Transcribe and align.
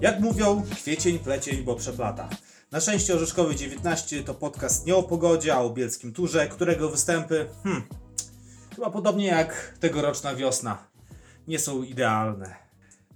Jak 0.00 0.20
mówią, 0.20 0.62
kwiecień, 0.74 1.18
plecień, 1.18 1.62
bo 1.62 1.74
przeplata. 1.76 2.28
Na 2.70 2.80
szczęście 2.80 3.14
Orzeszkowy 3.14 3.56
19 3.56 4.24
to 4.24 4.34
podcast 4.34 4.86
nie 4.86 4.96
o 4.96 5.02
pogodzie, 5.02 5.54
a 5.54 5.60
o 5.60 5.70
bielskim 5.70 6.12
turze, 6.12 6.48
którego 6.48 6.88
występy, 6.90 7.48
hmm, 7.62 7.82
chyba 8.74 8.90
podobnie 8.90 9.26
jak 9.26 9.74
tegoroczna 9.80 10.34
wiosna, 10.34 10.86
nie 11.48 11.58
są 11.58 11.82
idealne. 11.82 12.54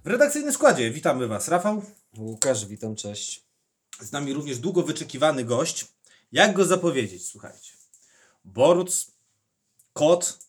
W 0.03 0.07
redakcyjnym 0.07 0.53
składzie 0.53 0.91
witamy 0.91 1.27
Was 1.27 1.47
Rafał, 1.47 1.81
Łukasz, 2.17 2.65
witam, 2.65 2.95
cześć. 2.95 3.45
z 4.01 4.11
nami 4.11 4.33
również 4.33 4.59
długo 4.59 4.83
wyczekiwany 4.83 5.45
gość. 5.45 5.87
Jak 6.31 6.53
go 6.53 6.65
zapowiedzieć, 6.65 7.27
słuchajcie. 7.27 7.71
Boruc, 8.45 9.11
Kot, 9.93 10.39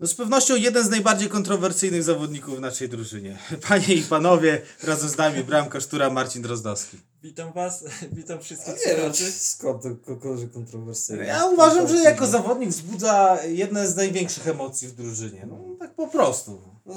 no 0.00 0.06
z 0.06 0.14
pewnością 0.14 0.56
jeden 0.56 0.84
z 0.84 0.90
najbardziej 0.90 1.28
kontrowersyjnych 1.28 2.02
zawodników 2.02 2.56
w 2.56 2.60
naszej 2.60 2.88
drużynie. 2.88 3.38
Panie 3.68 3.94
i 3.94 4.02
panowie, 4.02 4.62
razem 4.82 5.08
z 5.08 5.16
nami 5.16 5.44
bramka 5.44 5.80
sztura 5.80 6.10
Marcin 6.10 6.42
Drozdowski. 6.42 7.09
Witam 7.22 7.52
Was, 7.52 7.84
witam 8.12 8.40
wszystkich 8.40 8.74
Nie 8.86 8.94
słuchaczy. 8.94 9.32
skąd 9.32 9.82
to 9.82 9.88
kogoś 10.06 10.40
kontrowersyjne. 10.54 11.24
Ja 11.24 11.46
uważam, 11.46 11.88
że 11.88 11.96
jako 11.96 12.26
zawodnik 12.26 12.68
wzbudza 12.70 13.38
jedne 13.44 13.88
z 13.88 13.96
największych 13.96 14.48
emocji 14.48 14.88
w 14.88 14.94
drużynie. 14.94 15.46
No 15.50 15.76
tak 15.78 15.94
po 15.94 16.08
prostu. 16.08 16.60
No, 16.86 16.94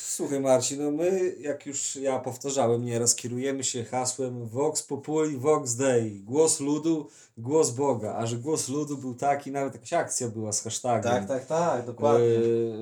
słuchaj 0.00 0.40
Marcin, 0.40 0.82
no 0.82 0.90
my, 0.90 1.34
jak 1.40 1.66
już 1.66 1.96
ja 1.96 2.18
powtarzałem 2.18 2.84
nieraz, 2.84 3.14
kierujemy 3.14 3.64
się 3.64 3.84
hasłem 3.84 4.46
Vox 4.48 4.82
Populi, 4.82 5.36
Vox 5.36 5.74
Dei. 5.74 6.20
Głos 6.20 6.60
ludu, 6.60 7.08
głos 7.38 7.70
Boga. 7.70 8.14
A 8.14 8.26
że 8.26 8.36
głos 8.36 8.68
ludu 8.68 8.98
był 8.98 9.14
taki, 9.14 9.50
nawet 9.50 9.74
jakaś 9.74 9.92
akcja 9.92 10.28
była 10.28 10.52
z 10.52 10.62
hashtagiem. 10.62 11.02
tak, 11.02 11.26
tak, 11.46 11.46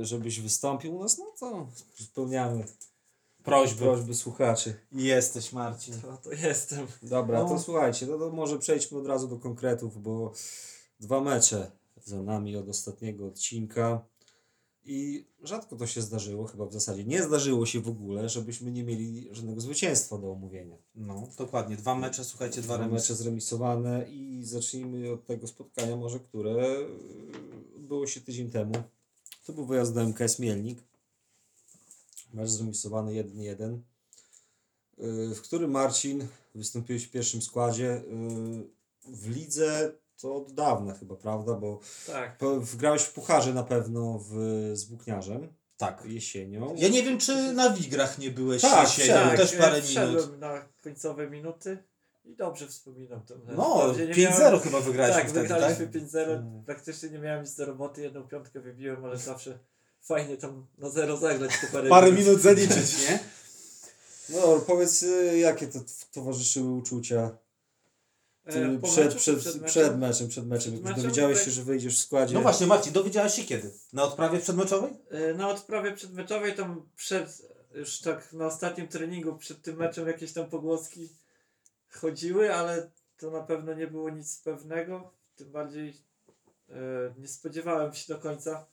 e, 0.00 0.04
żebyś 0.04 0.40
wystąpił 0.40 0.96
u 0.96 1.02
nas, 1.02 1.18
no 1.18 1.24
to 1.40 1.66
spełniamy 2.04 2.64
Prośby. 3.44 3.78
prośby 3.78 4.14
słuchaczy. 4.14 4.74
Jesteś 4.92 5.52
Marcin. 5.52 5.94
No 6.10 6.16
to 6.16 6.32
jestem. 6.32 6.86
Dobra, 7.02 7.42
No. 7.42 7.48
to 7.48 7.58
słuchajcie, 7.58 8.06
no 8.06 8.18
to 8.18 8.30
może 8.30 8.58
przejdźmy 8.58 8.98
od 8.98 9.06
razu 9.06 9.28
do 9.28 9.36
konkretów, 9.36 10.02
bo 10.02 10.32
dwa 11.00 11.20
mecze 11.20 11.70
za 12.04 12.22
nami 12.22 12.56
od 12.56 12.68
ostatniego 12.68 13.26
odcinka 13.26 14.04
i 14.84 15.26
rzadko 15.42 15.76
to 15.76 15.86
się 15.86 16.02
zdarzyło, 16.02 16.46
chyba 16.46 16.66
w 16.66 16.72
zasadzie 16.72 17.04
nie 17.04 17.22
zdarzyło 17.22 17.66
się 17.66 17.80
w 17.80 17.88
ogóle, 17.88 18.28
żebyśmy 18.28 18.72
nie 18.72 18.84
mieli 18.84 19.28
żadnego 19.32 19.60
zwycięstwa 19.60 20.18
do 20.18 20.32
omówienia. 20.32 20.76
No, 20.94 21.28
dokładnie. 21.38 21.76
Dwa 21.76 21.94
mecze, 21.94 22.24
słuchajcie, 22.24 22.62
dwa 22.62 22.78
Dwa 22.78 22.88
mecze 22.88 23.14
zremisowane 23.14 24.06
i 24.10 24.44
zacznijmy 24.44 25.12
od 25.12 25.26
tego 25.26 25.46
spotkania 25.46 25.96
może, 25.96 26.20
które 26.20 26.76
odbyło 27.76 28.06
się 28.06 28.20
tydzień 28.20 28.50
temu. 28.50 28.74
To 29.46 29.52
był 29.52 29.66
wyjazd 29.66 29.94
do 29.94 30.00
MKS 30.00 30.38
Mielnik. 30.38 30.78
Mecz 32.34 32.48
zremisowany 32.50 33.12
1-1, 33.12 33.78
y, 34.98 35.34
w 35.34 35.40
którym 35.42 35.70
Marcin 35.70 36.26
wystąpiłeś 36.54 37.04
w 37.04 37.10
pierwszym 37.10 37.42
składzie. 37.42 37.96
y, 37.96 38.04
W 39.08 39.28
lidze 39.30 39.92
to 40.20 40.36
od 40.36 40.52
dawna 40.52 40.94
chyba, 40.94 41.16
prawda? 41.16 41.54
Bo 41.54 41.80
Tak. 42.06 42.38
grałeś 42.78 43.02
w 43.02 43.12
pucharze 43.12 43.54
na 43.54 43.62
pewno 43.62 44.18
w, 44.18 44.32
z 44.74 44.84
Włókniarzem 44.84 45.48
Tak. 45.76 46.02
jesienią. 46.06 46.74
Ja 46.78 46.88
nie 46.88 47.02
wiem, 47.02 47.18
czy 47.18 47.52
na 47.52 47.70
Wigrach 47.70 48.18
nie 48.18 48.30
byłeś 48.30 48.62
Tak, 48.62 48.98
jesienią, 48.98 49.14
tak, 49.14 49.36
też 49.36 49.52
parę 49.56 49.76
e, 49.76 49.82
wszedłem 49.82 50.24
minut. 50.24 50.40
na 50.40 50.68
końcowe 50.82 51.30
minuty 51.30 51.78
i 52.24 52.36
dobrze 52.36 52.66
wspominam 52.66 53.20
to. 53.22 53.34
No, 53.56 53.74
Wprawdzie 53.78 54.06
nie 54.06 54.14
5-0 54.14 54.40
miałem- 54.40 54.60
chyba 54.60 54.80
wygraliśmy 54.80 55.22
Tak, 55.22 55.30
wtedy, 55.30 55.48
tak? 55.48 55.58
wygraliśmy 55.58 55.86
5-0. 55.88 56.32
Mm. 56.32 56.64
Praktycznie 56.64 57.10
nie 57.10 57.18
miałem 57.18 57.42
nic 57.42 57.54
do 57.56 57.64
roboty, 57.66 58.02
jedną 58.02 58.22
piątkę 58.28 58.60
wybiłem, 58.60 59.04
ale 59.04 59.16
zawsze 59.18 59.58
fajnie 60.04 60.36
tam 60.36 60.66
na 60.78 60.90
zero 60.90 61.16
zagrać 61.16 61.52
te 61.60 61.66
parę, 61.66 61.88
Parę 61.88 62.12
minut 62.12 62.40
zaliczyć, 62.40 62.98
nie? 63.08 63.18
No 64.28 64.60
powiedz, 64.66 65.02
y, 65.02 65.38
jakie 65.38 65.66
to 65.66 65.78
towarzyszyły 66.12 66.72
uczucia 66.72 67.30
E, 68.44 68.78
przed, 68.82 69.04
meczu, 69.04 69.16
przed, 69.18 69.38
przed, 69.38 69.60
meczem? 69.62 69.98
meczem, 69.98 70.28
przed 70.28 70.46
meczem, 70.46 70.72
Przed 70.72 70.84
meczem, 70.84 71.02
dowiedziałeś 71.02 71.36
tak. 71.38 71.44
się, 71.44 71.50
że 71.50 71.62
wyjdziesz 71.62 71.98
w 71.98 72.02
składzie. 72.02 72.34
No 72.34 72.40
właśnie, 72.40 72.66
Marcin, 72.66 72.92
dowiedziałeś 72.92 73.34
się 73.34 73.44
kiedy? 73.44 73.70
Na 73.92 74.02
odprawie 74.02 74.38
przedmeczowej? 74.38 74.92
E, 75.10 75.34
Na 75.34 75.48
odprawie 75.48 75.92
przedmeczowej 75.92 76.54
tam 76.54 76.88
przed, 76.96 77.42
już 77.74 77.98
tak 78.00 78.32
na 78.32 78.46
ostatnim 78.46 78.88
treningu 78.88 79.36
przed 79.36 79.62
tym 79.62 79.76
meczem 79.76 80.06
jakieś 80.08 80.32
tam 80.32 80.46
pogłoski 80.46 81.08
chodziły, 81.90 82.54
ale 82.54 82.90
to 83.18 83.30
na 83.30 83.40
pewno 83.40 83.74
nie 83.74 83.86
było 83.86 84.10
nic 84.10 84.38
pewnego. 84.38 85.10
Tym 85.36 85.52
bardziej 85.52 85.96
e, 86.70 86.74
nie 87.18 87.28
spodziewałem 87.28 87.94
się 87.94 88.14
do 88.14 88.20
końca, 88.20 88.66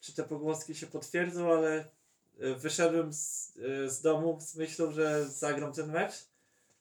czy 0.00 0.12
te 0.12 0.22
pogłoski 0.24 0.74
się 0.74 0.86
potwierdzą, 0.86 1.52
ale 1.52 1.84
e, 2.40 2.54
wyszedłem 2.54 3.12
z, 3.12 3.52
e, 3.84 3.90
z 3.90 4.00
domu 4.00 4.38
z 4.40 4.56
myślą, 4.56 4.92
że 4.92 5.28
zagram 5.28 5.72
ten 5.72 5.90
mecz. 5.92 6.12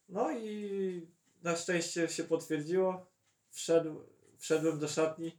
No 0.10 0.32
i 0.32 1.08
na 1.44 1.56
szczęście 1.56 2.08
się 2.08 2.24
potwierdziło. 2.24 3.06
Wszedł, 3.52 4.02
wszedłem 4.38 4.80
do 4.80 4.88
szatni, 4.88 5.38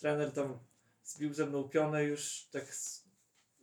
trener 0.00 0.32
tam 0.32 0.58
zbił 1.04 1.34
ze 1.34 1.46
mną 1.46 1.68
pionę, 1.68 2.04
już 2.04 2.46
tak 2.52 2.64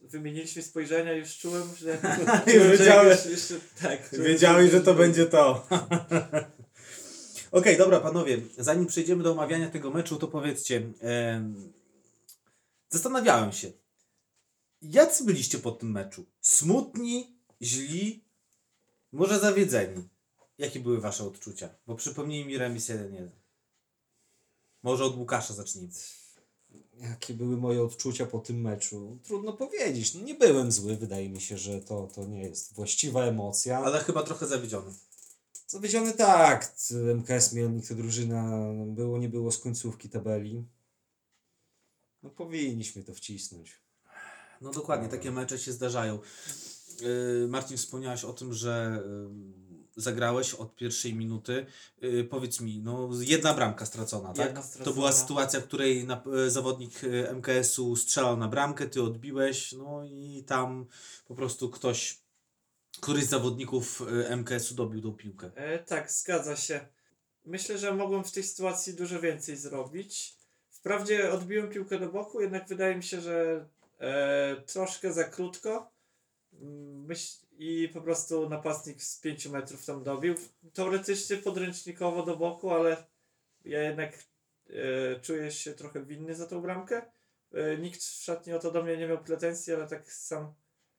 wymieniliśmy 0.02 0.62
spojrzenia, 0.62 1.14
już 1.14 1.38
czułem, 1.38 1.76
że, 1.78 1.98
że 2.48 2.78
wiedziałeś- 2.78 3.10
jakoś 3.10 3.26
jeszcze, 3.26 3.56
tak, 3.82 4.10
Wiedziałeś, 4.20 4.72
że 4.72 4.82
to 4.82 4.94
będzie 4.94 5.26
to. 5.26 5.68
Okej, 7.52 7.78
dobra, 7.78 8.00
panowie, 8.00 8.38
zanim 8.58 8.86
przejdziemy 8.86 9.24
do 9.24 9.32
omawiania 9.32 9.70
tego 9.70 9.92
meczu, 9.92 10.16
to 10.16 10.28
powiedzcie, 10.28 10.82
em, 11.02 11.72
zastanawiałem 12.90 13.52
się, 13.52 13.72
jacy 14.82 15.24
byliście 15.24 15.60
po 15.60 15.72
tym 15.72 15.92
meczu? 15.92 16.26
Smutni, 16.42 17.38
źli, 17.62 18.26
może 19.12 19.40
zawiedzeni? 19.40 20.10
Jakie 20.58 20.80
były 20.80 21.02
wasze 21.02 21.24
odczucia? 21.24 21.70
Bo 21.88 21.96
przypomnij 21.96 22.46
mi 22.46 22.58
remis 22.58 22.90
1-1. 22.90 23.30
Może 24.84 25.06
od 25.06 25.18
Łukasza 25.18 25.54
zacznijmy. 25.54 25.90
Jakie 27.02 27.34
były 27.34 27.58
moje 27.58 27.84
odczucia 27.84 28.26
po 28.26 28.40
tym 28.40 28.62
meczu? 28.62 29.20
Trudno 29.24 29.54
powiedzieć. 29.54 30.14
No, 30.14 30.22
nie 30.22 30.36
byłem 30.36 30.72
zły, 30.72 30.98
wydaje 30.98 31.30
mi 31.30 31.42
się, 31.42 31.58
że 31.58 31.80
to, 31.82 32.08
to 32.16 32.26
nie 32.26 32.42
jest 32.42 32.74
właściwa 32.74 33.24
emocja. 33.24 33.80
Ale 33.80 34.00
chyba 34.00 34.24
trochę 34.24 34.48
zawiedziony. 34.48 34.94
Zawiedziony 35.68 36.14
tak. 36.14 36.76
MKS 37.16 37.54
Mielnik 37.54 37.88
to 37.88 37.96
drużyna 37.96 38.60
było, 38.86 39.18
nie 39.18 39.30
było 39.30 39.52
z 39.52 39.58
końcówki 39.58 40.10
tabeli. 40.10 40.66
No 42.28 42.32
powinniśmy 42.34 43.04
to 43.04 43.14
wcisnąć. 43.14 43.82
No 44.62 44.72
dokładnie, 44.72 45.10
takie 45.10 45.32
mecze 45.32 45.60
się 45.60 45.72
zdarzają. 45.72 46.20
Yy, 47.02 47.48
Marcin, 47.48 47.78
wspomniałeś 47.78 48.24
o 48.24 48.34
tym, 48.34 48.54
że 48.54 49.04
yy, 49.96 50.02
zagrałeś 50.02 50.54
od 50.54 50.76
pierwszej 50.76 51.14
minuty. 51.14 51.66
Yy, 52.02 52.24
powiedz 52.24 52.62
mi, 52.62 52.80
no 52.80 53.10
jedna 53.20 53.54
bramka 53.54 53.86
stracona, 53.86 54.34
tak? 54.34 54.46
Jedna 54.46 54.62
stracona. 54.62 54.86
To 54.86 54.94
była 54.94 55.12
sytuacja, 55.12 55.60
w 55.60 55.64
której 55.64 56.06
na, 56.06 56.24
zawodnik 56.48 57.02
MKS-u 57.34 57.96
strzelał 57.96 58.38
na 58.38 58.48
bramkę, 58.48 58.88
ty 58.88 59.04
odbiłeś, 59.04 59.72
no 59.72 60.04
i 60.06 60.44
tam 60.48 60.86
po 61.28 61.36
prostu 61.36 61.70
ktoś, 61.70 62.20
któryś 63.02 63.24
z 63.24 63.30
zawodników 63.30 64.04
MKS-u 64.30 64.76
dobił 64.76 65.02
tą 65.02 65.14
piłkę. 65.14 65.52
E, 65.56 65.80
tak, 65.80 66.12
zgadza 66.12 66.56
się. 66.56 66.88
Myślę, 67.46 67.78
że 67.78 67.94
mogłem 67.94 68.24
w 68.24 68.32
tej 68.32 68.44
sytuacji 68.44 68.94
dużo 68.94 69.20
więcej 69.20 69.58
zrobić. 69.58 70.38
Wprawdzie 70.88 71.32
odbiłem 71.32 71.70
piłkę 71.70 72.00
do 72.00 72.10
boku, 72.10 72.42
jednak 72.42 72.68
wydaje 72.68 72.96
mi 72.96 73.04
się, 73.04 73.22
że 73.22 73.66
e, 74.00 74.56
troszkę 74.66 75.14
za 75.14 75.24
krótko. 75.24 75.92
Myśl, 77.08 77.38
I 77.58 77.90
po 77.94 78.02
prostu 78.02 78.50
napastnik 78.50 79.04
z 79.04 79.20
5 79.20 79.48
metrów 79.48 79.86
tam 79.86 80.04
dobił. 80.04 80.36
Teoretycznie 80.74 81.38
podręcznikowo 81.38 82.24
do 82.24 82.38
boku, 82.38 82.72
ale 82.72 82.98
ja 83.66 83.82
jednak 83.82 84.14
e, 84.70 85.20
czuję 85.20 85.52
się 85.52 85.74
trochę 85.74 86.06
winny 86.06 86.36
za 86.36 86.48
tą 86.48 86.62
bramkę. 86.62 87.02
E, 87.54 87.78
nikt 87.78 88.04
w 88.04 88.24
szatni 88.24 88.54
o 88.54 88.60
to 88.60 88.72
do 88.72 88.84
mnie 88.84 88.98
nie 88.98 89.08
miał 89.08 89.24
pretensji, 89.24 89.74
ale 89.74 89.88
tak 89.88 90.12
sam, 90.12 90.54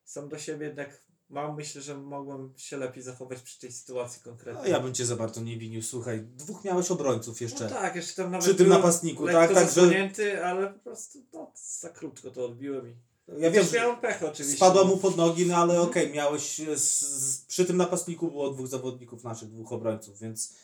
sam 0.04 0.28
do 0.28 0.38
siebie 0.38 0.66
jednak 0.66 1.00
mam. 1.30 1.56
Myślę, 1.56 1.82
że 1.82 1.98
mogłem 1.98 2.52
się 2.56 2.76
lepiej 2.76 3.02
zachować 3.02 3.42
przy 3.42 3.60
tej 3.60 3.72
sytuacji 3.72 4.22
konkretnej. 4.22 4.64
No 4.64 4.76
ja 4.76 4.80
bym 4.80 4.94
cię 4.94 5.06
za 5.06 5.16
bardzo 5.16 5.40
nie 5.40 5.56
winił, 5.56 5.82
słuchaj, 5.82 6.26
dwóch 6.36 6.64
miałeś 6.64 6.90
obrońców 6.90 7.40
jeszcze. 7.40 7.64
No 7.64 7.70
tak, 7.70 7.96
jeszcze 7.96 8.22
tam 8.22 8.30
nawet 8.30 8.46
Przy 8.46 8.54
tym 8.54 8.68
napastniku, 8.68 9.26
tak, 9.26 9.54
tak, 9.54 9.70
że- 9.70 10.44
ale 10.44 10.72
po 10.72 10.78
prostu 10.78 11.18
no, 11.32 11.52
za 11.80 11.88
krótko 11.88 12.30
to 12.30 12.44
odbiłem 12.44 12.88
i 12.88 12.94
Ja 13.38 13.50
wiem, 13.50 13.64
że 13.64 13.76
miałem 13.76 13.96
pecha 13.96 14.26
oczywiście. 14.26 14.56
Spadła 14.56 14.84
mu 14.84 14.96
pod 14.96 15.16
nogi, 15.16 15.46
no 15.46 15.56
ale 15.56 15.80
okej, 15.80 16.12
miałeś 16.12 16.60
e, 16.60 16.78
z, 16.78 17.00
z, 17.00 17.44
przy 17.44 17.64
tym 17.64 17.76
napastniku 17.76 18.30
było 18.30 18.50
dwóch 18.50 18.66
zawodników 18.66 19.24
naszych, 19.24 19.50
dwóch 19.50 19.72
obrońców, 19.72 20.20
więc 20.20 20.54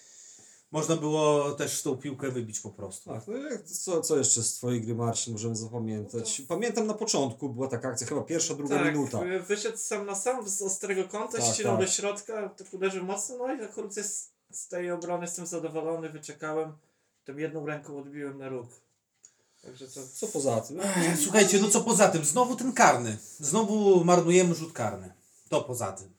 można 0.75 0.97
było 0.97 1.53
też 1.53 1.82
tą 1.82 1.97
piłkę 1.97 2.31
wybić 2.31 2.61
po 2.61 2.71
prostu. 2.71 3.11
Tak, 3.11 3.23
no 3.26 3.37
jak- 3.37 3.65
co, 3.65 4.00
co 4.00 4.17
jeszcze 4.17 4.43
z 4.43 4.55
twojej 4.55 4.81
gry 4.81 4.94
Marcin 4.94 5.32
możemy 5.32 5.56
zapamiętać? 5.56 6.43
Pamiętam 6.49 6.87
na 6.87 6.94
początku 6.94 7.49
była 7.49 7.69
taka 7.69 7.88
akcja, 7.88 8.06
chyba 8.06 8.21
pierwsza, 8.23 8.55
druga 8.55 8.76
tak, 8.76 8.87
minuta. 8.87 9.19
wy- 9.19 9.41
wyszedł 9.41 9.79
sam 9.79 10.06
na 10.06 10.15
sam 10.15 10.49
z 10.49 10.62
ostrego 10.62 11.05
kąta, 11.09 11.38
Tak, 11.38 11.55
ścinał 11.55 11.76
tak. 11.76 11.87
do 11.87 11.93
środka, 11.93 12.49
tak 12.49 12.75
uderzył 12.75 13.05
mocno, 13.05 13.37
no 13.38 13.55
i 13.55 13.62
akurat 13.62 13.94
z, 13.94 14.31
z 14.53 14.69
tej 14.69 14.91
obrony 14.91 15.25
jestem 15.25 15.47
zadowolony, 15.47 16.09
wyczekałem, 16.09 16.73
tą 17.25 17.37
jedną 17.37 17.67
ręką 17.67 17.99
odbiłem 17.99 18.38
na 18.38 18.49
róg. 18.49 18.67
Także 19.62 19.88
to... 19.88 20.00
Co 20.15 20.26
poza 20.29 20.61
tym? 20.61 20.81
Ech, 20.81 21.19
Słuchajcie, 21.25 21.59
no 21.61 21.69
co 21.71 21.81
poza 21.81 22.09
tym? 22.09 22.25
Znowu 22.25 22.56
ten 22.56 22.73
karny. 22.73 23.19
Znowu 23.41 24.05
marnujemy 24.05 24.55
rzut 24.55 24.73
karny. 24.73 25.12
To 25.49 25.61
poza 25.61 25.93
tym. 25.93 26.13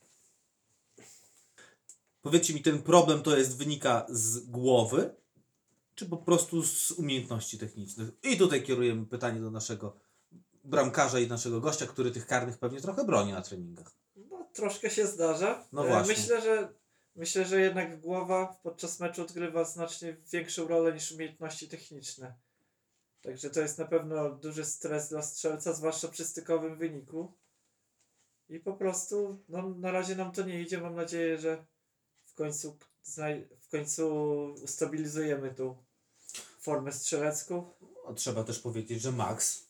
Powiedzcie 2.25 2.54
mi, 2.54 2.62
ten 2.62 2.81
problem 2.81 3.22
to 3.22 3.38
jest 3.38 3.57
wynika 3.57 4.06
z 4.10 4.39
głowy, 4.39 5.16
czy 5.95 6.06
po 6.06 6.18
prostu 6.18 6.63
z 6.63 6.92
umiejętności 6.92 7.57
technicznych? 7.57 8.10
I 8.24 8.38
tutaj 8.38 8.63
kierujemy 8.63 9.06
pytanie 9.06 9.42
do 9.42 9.51
naszego 9.51 10.00
bramkarza 10.63 11.19
i 11.19 11.27
naszego 11.27 11.62
gościa, 11.62 11.86
który 11.88 12.12
tych 12.12 12.27
karnych 12.27 12.57
pewnie 12.57 12.81
trochę 12.81 13.06
broni 13.06 13.31
na 13.31 13.42
treningach. 13.42 13.92
No, 14.16 14.50
troszkę 14.54 14.89
się 14.89 15.07
zdarza. 15.07 15.68
No 15.72 15.86
E, 15.86 15.88
właśnie. 15.88 16.13
Myślę, 16.13 16.42
że 16.42 16.74
myślę, 17.16 17.45
że 17.45 17.62
jednak 17.62 18.00
głowa 18.01 18.60
podczas 18.63 19.00
meczu 19.00 19.21
odgrywa 19.21 19.63
znacznie 19.63 20.18
większą 20.31 20.68
rolę 20.68 20.94
niż 20.94 21.12
umiejętności 21.12 21.69
techniczne. 21.69 22.36
Także 23.21 23.50
to 23.50 23.62
jest 23.62 23.78
na 23.78 23.86
pewno 23.86 24.30
duży 24.30 24.66
stres 24.66 25.10
dla 25.10 25.21
strzelca, 25.21 25.74
zwłaszcza 25.74 26.07
przy 26.07 26.25
stykowym 26.25 26.78
wyniku. 26.78 27.33
I 28.50 28.60
po 28.60 28.74
prostu 28.74 29.44
no, 29.50 29.69
na 29.69 29.92
razie 29.92 30.16
nam 30.16 30.31
to 30.31 30.44
nie 30.44 30.62
idzie. 30.62 30.81
Mam 30.81 30.95
nadzieję, 30.95 31.38
że 31.38 31.66
końcu, 32.36 32.78
w 33.62 33.70
końcu 33.72 34.14
ustabilizujemy 34.64 35.54
tą 35.54 35.76
formę 36.60 36.92
strzelecką. 36.92 37.72
No, 38.08 38.14
trzeba 38.14 38.44
też 38.44 38.60
powiedzieć, 38.60 39.02
że 39.02 39.12
Max 39.12 39.66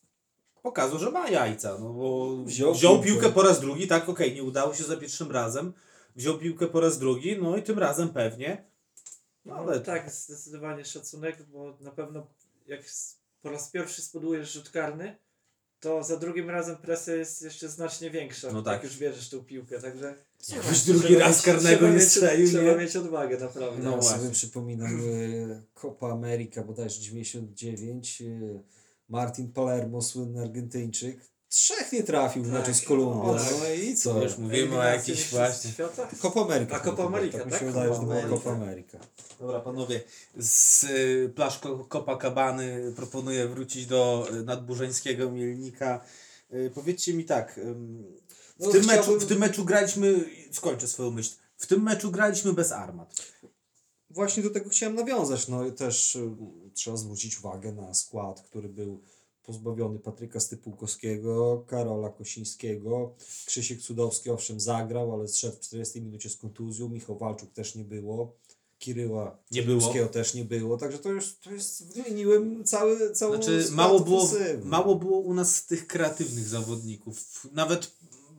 pokazał, 0.61 0.99
że 0.99 1.11
ma 1.11 1.29
jajca, 1.29 1.77
no 1.79 1.93
bo 1.93 2.37
Wziął 2.43 2.73
wziął, 2.73 3.01
piłkę. 3.01 3.29
po 3.29 3.43
raz 3.43 3.59
drugi, 3.59 3.87
tak, 3.87 4.09
okej, 4.09 4.35
nie 4.35 4.43
udało 4.43 4.73
się 4.73 4.83
za 4.83 4.97
pierwszym 4.97 5.31
razem, 5.31 5.73
wziął 6.15 6.37
piłkę 6.37 6.67
po 6.67 6.79
raz 6.79 6.99
drugi, 6.99 7.37
no 7.41 7.57
i 7.57 7.63
tym 7.63 7.79
razem 7.79 8.09
pewnie, 8.09 8.63
no 9.45 9.55
No, 9.55 9.59
ale 9.61 9.79
tak, 9.79 10.11
zdecydowanie 10.11 10.85
szacunek, 10.85 11.43
bo 11.43 11.77
na 11.81 11.91
pewno 11.91 12.27
jak 12.67 12.81
po 13.41 13.49
raz 13.49 13.69
pierwszy 13.69 14.01
spodujesz 14.01 14.53
rzut 14.53 14.69
karny, 14.69 15.17
to 15.85 16.03
za 16.03 16.17
drugim 16.17 16.49
razem 16.49 16.75
presja 16.77 17.15
jest 17.15 17.41
jeszcze 17.41 17.69
znacznie 17.69 18.09
większa, 18.11 18.51
No 18.51 18.57
jak 18.57 18.65
tak. 18.65 18.83
już 18.83 18.97
bierzesz 18.97 19.29
tą 19.29 19.43
piłkę, 19.43 19.79
także 19.81 20.15
Jakbyś 20.49 20.81
drugi 20.83 21.15
raz 21.15 21.35
mieć- 21.37 21.45
karnego 21.45 21.89
nie 21.89 21.99
strzelił, 22.01 22.47
Trzeba 22.47 22.71
nie? 22.71 22.77
mieć 22.77 22.95
odwagę, 22.95 23.37
naprawdę. 23.39 23.83
No 23.83 23.91
ja 23.91 23.97
właśnie. 23.97 24.17
sobie 24.19 24.31
przypominam 24.31 24.99
e, 24.99 25.61
Copa 25.81 26.11
America, 26.11 26.63
bodajże 26.63 27.01
99, 27.01 28.21
e, 28.21 28.59
Martin 29.09 29.51
Palermo, 29.51 30.01
słynny 30.01 30.41
Argentyńczyk, 30.41 31.19
trzech 31.49 31.91
nie 31.91 32.03
trafił 32.03 32.43
w 32.43 32.51
meczu 32.51 32.73
z 32.73 32.81
Kolumbią, 32.81 33.35
tak. 33.37 33.53
no 33.59 33.69
i 33.69 33.95
co? 33.95 34.23
Już 34.23 34.37
mówimy 34.37 34.77
o 34.79 34.83
jakichś 34.83 35.29
właśnie. 35.29 35.71
Świata? 35.71 36.07
Copa 36.21 36.41
America. 36.41 36.75
A, 36.75 36.79
Copa 36.79 37.05
America, 37.05 37.37
tak? 37.37 37.45
mi 37.45 37.51
tak? 37.51 37.59
się 37.59 37.65
wydaje, 37.65 37.93
że 37.93 37.99
to 37.99 38.05
Copa 38.05 38.05
była 38.05 38.21
America. 38.21 38.37
Copa 38.37 38.51
America. 38.55 38.97
Dobra 39.39 39.59
panowie, 39.59 40.01
z 40.37 40.83
y, 40.83 41.31
plaż 41.35 41.59
Copacabany 41.89 42.93
proponuję 42.95 43.47
wrócić 43.47 43.85
do 43.85 44.27
y, 44.33 44.43
nadburzeńskiego 44.43 45.31
Mielnika. 45.31 46.01
Y, 46.53 46.71
powiedzcie 46.75 47.13
mi 47.13 47.25
tak, 47.25 47.59
w, 47.63 48.59
No, 48.59 48.71
tym 48.71 48.81
chciałbym- 48.81 48.97
meczu, 48.97 49.19
w 49.19 49.25
tym 49.25 49.39
meczu 49.39 49.65
graliśmy, 49.65 50.29
skończę 50.51 50.87
swoją 50.87 51.11
myśl, 51.11 51.35
w 51.57 51.67
tym 51.67 51.83
meczu 51.83 52.11
graliśmy 52.11 52.53
bez 52.53 52.71
armat. 52.71 53.15
Właśnie 54.09 54.43
do 54.43 54.49
tego 54.49 54.69
chciałem 54.69 54.95
nawiązać. 54.95 55.47
No 55.47 55.65
i 55.65 55.71
też 55.71 56.15
y, 56.15 56.29
trzeba 56.73 56.97
zwrócić 56.97 57.39
uwagę 57.39 57.71
na 57.71 57.93
skład, 57.93 58.41
który 58.41 58.69
był 58.69 59.01
pozbawiony 59.45 59.99
Patryka 59.99 60.39
Stypułkowskiego, 60.39 61.63
Karola 61.67 62.09
Kosińskiego, 62.09 63.13
Krzysiek 63.45 63.81
Cudowski 63.81 64.29
owszem 64.29 64.59
zagrał, 64.59 65.13
ale 65.13 65.27
zszedł 65.27 65.55
w 65.55 65.59
40 65.59 66.01
minucie 66.01 66.29
z 66.29 66.37
kontuzją, 66.37 66.89
Michał 66.89 67.17
Walczuk 67.17 67.51
też 67.51 67.75
nie 67.75 67.83
było, 67.83 68.35
Kiryła 68.79 69.37
Nie 69.51 69.63
było. 69.63 70.05
Też 70.11 70.33
nie 70.33 70.45
było, 70.45 70.77
także 70.77 70.99
to 70.99 71.09
już 71.09 71.35
to 71.37 71.51
jest, 71.51 71.93
wymieniłem 71.93 72.63
cały, 72.63 73.11
cały 73.11 73.35
Znaczy, 73.35 73.67
mało 73.71 73.99
było, 73.99 74.23
ofensywny. 74.23 74.65
mało 74.65 74.95
było 74.95 75.19
u 75.19 75.33
nas 75.33 75.65
tych 75.65 75.87
kreatywnych 75.87 76.47
zawodników. 76.47 77.47
Nawet 77.51 77.91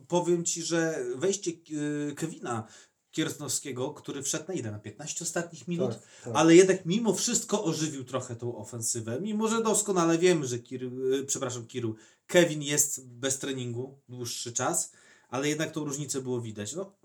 powiem 0.07 0.45
Ci, 0.45 0.63
że 0.63 1.05
wejście 1.15 1.51
y, 1.51 2.15
Kevina 2.15 2.67
Kiersnowskiego, 3.17 3.93
który 3.93 4.23
wszedł 4.23 4.45
na 4.47 4.53
ile? 4.53 4.71
Na 4.71 4.79
15 4.79 5.25
ostatnich 5.25 5.67
minut? 5.67 5.91
Tak, 5.91 6.01
tak. 6.23 6.35
Ale 6.35 6.55
jednak 6.55 6.85
mimo 6.85 7.13
wszystko 7.13 7.63
ożywił 7.63 8.03
trochę 8.03 8.35
tą 8.35 8.57
ofensywę. 8.57 9.21
Mimo, 9.21 9.47
że 9.47 9.63
doskonale 9.63 10.17
wiemy, 10.17 10.47
że 10.47 10.59
Kir, 10.59 10.83
y, 10.83 11.23
przepraszam, 11.27 11.67
Kiru, 11.67 11.95
Kevin 12.27 12.61
jest 12.61 13.07
bez 13.07 13.39
treningu 13.39 13.99
dłuższy 14.09 14.53
czas, 14.53 14.91
ale 15.29 15.49
jednak 15.49 15.71
tą 15.71 15.83
różnicę 15.85 16.21
było 16.21 16.41
widać. 16.41 16.73
No. 16.73 16.95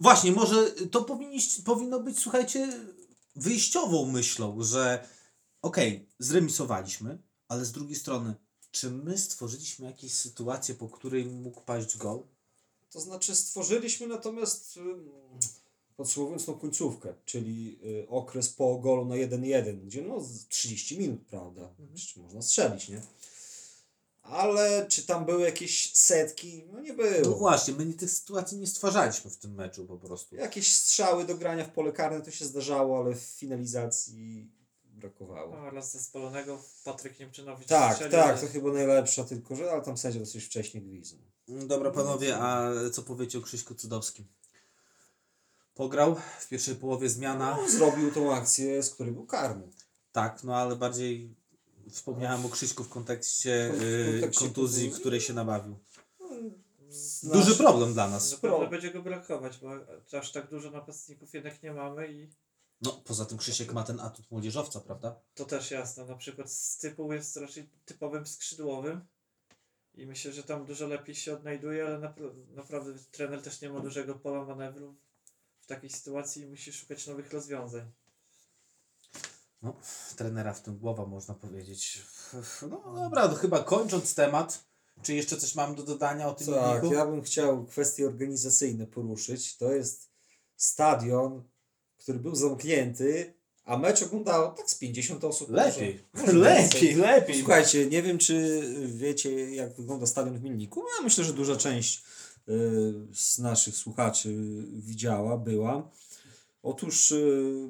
Właśnie, 0.00 0.32
może 0.32 0.70
to 0.70 1.04
powinniś, 1.04 1.60
powinno 1.60 2.00
być, 2.00 2.18
słuchajcie, 2.18 2.80
wyjściową 3.36 4.06
myślą, 4.06 4.62
że 4.62 5.08
okej, 5.62 6.08
zremisowaliśmy, 6.18 7.18
ale 7.48 7.64
z 7.64 7.72
drugiej 7.72 7.96
strony, 7.96 8.34
czy 8.70 8.90
my 8.90 9.18
stworzyliśmy 9.18 9.86
jakieś 9.86 10.12
sytuacje, 10.14 10.74
po 10.74 10.88
której 10.88 11.26
mógł 11.26 11.60
paść 11.60 11.96
gol? 11.96 12.22
To 12.90 13.00
znaczy 13.00 13.34
stworzyliśmy 13.36 14.06
natomiast 14.06 14.78
podsumowując 15.96 16.44
tą 16.46 16.54
końcówkę, 16.54 17.14
czyli 17.24 17.78
y, 17.84 18.08
okres 18.08 18.48
po 18.48 18.78
golu 18.78 19.04
na 19.04 19.14
1-1, 19.14 19.80
gdzie 19.86 20.02
no 20.02 20.20
z 20.20 20.46
30 20.48 20.98
minut, 20.98 21.20
prawda? 21.30 21.70
Jeszcze 21.92 22.20
można 22.20 22.42
strzelić, 22.42 22.88
nie? 22.88 23.02
Ale 24.22 24.86
czy 24.88 25.06
tam 25.06 25.24
były 25.24 25.42
jakieś 25.42 25.92
setki? 25.94 26.64
No 26.72 26.80
nie 26.80 26.92
No 26.92 26.96
było. 27.22 27.36
właśnie, 27.36 27.74
my 27.74 27.94
tych 27.94 28.10
sytuacji 28.10 28.58
nie 28.58 28.66
stwarzaliśmy 28.66 29.30
w 29.30 29.36
tym 29.36 29.54
meczu 29.54 29.84
po 29.86 29.96
prostu. 29.98 30.36
Jakieś 30.36 30.74
strzały 30.74 31.24
do 31.24 31.34
grania 31.34 31.64
w 31.64 31.70
pole 31.72 31.92
karne 31.92 32.20
to 32.20 32.30
się 32.30 32.44
zdarzało, 32.44 32.98
ale 32.98 33.14
w 33.14 33.20
finalizacji 33.20 34.50
brakowało. 34.96 35.56
No, 35.56 35.70
raz 35.70 35.92
ze 35.92 36.00
spalonego 36.00 36.62
Patryk 36.84 37.20
Niemczynowicz 37.20 37.68
Tak, 37.68 37.98
tak, 37.98 38.14
ale- 38.14 38.38
to 38.38 38.46
chyba 38.46 38.72
najlepsza, 38.72 39.24
tylko 39.24 39.56
że 39.56 39.70
ale 39.72 39.82
tam 39.82 39.96
sędzia 39.98 40.20
dosyć 40.20 40.44
wcześnie 40.44 40.80
gwizdnął. 40.80 41.22
Dobra 41.48 41.90
panowie, 41.90 42.36
a 42.38 42.70
co 42.92 43.02
powiecie 43.02 43.38
o 43.38 43.42
Krzyśku 43.42 43.74
Cudowskim? 43.74 44.26
Pograł 45.74 46.16
w 46.40 46.48
pierwszej 46.48 46.74
połowie 46.74 47.08
zmiana. 47.08 47.56
No, 47.62 47.70
zrobił 47.70 48.10
tą 48.12 48.34
akcję, 48.34 48.82
z 48.82 48.90
której 48.90 49.12
był 49.12 49.26
karny. 49.26 49.68
Tak, 50.12 50.44
no 50.44 50.56
ale 50.56 50.76
bardziej 50.76 51.34
wspomniałem 51.90 52.46
o 52.46 52.48
Krzyśku 52.48 52.84
w 52.84 52.88
kontekście, 52.88 53.70
W 53.74 53.82
y, 53.82 54.12
kontekście 54.12 54.44
kontuzji, 54.44 54.82
kontuzji. 54.84 55.00
której 55.00 55.20
się 55.20 55.32
nabawił. 55.32 55.76
Znaczy- 56.88 57.38
Duży 57.38 57.56
problem 57.56 57.92
dla 57.92 58.08
nas. 58.08 58.32
Na 58.32 58.38
pewno 58.38 58.58
Pro. 58.58 58.68
będzie 58.68 58.90
go 58.90 59.02
brakować, 59.02 59.58
bo 59.58 59.70
aż 60.18 60.32
tak 60.32 60.50
dużo 60.50 60.70
napastników 60.70 61.34
jednak 61.34 61.62
nie 61.62 61.72
mamy 61.72 62.12
i 62.12 62.28
No, 62.82 62.92
poza 62.92 63.24
tym 63.24 63.38
Krzysiek 63.38 63.72
ma 63.72 63.84
ten 63.84 64.00
atut 64.00 64.30
młodzieżowca, 64.30 64.80
prawda? 64.80 65.20
to 65.34 65.44
też 65.44 65.70
jasne. 65.70 66.04
Na 66.04 66.16
przykład 66.16 66.52
z 66.52 66.78
typu 66.78 67.12
jest 67.12 67.36
raczej 67.36 67.70
typowym 67.84 68.26
skrzydłowym 68.26 69.06
i 69.94 70.06
myślę, 70.06 70.32
że 70.32 70.42
tam 70.42 70.66
dużo 70.66 70.86
lepiej 70.86 71.14
się 71.14 71.34
odnajduje, 71.34 71.86
ale 71.86 71.98
napra- 71.98 72.46
naprawdę 72.48 72.94
trener 73.10 73.42
też 73.42 73.60
nie 73.60 73.70
ma 73.70 73.80
dużego 73.80 74.14
pola 74.14 74.44
manewru 74.44 74.96
w 75.60 75.66
takiej 75.66 75.90
sytuacji 75.90 76.42
i 76.42 76.46
musi 76.46 76.72
szukać 76.72 77.06
nowych 77.06 77.32
rozwiązań. 77.32 77.92
Trenera 80.16 80.54
w 80.54 80.62
tym 80.62 80.78
głowa, 80.78 81.06
można 81.06 81.34
powiedzieć. 81.34 82.02
No 82.70 82.94
dobra, 82.94 83.28
to 83.28 83.34
chyba 83.34 83.64
kończąc 83.64 84.14
temat, 84.14 84.64
czy 85.02 85.14
jeszcze 85.14 85.36
coś 85.36 85.54
mam 85.54 85.74
do 85.74 85.82
dodania 85.82 86.28
o 86.28 86.34
tym 86.34 86.54
Tak, 86.54 86.84
ja 86.84 87.06
bym 87.06 87.22
chciał 87.22 87.66
kwestie 87.66 88.06
organizacyjne 88.06 88.86
poruszyć. 88.86 89.56
To 89.56 89.72
jest 89.72 90.10
stadion, 90.56 91.48
który 92.06 92.18
był 92.18 92.34
zamknięty, 92.34 93.34
a 93.64 93.78
mecz 93.78 94.02
oglądało 94.02 94.48
tak 94.48 94.70
z 94.70 94.74
50 94.74 95.24
osób. 95.24 95.50
Lepiej, 95.50 96.04
Może, 96.14 96.26
może 96.26 96.38
lepiej, 96.38 96.80
więcej. 96.80 96.94
lepiej. 96.94 97.38
Słuchajcie, 97.38 97.86
nie 97.86 98.02
wiem, 98.02 98.18
czy 98.18 98.62
wiecie, 98.86 99.54
jak 99.54 99.76
wygląda 99.76 100.06
stadion 100.06 100.38
w 100.38 100.42
Milniku. 100.42 100.80
Ja 100.98 101.04
myślę, 101.04 101.24
że 101.24 101.32
duża 101.32 101.56
część 101.56 102.02
y, 102.48 102.94
z 103.14 103.38
naszych 103.38 103.76
słuchaczy 103.76 104.34
widziała, 104.72 105.36
była. 105.36 105.90
Otóż 106.62 107.10
y, 107.10 107.68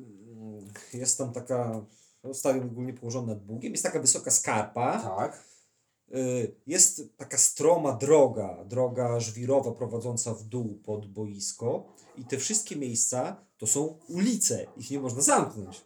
jest 0.93 1.19
tam 1.19 1.33
taka, 1.33 1.87
no, 2.25 2.35
stadion 2.35 2.67
ogólnie 2.67 2.93
położony 2.93 3.27
nad 3.29 3.45
Bugiem, 3.45 3.73
jest 3.73 3.85
taka 3.85 4.01
wysoka 4.01 4.31
skarpa. 4.31 5.03
Tak. 5.03 5.45
Y, 6.15 6.55
Jest 6.67 7.03
taka 7.17 7.39
stroma 7.39 7.93
droga, 7.93 8.65
droga 8.65 9.21
żwirowa 9.21 9.73
prowadząca 9.73 10.35
w 10.35 10.43
dół 10.43 10.81
pod 10.85 11.07
boisko 11.07 11.93
i 12.19 12.25
te 12.25 12.39
wszystkie 12.39 12.77
miejsca 12.77 13.46
to 13.59 13.67
są 13.67 13.99
ulice, 14.09 14.67
ich 14.77 14.91
nie 14.91 15.01
można 15.01 15.21
zamknąć. 15.21 15.81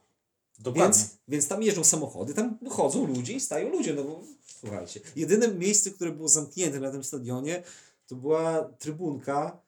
Dokładnie. 0.58 0.98
Więc, 0.98 1.10
więc 1.28 1.48
tam 1.48 1.62
jeżdżą 1.62 1.84
samochody, 1.84 2.34
tam 2.34 2.58
chodzą 2.68 3.06
ludzie 3.06 3.32
i 3.32 3.40
stają 3.40 3.70
ludzie, 3.70 3.94
no 3.94 4.04
bo 4.04 4.20
słuchajcie. 4.60 5.00
Jedyne 5.16 5.48
miejsce, 5.48 5.90
które 5.90 6.12
było 6.12 6.28
zamknięte 6.28 6.80
na 6.80 6.90
tym 6.90 7.04
stadionie 7.04 7.62
to 8.10 8.16
była 8.16 8.64
trybunka 8.78 9.62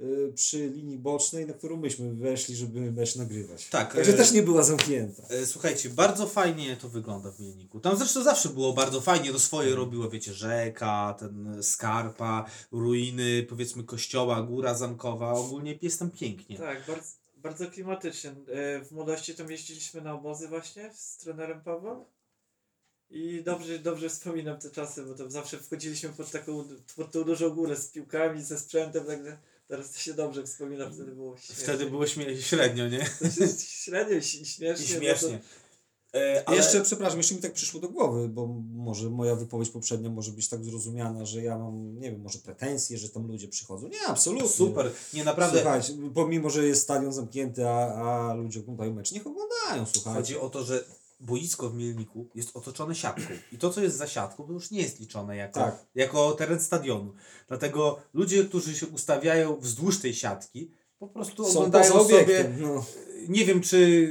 y, 0.00 0.32
przy 0.34 0.68
linii 0.68 0.98
bocznej, 0.98 1.46
na 1.46 1.52
którą 1.52 1.76
myśmy 1.76 2.14
weszli, 2.14 2.56
żeby 2.56 2.92
mecz 2.92 3.16
nagrywać. 3.16 3.68
Tak, 3.68 3.94
Także 3.94 4.12
e, 4.12 4.16
też 4.16 4.32
nie 4.32 4.42
była 4.42 4.62
zamknięta. 4.62 5.22
E, 5.28 5.46
Słuchajcie, 5.46 5.90
bardzo 5.90 6.26
fajnie 6.26 6.76
to 6.76 6.88
wygląda 6.88 7.30
w 7.30 7.40
Mielniku. 7.40 7.80
Tam 7.80 7.96
zresztą 7.96 8.22
zawsze 8.22 8.48
było 8.48 8.72
bardzo 8.72 9.00
fajnie, 9.00 9.32
to 9.32 9.38
swoje 9.38 9.74
robiło, 9.74 10.10
wiecie, 10.10 10.32
rzeka, 10.32 11.16
ten 11.18 11.62
skarpa, 11.62 12.46
ruiny, 12.70 13.46
powiedzmy 13.48 13.84
kościoła, 13.84 14.42
góra 14.42 14.74
zamkowa, 14.74 15.32
ogólnie 15.32 15.78
jest 15.82 15.98
tam 15.98 16.10
pięknie. 16.10 16.58
Tak, 16.58 16.86
bardzo, 16.88 17.21
bardzo 17.42 17.70
klimatycznie. 17.70 18.30
E, 18.30 18.84
W 18.84 18.92
młodości 18.92 19.34
tam 19.34 19.50
jeździliśmy 19.50 20.00
na 20.00 20.14
obozy 20.14 20.48
właśnie 20.48 20.90
z 20.94 21.16
trenerem 21.16 21.60
Pawłem. 21.60 22.04
I 23.10 23.42
dobrze, 23.42 23.78
dobrze 23.78 24.08
wspominam 24.08 24.58
te 24.58 24.70
czasy, 24.70 25.02
bo 25.02 25.14
tam 25.14 25.30
zawsze 25.30 25.58
wchodziliśmy 25.58 26.08
pod 26.08 26.30
taką, 26.30 26.68
pod 26.96 27.12
tą 27.12 27.24
dużą 27.24 27.50
górę 27.50 27.76
z 27.76 27.88
piłkami, 27.88 28.42
ze 28.42 28.58
sprzętem, 28.58 29.06
także 29.06 29.38
Teraz 29.68 29.90
to 29.92 29.98
się 29.98 30.14
dobrze 30.14 30.44
wspomina, 30.44 30.90
wtedy 30.90 31.12
było 31.12 31.36
śmiesznie. 31.36 31.64
Wtedy 31.64 31.86
było 31.90 32.04
śmie- 32.06 32.36
średnio, 32.42 32.88
nie? 32.88 32.98
To 33.38 33.46
średnio 33.58 34.16
i 34.16 34.22
śmiesznie. 34.22 34.84
I 34.84 34.88
śmiesznie. 34.88 35.40
E, 36.14 36.42
Ale... 36.46 36.56
Jeszcze, 36.56 36.80
przepraszam, 36.80 37.18
jeszcze 37.18 37.34
mi 37.34 37.40
tak 37.40 37.52
przyszło 37.52 37.80
do 37.80 37.88
głowy, 37.88 38.28
bo 38.28 38.46
może 38.72 39.10
moja 39.10 39.34
wypowiedź 39.34 39.70
poprzednia 39.70 40.10
może 40.10 40.32
być 40.32 40.48
tak 40.48 40.64
zrozumiana, 40.64 41.24
że 41.26 41.42
ja 41.42 41.58
mam, 41.58 41.98
nie 41.98 42.10
wiem, 42.10 42.20
może 42.20 42.38
pretensje, 42.38 42.98
że 42.98 43.08
tam 43.08 43.26
ludzie 43.26 43.48
przychodzą. 43.48 43.88
Nie, 43.88 44.06
absolutnie. 44.06 44.48
Super. 44.48 44.90
Nie, 45.14 45.24
naprawdę. 45.24 45.60
Słuchajcie, 45.60 45.92
pomimo, 46.14 46.50
że 46.50 46.66
jest 46.66 46.82
stadion 46.82 47.12
zamknięty, 47.12 47.68
a, 47.68 47.94
a 47.94 48.34
ludzie 48.34 48.60
oglądają 48.60 48.94
mecz, 48.94 49.12
niech 49.12 49.26
oglądają, 49.26 49.86
słuchajcie. 49.92 50.18
Chodzi 50.18 50.38
o 50.38 50.50
to, 50.50 50.64
że 50.64 50.84
boisko 51.20 51.70
w 51.70 51.74
Mielniku 51.74 52.26
jest 52.34 52.56
otoczone 52.56 52.94
siatką. 52.94 53.34
I 53.52 53.58
to, 53.58 53.70
co 53.70 53.82
jest 53.82 53.96
za 53.96 54.06
siatką, 54.06 54.46
to 54.46 54.52
już 54.52 54.70
nie 54.70 54.80
jest 54.82 55.00
liczone 55.00 55.36
jako, 55.36 55.60
Tak. 55.60 55.86
jako 55.94 56.32
teren 56.32 56.60
stadionu. 56.60 57.12
Dlatego 57.48 57.98
ludzie, 58.14 58.44
którzy 58.44 58.76
się 58.76 58.86
ustawiają 58.86 59.56
wzdłuż 59.56 60.00
tej 60.00 60.14
siatki, 60.14 60.70
po 60.98 61.08
prostu 61.08 61.44
Są 61.44 61.58
oglądają 61.58 61.92
sobie. 61.92 62.56
No. 62.60 62.84
Nie 63.28 63.44
wiem, 63.44 63.60
czy, 63.60 64.08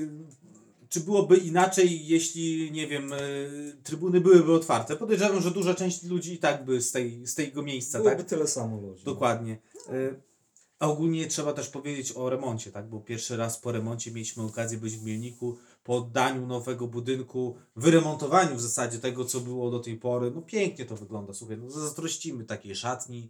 czy 0.91 1.00
byłoby 1.00 1.38
inaczej, 1.38 2.07
jeśli, 2.07 2.71
nie 2.71 2.88
wiem, 2.88 3.13
y, 3.13 3.77
trybuny 3.83 4.21
byłyby 4.21 4.53
otwarte. 4.53 4.95
Podejrzewam, 4.95 5.41
że 5.41 5.51
duża 5.51 5.74
część 5.74 6.03
ludzi 6.03 6.33
i 6.33 6.38
tak 6.38 6.65
by 6.65 6.81
z, 6.81 6.91
tej, 6.91 7.27
z 7.27 7.36
tego 7.36 7.62
miejsca, 7.63 7.98
Byłoby 7.98 8.17
tak? 8.17 8.25
tyle 8.25 8.48
samo 8.48 8.81
ludzi. 8.81 9.03
Dokładnie. 9.03 9.57
Y, 9.89 10.21
A 10.79 10.88
ogólnie 10.88 11.27
trzeba 11.27 11.53
też 11.53 11.69
powiedzieć 11.69 12.12
o 12.15 12.29
remoncie, 12.29 12.71
tak? 12.71 12.89
Bo 12.89 13.00
pierwszy 13.00 13.38
raz 13.38 13.57
po 13.60 13.71
remoncie 13.71 14.12
mieliśmy 14.12 14.43
okazję 14.43 14.77
być 14.77 14.98
w 14.98 15.03
Mielniku, 15.03 15.57
po 15.83 15.95
oddaniu 15.98 16.48
nowego 16.48 16.88
budynku, 16.88 17.55
wyremontowaniu 17.75 18.55
w 18.55 18.62
zasadzie 18.62 19.00
tego, 19.00 19.25
co 19.25 19.39
było 19.39 19.71
do 19.71 19.79
tej 19.79 19.98
pory. 19.98 20.31
No 20.36 20.41
pięknie 20.41 20.86
to 20.86 20.95
wygląda, 20.95 21.33
słuchaj, 21.33 21.57
no 21.57 21.69
zazdrościmy 21.69 22.45
takiej 22.45 22.75
szatni, 22.75 23.29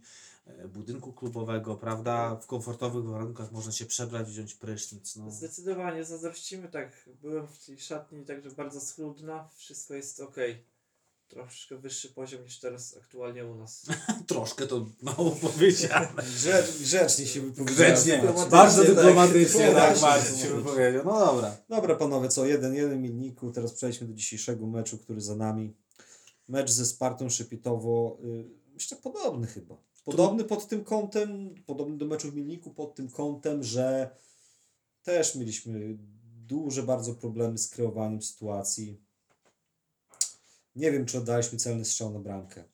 budynku 0.68 1.12
klubowego, 1.12 1.76
prawda? 1.76 2.36
W 2.36 2.46
komfortowych 2.46 3.04
warunkach 3.04 3.52
można 3.52 3.72
się 3.72 3.86
przebrać, 3.86 4.28
wziąć 4.28 4.54
prysznic, 4.54 5.16
no. 5.16 5.30
Zdecydowanie 5.30 6.04
zazdrościmy, 6.04 6.68
tak. 6.68 7.10
Byłem 7.22 7.46
w 7.46 7.66
tej 7.66 7.78
szatni, 7.78 8.24
także 8.24 8.50
bardzo 8.50 8.80
schludna. 8.80 9.48
Wszystko 9.54 9.94
jest 9.94 10.20
ok. 10.20 10.36
Troszkę 11.28 11.76
wyższy 11.76 12.08
poziom 12.08 12.44
niż 12.44 12.60
teraz 12.60 12.96
aktualnie 12.96 13.46
u 13.46 13.54
nas. 13.54 13.86
Troszkę 14.26 14.66
to 14.66 14.86
mało 15.02 15.30
powiedziane. 15.52 16.22
Grzecz, 16.22 16.78
grzecznie 16.78 17.26
się 17.26 17.40
wypowiedziałem. 17.40 17.92
Grzecznie, 17.94 18.22
bardzo 18.50 18.84
tak. 18.84 18.94
dyplomatycznie, 18.94 19.72
tak, 19.72 19.98
Właśnie, 19.98 20.08
Marcin 20.08 20.36
się 20.36 20.54
wypowiedział. 20.54 21.04
No 21.04 21.26
dobra. 21.26 21.56
Dobra 21.68 21.96
panowie, 21.96 22.28
co? 22.28 22.46
Jeden, 22.46 22.74
jeden 22.74 23.02
milniku. 23.02 23.50
Teraz 23.52 23.72
przejdźmy 23.72 24.06
do 24.06 24.14
dzisiejszego 24.14 24.66
meczu, 24.66 24.98
który 24.98 25.20
za 25.20 25.36
nami. 25.36 25.74
Mecz 26.48 26.70
ze 26.70 26.86
Spartą 26.86 27.30
Szepietowo. 27.30 28.18
y, 28.24 28.62
Myślę 28.74 28.96
podobny 29.02 29.46
chyba. 29.46 29.76
Podobny 30.04 30.44
pod 30.44 30.68
tym 30.68 30.84
kątem, 30.84 31.54
podobny 31.66 31.96
do 31.98 32.06
meczu 32.06 32.30
w 32.30 32.34
Milniku 32.34 32.70
pod 32.70 32.94
tym 32.94 33.10
kątem, 33.10 33.62
że 33.62 34.16
też 35.02 35.34
mieliśmy 35.34 35.98
duże 36.46 36.82
bardzo 36.82 37.14
problemy 37.14 37.58
z 37.58 37.68
kreowaniem 37.68 38.22
sytuacji. 38.22 39.00
Nie 40.76 40.92
wiem, 40.92 41.06
czy 41.06 41.18
oddaliśmy 41.18 41.58
celny 41.58 41.84
strzał 41.84 42.12
na 42.12 42.18
bramkę. 42.18 42.64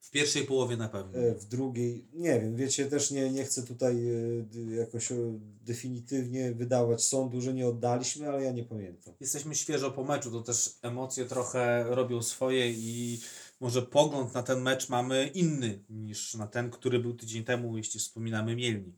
W 0.00 0.10
pierwszej 0.10 0.46
połowie 0.46 0.76
na 0.76 0.88
pewno. 0.88 1.18
E, 1.18 1.34
W 1.34 1.44
drugiej, 1.44 2.08
nie 2.12 2.40
wiem, 2.40 2.56
wiecie, 2.56 2.86
też 2.86 3.10
nie, 3.10 3.30
nie 3.30 3.44
chcę 3.44 3.62
tutaj 3.62 4.08
e, 4.08 4.74
jakoś 4.76 5.12
e, 5.12 5.16
definitywnie 5.64 6.52
wydawać 6.52 7.04
sądu, 7.04 7.40
że 7.40 7.54
nie 7.54 7.66
oddaliśmy, 7.68 8.28
ale 8.28 8.42
ja 8.42 8.52
nie 8.52 8.64
pamiętam. 8.64 9.14
Jesteśmy 9.20 9.54
świeżo 9.54 9.90
po 9.90 10.04
meczu, 10.04 10.30
to 10.30 10.42
też 10.42 10.78
emocje 10.82 11.24
trochę 11.24 11.84
robią 11.88 12.22
swoje 12.22 12.72
i 12.72 13.20
może 13.62 13.82
pogląd 13.82 14.34
na 14.34 14.42
ten 14.42 14.60
mecz 14.62 14.88
mamy 14.88 15.26
inny 15.34 15.84
niż 15.90 16.34
na 16.34 16.46
ten, 16.46 16.70
który 16.70 16.98
był 16.98 17.14
tydzień 17.14 17.44
temu, 17.44 17.76
jeśli 17.76 18.00
wspominamy 18.00 18.56
Mielnik. 18.56 18.96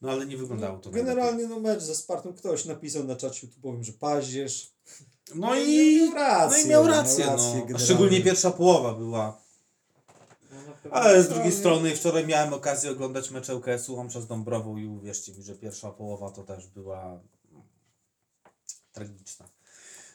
No 0.00 0.10
ale 0.10 0.26
nie 0.26 0.36
wyglądało 0.36 0.78
to 0.78 0.90
Generalnie 0.90 1.46
no 1.46 1.60
mecz 1.60 1.80
ze 1.82 1.94
Spartą 1.94 2.34
ktoś 2.34 2.64
napisał 2.64 3.04
na 3.04 3.16
czacie 3.16 3.46
YouTube'owym, 3.46 3.82
że 3.82 3.92
paździerz. 3.92 4.72
No 5.34 5.56
i, 5.56 6.00
miał 6.00 6.14
rację. 6.14 6.58
no 6.58 6.64
i 6.64 6.68
miał 6.68 6.86
rację, 6.86 7.24
miał 7.24 7.36
no. 7.36 7.42
A 7.42 7.52
generalnie. 7.52 7.78
szczególnie 7.78 8.20
pierwsza 8.20 8.50
połowa 8.50 8.94
była. 8.94 9.40
No. 10.84 10.90
Ale 10.90 11.22
z 11.22 11.28
drugiej 11.28 11.52
No, 11.52 11.58
strony 11.58 11.96
wczoraj 11.96 12.26
miałem 12.26 12.54
okazję 12.54 12.90
oglądać 12.90 13.30
mecz 13.30 13.48
ŁKS-u 13.48 13.94
Łomża 13.94 14.20
z 14.20 14.26
Dąbrową 14.26 14.76
i 14.76 14.86
uwierzcie 14.86 15.32
mi, 15.32 15.42
że 15.42 15.54
pierwsza 15.54 15.90
połowa 15.90 16.30
to 16.30 16.42
też 16.42 16.66
była 16.66 17.04
mm, 17.04 17.62
tragiczna. 18.92 19.48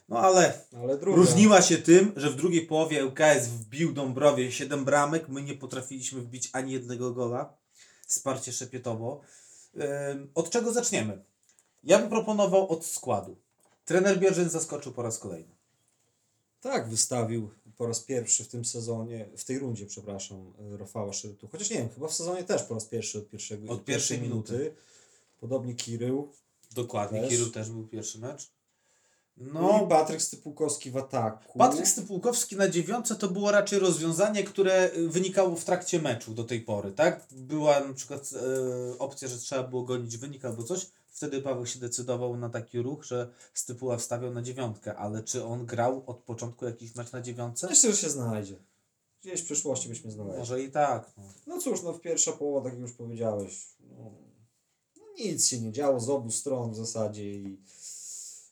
No 0.09 0.19
ale 0.19 0.61
Ale. 0.81 0.97
Różniła 1.01 1.61
się 1.61 1.77
tym, 1.77 2.13
że 2.15 2.29
w 2.29 2.35
drugiej 2.35 2.67
połowie 2.67 3.05
ŁKS 3.05 3.47
wbił 3.47 3.93
Dąbrowie 3.93 4.51
7 4.51 4.85
bramek, 4.85 5.29
my 5.29 5.43
nie 5.43 5.53
potrafiliśmy 5.55 6.21
wbić 6.21 6.49
ani 6.53 6.71
jednego 6.71 7.11
gola. 7.11 7.53
Wsparcie 8.07 8.53
Szepietowo. 8.53 9.21
Od 10.35 10.49
czego 10.49 10.73
zaczniemy? 10.73 11.23
Ja 11.83 11.99
bym 11.99 12.09
proponował 12.09 12.69
od 12.69 12.85
składu. 12.85 13.35
Trener 13.85 14.19
Bierzyn 14.19 14.49
zaskoczył 14.49 14.91
po 14.91 15.01
raz 15.01 15.19
kolejny. 15.19 15.57
Tak, 16.61 16.89
wystawił 16.89 17.49
po 17.77 17.87
raz 17.87 17.99
pierwszy 17.99 18.43
w 18.43 18.47
tym 18.47 18.65
sezonie, 18.65 19.29
w 19.37 19.43
tej 19.43 19.59
rundzie, 19.59 19.85
przepraszam, 19.85 20.53
e, 20.73 20.77
Rafała 20.77 21.13
Szyrytu. 21.13 21.47
Chociaż 21.47 21.69
nie 21.69 21.77
wiem, 21.77 21.89
chyba 21.89 22.07
w 22.07 22.13
sezonie 22.13 22.43
też 22.43 22.63
po 22.63 22.73
raz 22.73 22.85
pierwszy 22.85 23.17
od 23.17 23.29
pierwszego 23.29 23.73
Od 23.73 23.85
pierwszej 23.85 24.21
minuty. 24.21 24.73
Podobnie 25.39 25.75
Kirył. 25.75 26.31
Dokładnie, 26.71 27.21
Też. 27.21 27.29
Kiru 27.29 27.49
też 27.49 27.69
był 27.69 27.87
pierwszy 27.87 28.19
mecz. 28.19 28.49
No 29.37 29.83
i 29.85 29.89
Patryk 29.89 30.21
Stypułkowski 30.21 30.91
w 30.91 30.97
ataku. 30.97 31.59
Patryk 31.59 31.87
Stypułkowski 31.87 32.55
na 32.55 32.69
dziewiątce 32.69 33.15
to 33.15 33.27
było 33.27 33.51
raczej 33.51 33.79
rozwiązanie, 33.79 34.43
które 34.43 34.91
y, 34.97 35.09
wynikało 35.09 35.55
w 35.55 35.65
trakcie 35.65 36.01
meczu 36.01 36.33
do 36.33 36.43
tej 36.43 36.61
pory, 36.61 36.91
tak? 36.91 37.27
Była 37.31 37.79
na 37.79 37.93
przykład 37.93 38.29
e, 38.33 38.99
opcja, 38.99 39.27
że 39.27 39.37
trzeba 39.37 39.63
było 39.63 39.83
gonić 39.83 40.17
wynik 40.17 40.45
albo 40.45 40.63
coś. 40.63 40.87
Wtedy 41.07 41.41
Paweł 41.41 41.65
się 41.65 41.79
decydował 41.79 42.37
na 42.37 42.49
taki 42.49 42.81
ruch, 42.81 43.03
że 43.03 43.29
Stypuła 43.53 43.97
wstawiał 43.97 44.33
na 44.33 44.41
dziewiątkę, 44.41 44.95
ale 44.95 45.23
czy 45.23 45.45
on 45.45 45.65
grał 45.65 46.03
od 46.07 46.17
początku 46.17 46.65
jakiś 46.65 46.95
mecz 46.95 47.11
na 47.11 47.21
dziewiątce? 47.21 47.67
Myślę, 47.67 47.91
że 47.91 47.97
się 47.97 48.09
znajdzie. 48.09 48.55
Gdzieś 49.21 49.41
w 49.41 49.45
przyszłości 49.45 49.89
byśmy 49.89 50.11
znaleźli. 50.11 50.39
Może 50.39 50.63
i 50.63 50.71
tak. 50.71 51.11
No. 51.17 51.23
No 51.47 51.61
cóż, 51.61 51.83
no 51.83 51.93
w 51.93 52.01
pierwsza 52.01 52.31
połowa, 52.31 52.63
tak 52.63 52.73
jak 52.73 52.81
już 52.81 52.93
powiedziałeś, 52.93 53.67
no, 53.79 54.11
no 54.97 55.05
nic 55.19 55.47
się 55.47 55.61
nie 55.61 55.71
działo 55.71 55.99
z 55.99 56.09
obu 56.09 56.31
stron 56.31 56.71
w 56.71 56.75
zasadzie 56.75 57.33
i, 57.33 57.57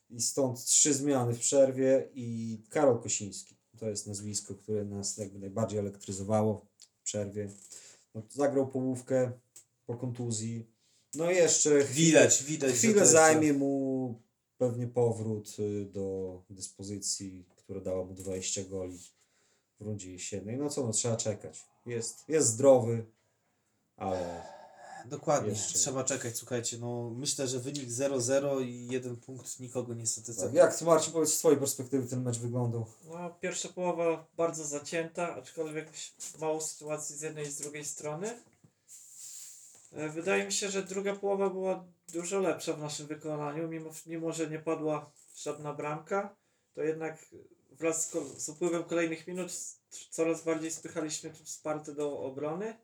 i 0.10 0.22
stąd 0.22 0.66
trzy 0.66 0.94
zmiany 0.94 1.34
w 1.34 1.40
przerwie 1.40 2.10
i 2.14 2.58
Karol 2.70 3.02
Kosiński. 3.02 3.56
To 3.80 3.90
jest 3.90 4.08
nazwisko, 4.08 4.56
które 4.56 4.86
nas 4.86 5.18
jakby 5.18 5.40
najbardziej 5.40 5.80
elektryzowało 5.80 6.66
w 6.78 7.04
przerwie. 7.04 7.50
No, 8.16 8.22
zagrał 8.30 8.68
połówkę 8.68 9.32
po 9.86 9.96
kontuzji. 9.96 10.66
No 11.16 11.32
i 11.32 11.36
jeszcze 11.36 11.84
Widać, 11.84 12.44
widać. 12.44 12.74
chwilę 12.76 13.06
zajmie 13.06 13.54
mu 13.54 14.16
pewnie 14.58 14.88
powrót 14.88 15.56
y, 15.60 15.86
do 15.86 16.42
dyspozycji, 16.50 17.46
która 17.56 17.82
dała 17.82 18.06
mu 18.06 18.14
20 18.14 18.64
goli 18.64 19.00
w 19.80 19.86
rundzie 19.86 20.12
jesiennej. 20.12 20.58
No 20.58 20.70
co, 20.70 20.86
no 20.86 20.92
trzeba 20.92 21.16
czekać. 21.16 21.66
Jest, 21.86 22.30
jest 22.30 22.48
zdrowy, 22.48 23.06
ale 23.98 24.44
Dokładnie, 25.10 25.50
Jeszcze. 25.50 25.80
trzeba 25.80 26.04
czekać. 26.04 26.38
Słuchajcie, 26.38 26.78
no 26.78 27.10
myślę, 27.10 27.48
że 27.48 27.60
wynik 27.60 27.90
0-0 27.90 28.62
i 28.62 28.88
jeden 28.88 29.16
punkt 29.16 29.60
nikogo 29.60 29.94
nie 29.94 30.04
tak. 30.04 30.10
satysfakcjonuje. 30.10 30.62
jak 30.62 30.78
ty 30.78 30.86
Marcin 30.86 31.14
powiedz 31.14 31.34
z 31.34 31.38
twojej 31.38 31.60
perspektywy 31.60 32.08
ten 32.08 32.22
mecz 32.24 32.38
wyglądał? 32.40 32.86
No, 33.10 33.30
pierwsza 33.42 33.70
połowa 33.70 34.26
bardzo 34.38 34.66
zacięta, 34.66 35.36
aczkolwiek 35.36 35.90
mało 36.40 36.62
sytuacji 36.62 37.16
z 37.16 37.22
jednej 37.22 37.48
i 37.48 37.52
z 37.52 37.58
drugiej 37.58 37.86
strony. 37.86 38.40
E, 39.94 40.10
Wydaje 40.10 40.46
mi 40.46 40.52
się, 40.52 40.70
że 40.70 40.84
druga 40.84 41.16
połowa 41.16 41.50
była 41.50 41.86
dużo 42.14 42.40
lepsza 42.40 42.74
w 42.74 42.80
naszym 42.80 43.08
wykonaniu, 43.08 43.68
mimo, 43.68 43.90
mimo 44.06 44.34
że 44.34 44.50
nie 44.50 44.60
padła 44.60 45.12
żadna 45.36 45.74
bramka, 45.74 46.36
to 46.76 46.84
jednak 46.84 47.26
wraz 47.72 48.10
z, 48.10 48.44
z 48.44 48.50
upływem 48.50 48.84
kolejnych 48.84 49.28
minut 49.28 49.52
coraz 50.10 50.44
bardziej 50.44 50.72
spychaliśmy 50.72 51.30
tu 51.30 51.46
Spartę 51.46 51.94
do 51.94 52.20
obrony, 52.20 52.78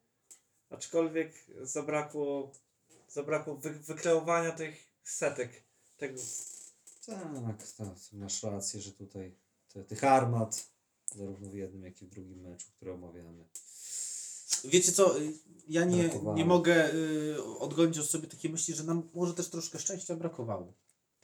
aczkolwiek 0.71 1.33
zabrakło, 1.61 2.51
zabrakło 3.09 3.55
wy, 3.55 3.69
wykreowania 3.69 4.51
tych 4.51 4.75
setek, 5.03 5.63
tego, 5.97 6.19
Tak, 7.05 7.71
tak, 7.77 7.87
masz 8.13 8.43
rację, 8.43 8.81
że 8.81 8.91
tutaj 8.91 9.35
te, 9.73 9.83
tych 9.83 10.03
armat, 10.03 10.69
zarówno 11.15 11.49
w 11.49 11.53
jednym, 11.55 11.83
jak 11.83 12.01
i 12.01 12.05
w 12.05 12.09
drugim 12.09 12.41
meczu, 12.41 12.67
które 12.75 12.93
omawiamy. 12.93 13.45
Wiecie 14.63 14.91
co, 14.91 15.19
y, 15.19 15.33
ja 15.67 15.85
nie, 15.85 16.03
Brakowało. 16.03 16.37
nie 16.37 16.45
mogę 16.45 16.93
y, 16.93 17.43
odgonić 17.59 17.97
od 17.99 18.05
sobie 18.09 18.27
takiej 18.27 18.51
myśli, 18.51 18.73
że 18.75 18.83
nam 18.83 19.09
może 19.13 19.33
też 19.33 19.49
troszkę 19.49 19.79
szczęścia 19.79 20.15
brakowało. 20.15 20.73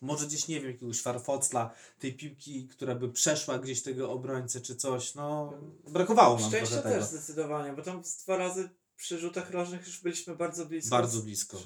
Może 0.01 0.25
gdzieś, 0.27 0.47
nie 0.47 0.61
wiem, 0.61 0.71
jakiegoś 0.71 1.01
farfocla, 1.01 1.73
tej 1.99 2.13
piłki, 2.13 2.67
która 2.67 2.95
by 2.95 3.09
przeszła 3.09 3.59
gdzieś 3.59 3.81
tego 3.83 4.11
obrońcę 4.11 4.61
czy 4.61 4.75
coś, 4.75 5.15
no 5.15 5.53
brakowało 5.87 6.39
nam 6.39 6.49
Szczęścia 6.49 6.81
też 6.81 6.93
tego. 6.93 7.05
zdecydowanie, 7.05 7.73
bo 7.73 7.81
tam 7.81 8.01
dwa 8.23 8.37
razy 8.37 8.69
przy 8.97 9.19
rzutach 9.19 9.51
rożnych 9.51 9.87
już 9.87 9.99
byliśmy 10.01 10.35
bardzo 10.35 10.65
blisko. 10.65 10.89
Bardzo 10.89 11.19
blisko. 11.19 11.57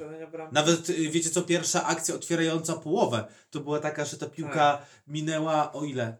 Nawet 0.51 0.89
y, 0.89 1.09
wiecie 1.09 1.29
co, 1.29 1.41
pierwsza 1.41 1.85
akcja 1.85 2.15
otwierająca 2.15 2.73
połowę, 2.73 3.27
to 3.51 3.59
była 3.59 3.79
taka, 3.79 4.05
że 4.05 4.17
ta 4.17 4.25
piłka 4.25 4.85
minęła 5.07 5.73
o 5.73 5.83
ile? 5.83 6.17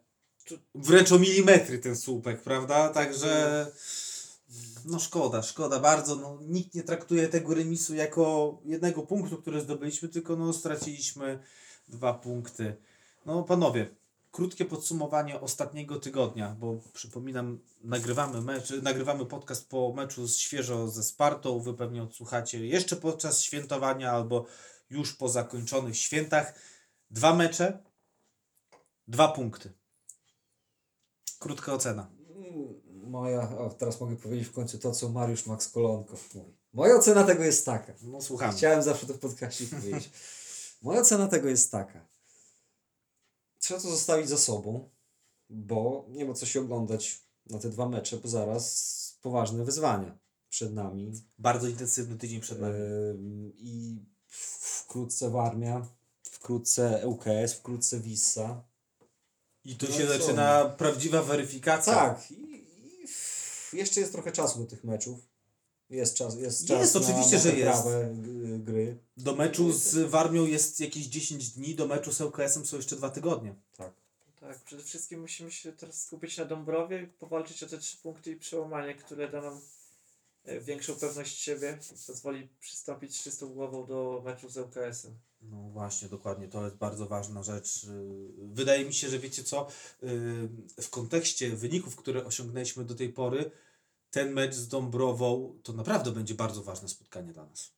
Wręcz 0.76 1.12
o 1.12 1.20
milimetry 1.20 1.80
ten 1.80 1.96
słupek, 1.96 2.42
prawda? 2.42 2.90
Także 2.90 3.66
No 4.86 5.00
szkoda, 5.00 5.42
szkoda 5.42 5.80
bardzo. 5.80 6.16
No, 6.16 6.40
nikt 6.42 6.76
nie 6.76 6.84
traktuje 6.84 7.28
tego 7.28 7.54
remisu 7.54 7.96
jako 7.96 8.58
jednego 8.66 9.02
punktu, 9.02 9.38
który 9.38 9.62
zdobyliśmy, 9.62 10.10
tylko 10.10 10.36
no, 10.36 10.54
straciliśmy 10.54 11.40
dwa 11.88 12.14
punkty. 12.14 12.76
No 13.26 13.44
panowie, 13.44 13.90
krótkie 14.32 14.66
podsumowanie 14.66 15.42
ostatniego 15.42 16.00
tygodnia, 16.00 16.56
bo 16.60 16.78
przypominam, 16.94 17.60
nagrywamy 17.84 18.42
mecz, 18.42 18.70
nagrywamy 18.82 19.26
podcast 19.26 19.70
po 19.70 19.94
meczu 19.94 20.28
z 20.28 20.38
świeżo 20.38 20.88
ze 20.88 21.04
Spartą. 21.04 21.60
Wy 21.60 21.74
pewnie 21.74 22.04
odsłuchacie 22.04 22.68
jeszcze 22.68 22.96
podczas 22.96 23.42
świętowania 23.42 24.12
albo 24.12 24.46
już 24.90 25.14
po 25.14 25.30
zakończonych 25.30 25.98
świętach. 25.98 26.54
Dwa 27.10 27.36
mecze, 27.36 27.84
dwa 29.08 29.28
punkty. 29.28 29.74
Krótka 31.40 31.74
ocena. 31.74 32.10
Moja, 33.04 33.58
o, 33.58 33.70
teraz 33.70 34.02
mogę 34.02 34.16
powiedzieć 34.16 34.48
w 34.48 34.52
końcu 34.52 34.80
to, 34.80 34.92
co 34.92 35.10
Mariusz 35.10 35.46
Max 35.46 35.68
Kolonko 35.68 36.18
mówi. 36.36 36.54
Moja 36.74 36.96
ocena 36.96 37.24
tego 37.24 37.44
jest 37.44 37.66
taka. 37.66 37.94
No 38.02 38.22
słuchamy. 38.22 38.54
Chciałem 38.54 38.84
zawsze 38.84 39.08
to 39.08 39.14
w 39.14 39.20
podcaście 39.20 39.66
powiedzieć. 39.66 40.10
Moja 40.82 41.02
ocena 41.02 41.28
tego 41.28 41.50
jest 41.50 41.72
taka. 41.72 42.08
Trzeba 43.62 43.80
to 43.80 43.90
zostawić 43.90 44.30
za 44.30 44.38
sobą, 44.38 44.90
bo 45.50 46.06
nie 46.10 46.26
ma 46.26 46.34
co 46.34 46.46
się 46.46 46.62
oglądać 46.62 47.22
na 47.50 47.60
te 47.60 47.70
dwa 47.70 47.90
mecze, 47.90 48.18
bo 48.18 48.28
zaraz 48.28 49.18
poważne 49.22 49.66
wyzwania 49.66 50.18
przed 50.50 50.74
nami. 50.74 51.12
Bardzo 51.38 51.68
intensywny 51.68 52.18
tydzień 52.18 52.42
przed 52.42 52.62
nami. 52.62 52.76
Ym, 52.76 53.52
I 53.56 54.06
wkrótce 54.28 55.30
Warmia, 55.30 55.88
wkrótce 56.24 57.08
ŁKS, 57.08 57.54
wkrótce 57.54 58.00
Wissa. 58.00 58.64
I 59.64 59.76
tu 59.76 59.86
No 59.90 59.98
się 59.98 60.08
co? 60.08 60.18
zaczyna 60.20 60.66
prawdziwa 60.78 61.24
weryfikacja. 61.24 61.94
Tak. 61.94 62.32
I, 62.32 62.36
i 63.74 63.78
jeszcze 63.78 64.00
jest 64.00 64.12
trochę 64.12 64.32
czasu 64.32 64.60
do 64.60 64.66
tych 64.66 64.84
meczów. 64.84 65.31
Jest 65.92 66.16
czas, 66.16 66.36
jest 66.38 66.68
czas 66.68 66.80
Jest, 66.80 66.96
na, 66.96 67.02
oczywiście, 67.02 67.36
na 67.36 67.42
że 67.42 67.56
jest. 67.56 67.84
gry. 68.60 68.98
Do 69.18 69.36
meczu 69.36 69.72
z 69.72 69.96
Warmią 70.10 70.46
jest 70.46 70.80
jakieś 70.80 71.06
10 71.06 71.50
dni, 71.50 71.76
do 71.76 71.88
meczu 71.88 72.14
z 72.14 72.22
ŁKS-em 72.22 72.66
są 72.66 72.78
jeszcze 72.78 72.96
dwa 72.96 73.10
tygodnie. 73.10 73.56
Tak. 73.78 73.94
Tak, 74.40 74.60
przede 74.60 74.84
wszystkim 74.84 75.22
musimy 75.22 75.52
się 75.52 75.72
teraz 75.72 76.04
skupić 76.04 76.38
na 76.38 76.46
Dąbrowie, 76.46 77.08
powalczyć 77.20 77.64
o 77.64 77.68
te 77.68 77.78
trzy 77.78 77.98
punkty 77.98 78.32
i 78.32 78.36
przełamanie, 78.36 78.96
które 78.96 79.30
da 79.30 79.42
nam 79.42 79.62
e, 80.46 80.60
większą 80.60 80.96
pewność 80.96 81.38
siebie 81.38 81.78
pozwoli 82.08 82.50
przystąpić 82.60 83.24
czystą 83.24 83.48
głową 83.54 83.86
do 83.86 84.22
meczu 84.26 84.50
z 84.50 84.58
ŁKS-em. 84.58 85.14
No 85.42 85.58
właśnie, 85.70 86.08
dokładnie, 86.10 86.48
to 86.48 86.64
jest 86.64 86.76
bardzo 86.76 87.06
ważna 87.06 87.44
rzecz. 87.44 87.84
Yy, 87.84 87.92
Wydaje 88.54 88.86
mi 88.86 88.94
się, 88.94 89.10
że 89.10 89.20
wiecie 89.20 89.44
co, 89.44 89.68
yy, 90.02 90.10
w 90.82 90.90
kontekście 90.90 91.50
wyników, 91.50 91.96
które 91.96 92.26
osiągnęliśmy 92.26 92.86
do 92.86 92.96
tej 92.96 93.10
pory, 93.10 93.52
ten 94.12 94.34
mecz 94.34 94.56
z 94.56 94.68
Dąbrową 94.68 95.60
to 95.64 95.74
naprawdę 95.74 96.12
będzie 96.12 96.36
bardzo 96.36 96.64
ważne 96.64 96.90
spotkanie 96.90 97.34
dla 97.34 97.46
nas. 97.46 97.72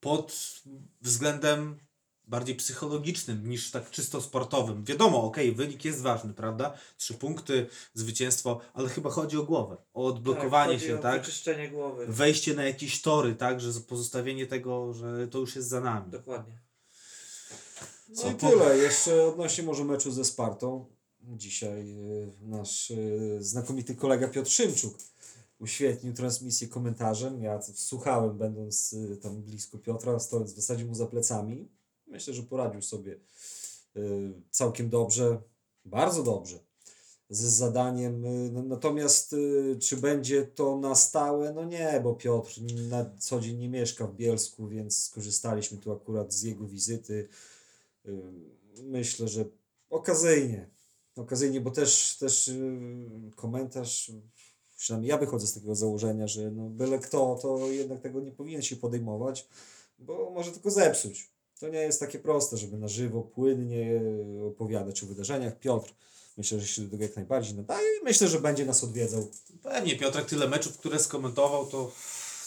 Pod 0.00 0.62
względem 1.00 1.78
bardziej 2.26 2.56
psychologicznym 2.56 3.48
niż 3.48 3.70
tak 3.70 3.90
czysto 3.90 4.22
sportowym. 4.22 4.84
Wiadomo, 4.84 5.24
okej, 5.24 5.52
wynik 5.52 5.84
jest 5.84 6.00
ważny, 6.00 6.34
prawda? 6.34 6.78
Trzy 6.96 7.14
punkty, 7.14 7.66
zwycięstwo, 7.94 8.60
ale 8.74 8.88
chyba 8.88 9.10
chodzi 9.10 9.36
o 9.36 9.42
głowę, 9.42 9.76
o 9.94 10.06
odblokowanie 10.06 10.74
chodzi 10.74 10.86
się, 10.86 10.98
o 10.98 11.02
tak? 11.02 11.20
Wyczyszczenie 11.20 11.68
głowy. 11.68 12.06
Wejście 12.08 12.54
na 12.54 12.64
jakieś 12.64 13.02
tory, 13.02 13.34
tak? 13.34 13.60
Że 13.60 13.80
pozostawienie 13.80 14.46
tego, 14.46 14.92
że 14.94 15.28
to 15.28 15.38
już 15.38 15.56
jest 15.56 15.68
za 15.68 15.80
nami. 15.80 16.10
Dokładnie. 16.10 16.58
No 18.08 18.22
Co 18.22 18.30
i 18.30 18.34
po- 18.34 18.50
tyle. 18.50 18.78
Jeszcze 18.78 19.24
odnośnie 19.24 19.64
może 19.64 19.84
meczu 19.84 20.12
ze 20.12 20.24
Spartą. 20.24 20.93
Dzisiaj 21.28 21.90
y, 21.90 22.32
nasz 22.42 22.90
y, 22.90 23.38
znakomity 23.40 23.94
kolega 23.94 24.28
Piotr 24.28 24.50
Szymczuk 24.50 24.98
uświetnił 25.58 26.12
transmisję 26.12 26.68
komentarzem. 26.68 27.42
Ja 27.42 27.62
słuchałem, 27.74 28.38
będąc 28.38 28.92
y, 28.92 29.16
tam 29.16 29.42
blisko 29.42 29.78
Piotra, 29.78 30.18
stojąc 30.18 30.52
w 30.52 30.56
zasadzie 30.56 30.84
mu 30.84 30.94
za 30.94 31.06
plecami. 31.06 31.68
Myślę, 32.06 32.34
że 32.34 32.42
poradził 32.42 32.82
sobie 32.82 33.20
całkiem 34.50 34.90
dobrze, 34.90 35.42
bardzo 35.84 36.22
dobrze 36.22 36.58
z 37.30 37.40
zadaniem. 37.40 38.24
Natomiast 38.68 39.34
czy 39.80 39.96
będzie 39.96 40.46
to 40.46 40.78
na 40.78 40.94
stałe? 40.94 41.52
No 41.52 41.64
nie, 41.64 42.00
bo 42.02 42.14
Piotr 42.14 42.60
na 42.88 43.10
co 43.18 43.40
dzień 43.40 43.58
nie 43.58 43.68
mieszka 43.68 44.06
w 44.06 44.14
Bielsku, 44.14 44.68
więc 44.68 45.04
skorzystaliśmy 45.04 45.78
tu 45.78 45.92
akurat 45.92 46.34
z 46.34 46.42
jego 46.42 46.66
wizyty. 46.66 47.28
Myślę, 48.82 49.28
że 49.28 49.44
okazyjnie. 49.90 50.74
Okazyjnie, 51.16 51.60
bo 51.60 51.70
też, 51.70 52.16
też 52.20 52.48
y, 52.48 52.78
komentarz, 53.36 54.12
przynajmniej 54.76 55.08
ja 55.08 55.18
wychodzę 55.18 55.46
z 55.46 55.54
takiego 55.54 55.74
założenia, 55.74 56.28
że 56.28 56.50
no 56.50 56.68
byle 56.68 56.98
kto, 56.98 57.38
to 57.42 57.58
jednak 57.70 58.00
tego 58.00 58.20
nie 58.20 58.32
powinien 58.32 58.62
się 58.62 58.76
podejmować, 58.76 59.48
bo 59.98 60.30
może 60.30 60.52
tylko 60.52 60.70
zepsuć. 60.70 61.30
To 61.60 61.68
nie 61.68 61.78
jest 61.78 62.00
takie 62.00 62.18
proste, 62.18 62.56
żeby 62.56 62.76
na 62.76 62.88
żywo, 62.88 63.22
płynnie 63.22 64.00
opowiadać 64.48 65.02
o 65.02 65.06
wydarzeniach. 65.06 65.58
Piotr, 65.58 65.94
myślę, 66.36 66.60
że 66.60 66.66
się 66.66 66.82
do 66.82 66.90
tego 66.90 67.02
jak 67.02 67.16
najbardziej 67.16 67.54
nadaje 67.54 67.88
i 68.00 68.04
myślę, 68.04 68.28
że 68.28 68.40
będzie 68.40 68.66
nas 68.66 68.84
odwiedzał. 68.84 69.30
Pewnie 69.62 69.96
Piotrek 69.98 70.26
tyle 70.26 70.48
meczów, 70.48 70.78
które 70.78 70.98
skomentował, 70.98 71.66
to 71.66 71.92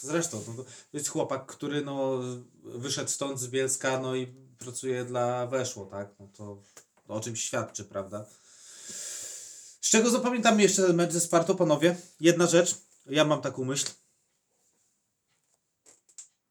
zresztą 0.01 0.41
no, 0.47 0.63
to 0.63 0.97
jest 0.97 1.10
chłopak, 1.10 1.45
który 1.45 1.82
no, 1.82 2.19
wyszedł 2.63 3.10
stąd 3.10 3.39
z 3.39 3.47
Bielska 3.47 3.99
no 3.99 4.15
i 4.15 4.27
pracuje 4.60 5.06
dla 5.06 5.47
Weszło, 5.47 5.86
tak? 5.86 6.15
No 6.19 6.27
to 6.38 6.62
o 7.08 7.19
czym 7.19 7.36
świadczy, 7.36 7.86
prawda? 7.86 8.25
Z 9.88 9.89
czego 9.89 10.10
zapamiętamy 10.10 10.62
jeszcze 10.62 10.84
ten 10.84 10.95
mecz 10.95 11.12
ze 11.12 11.19
Spartą, 11.19 11.56
panowie? 11.56 11.95
Jedna 12.19 12.47
rzecz, 12.47 12.76
ja 13.06 13.26
mam 13.26 13.41
taką 13.41 13.63
myśl. 13.63 13.86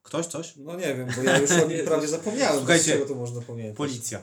Ktoś 0.02 0.26
coś? 0.26 0.56
No 0.56 0.76
nie 0.76 0.94
wiem, 0.94 1.08
bo 1.16 1.22
ja 1.22 1.38
już 1.38 1.50
o 1.50 1.66
nim 1.68 1.84
prawie 1.84 2.08
zapomniałem. 2.08 2.58
Słuchajcie, 2.58 2.84
z 2.84 2.86
czego 2.86 3.06
to 3.06 3.14
można 3.14 3.40
pamiętać? 3.40 3.76
Policja. 3.76 4.22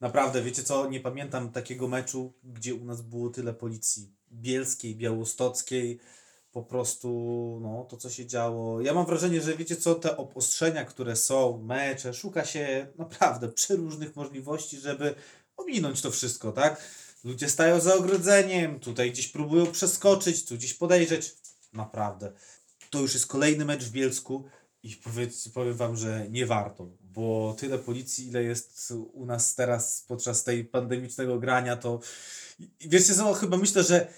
Naprawdę, 0.00 0.42
wiecie 0.42 0.62
co, 0.62 0.88
nie 0.88 1.00
pamiętam 1.00 1.52
takiego 1.52 1.88
meczu, 1.88 2.32
gdzie 2.44 2.74
u 2.74 2.84
nas 2.84 3.02
było 3.02 3.30
tyle 3.30 3.54
policji 3.54 4.12
bielskiej, 4.32 4.96
białostockiej, 4.96 6.00
po 6.52 6.62
prostu, 6.62 7.08
no, 7.62 7.86
to 7.90 7.96
co 7.96 8.10
się 8.10 8.26
działo. 8.26 8.80
Ja 8.80 8.94
mam 8.94 9.06
wrażenie, 9.06 9.40
że 9.40 9.56
wiecie 9.56 9.76
co, 9.76 9.94
te 9.94 10.16
obostrzenia, 10.16 10.84
które 10.84 11.16
są, 11.16 11.58
mecze, 11.58 12.14
szuka 12.14 12.44
się 12.44 12.86
naprawdę 12.96 13.48
przeróżnych 13.48 14.16
możliwości, 14.16 14.78
żeby 14.78 15.14
ominąć 15.56 16.02
to 16.02 16.10
wszystko, 16.10 16.52
tak? 16.52 16.80
Ludzie 17.24 17.48
stają 17.48 17.80
za 17.80 17.94
ogrodzeniem, 17.94 18.80
tutaj 18.80 19.12
gdzieś 19.12 19.28
próbują 19.28 19.66
przeskoczyć, 19.66 20.44
tu 20.44 20.54
gdzieś 20.54 20.74
podejrzeć. 20.74 21.36
Naprawdę. 21.72 22.32
To 22.90 23.00
już 23.00 23.14
jest 23.14 23.26
kolejny 23.26 23.64
mecz 23.64 23.84
w 23.84 23.90
Bielsku 23.90 24.44
i 24.82 24.96
powiedz, 24.96 25.48
powiem 25.48 25.74
wam, 25.74 25.96
że 25.96 26.26
nie 26.30 26.46
warto, 26.46 26.88
bo 27.00 27.56
tyle 27.58 27.78
policji, 27.78 28.28
ile 28.28 28.42
jest 28.42 28.92
u 29.12 29.26
nas 29.26 29.54
teraz 29.54 30.04
podczas 30.08 30.44
tej 30.44 30.64
pandemicznego 30.64 31.38
grania, 31.38 31.76
to 31.76 32.00
wiecie 32.80 33.14
co, 33.14 33.34
chyba 33.34 33.56
myślę, 33.56 33.82
że 33.82 34.12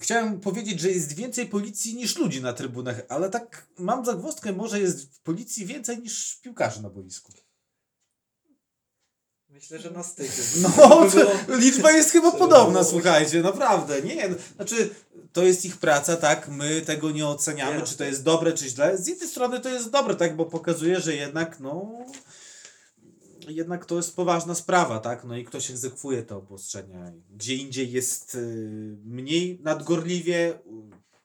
chciałem 0.00 0.40
powiedzieć, 0.40 0.80
że 0.80 0.90
jest 0.90 1.12
więcej 1.12 1.46
policji 1.46 1.94
niż 1.94 2.18
ludzi 2.18 2.42
na 2.42 2.52
trybunach, 2.52 3.02
ale 3.08 3.30
tak 3.30 3.66
mam 3.78 4.04
zagwozdkę, 4.04 4.52
może 4.52 4.80
jest 4.80 5.20
policji 5.22 5.66
więcej 5.66 5.98
niż 5.98 6.36
piłkarzy 6.36 6.82
na 6.82 6.90
boisku. 6.90 7.32
Myślę, 9.54 9.78
że 9.78 9.90
na 9.90 10.02
styku. 10.02 10.32
No, 10.62 10.70
to, 11.10 11.56
liczba 11.56 11.92
jest 11.92 12.10
chyba 12.10 12.32
podobna, 12.32 12.84
słuchajcie, 12.84 13.42
naprawdę. 13.42 14.02
Nie, 14.02 14.28
no, 14.28 14.36
znaczy, 14.56 14.90
to 15.32 15.42
jest 15.42 15.64
ich 15.64 15.76
praca, 15.76 16.16
tak? 16.16 16.48
My 16.48 16.80
tego 16.80 17.10
nie 17.10 17.26
oceniamy, 17.26 17.72
Jasne. 17.72 17.86
czy 17.86 17.96
to 17.96 18.04
jest 18.04 18.22
dobre, 18.22 18.52
czy 18.52 18.68
źle. 18.68 18.98
Z 18.98 19.06
jednej 19.06 19.28
strony 19.28 19.60
to 19.60 19.68
jest 19.68 19.90
dobre, 19.90 20.14
tak? 20.16 20.36
Bo 20.36 20.44
pokazuje, 20.46 21.00
że 21.00 21.14
jednak, 21.14 21.60
no, 21.60 21.92
jednak 23.48 23.86
to 23.86 23.96
jest 23.96 24.16
poważna 24.16 24.54
sprawa, 24.54 24.98
tak? 24.98 25.24
No 25.24 25.36
i 25.36 25.44
ktoś 25.44 25.70
egzekwuje 25.70 26.22
te 26.22 26.36
obostrzenia. 26.36 27.12
Gdzie 27.30 27.54
indziej 27.54 27.92
jest 27.92 28.34
y, 28.34 28.96
mniej 29.04 29.60
nadgorliwie, 29.62 30.58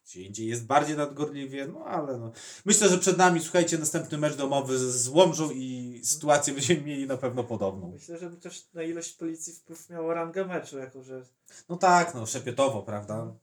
gdzie 0.10 0.22
indziej 0.22 0.48
jest 0.48 0.66
bardziej 0.66 0.98
nadgorliwie, 0.98 1.68
no 1.68 1.86
ale 1.86 2.18
no. 2.18 2.32
Myślę, 2.66 2.90
że 2.90 2.98
przed 2.98 3.18
nami, 3.18 3.40
słuchajcie, 3.42 3.78
następny 3.78 4.18
mecz 4.18 4.36
domowy 4.36 4.92
z 4.92 5.08
Łomżą 5.08 5.52
i 5.52 6.02
sytuację 6.04 6.54
będziemy 6.54 6.82
mieli 6.82 7.08
na 7.08 7.18
pewno 7.18 7.44
podobną. 7.44 7.92
Myślę, 7.92 8.18
że 8.18 8.32
też 8.32 8.68
na 8.74 8.84
ilość 8.84 9.14
policji 9.14 9.54
wpływ 9.54 9.90
miało 9.90 10.14
rangę 10.14 10.46
meczu, 10.46 10.78
jako 10.78 11.04
że 11.04 11.26
No 11.70 11.78
tak, 11.78 12.16
no 12.16 12.26
szepietowo, 12.26 12.82
prawda? 12.82 13.34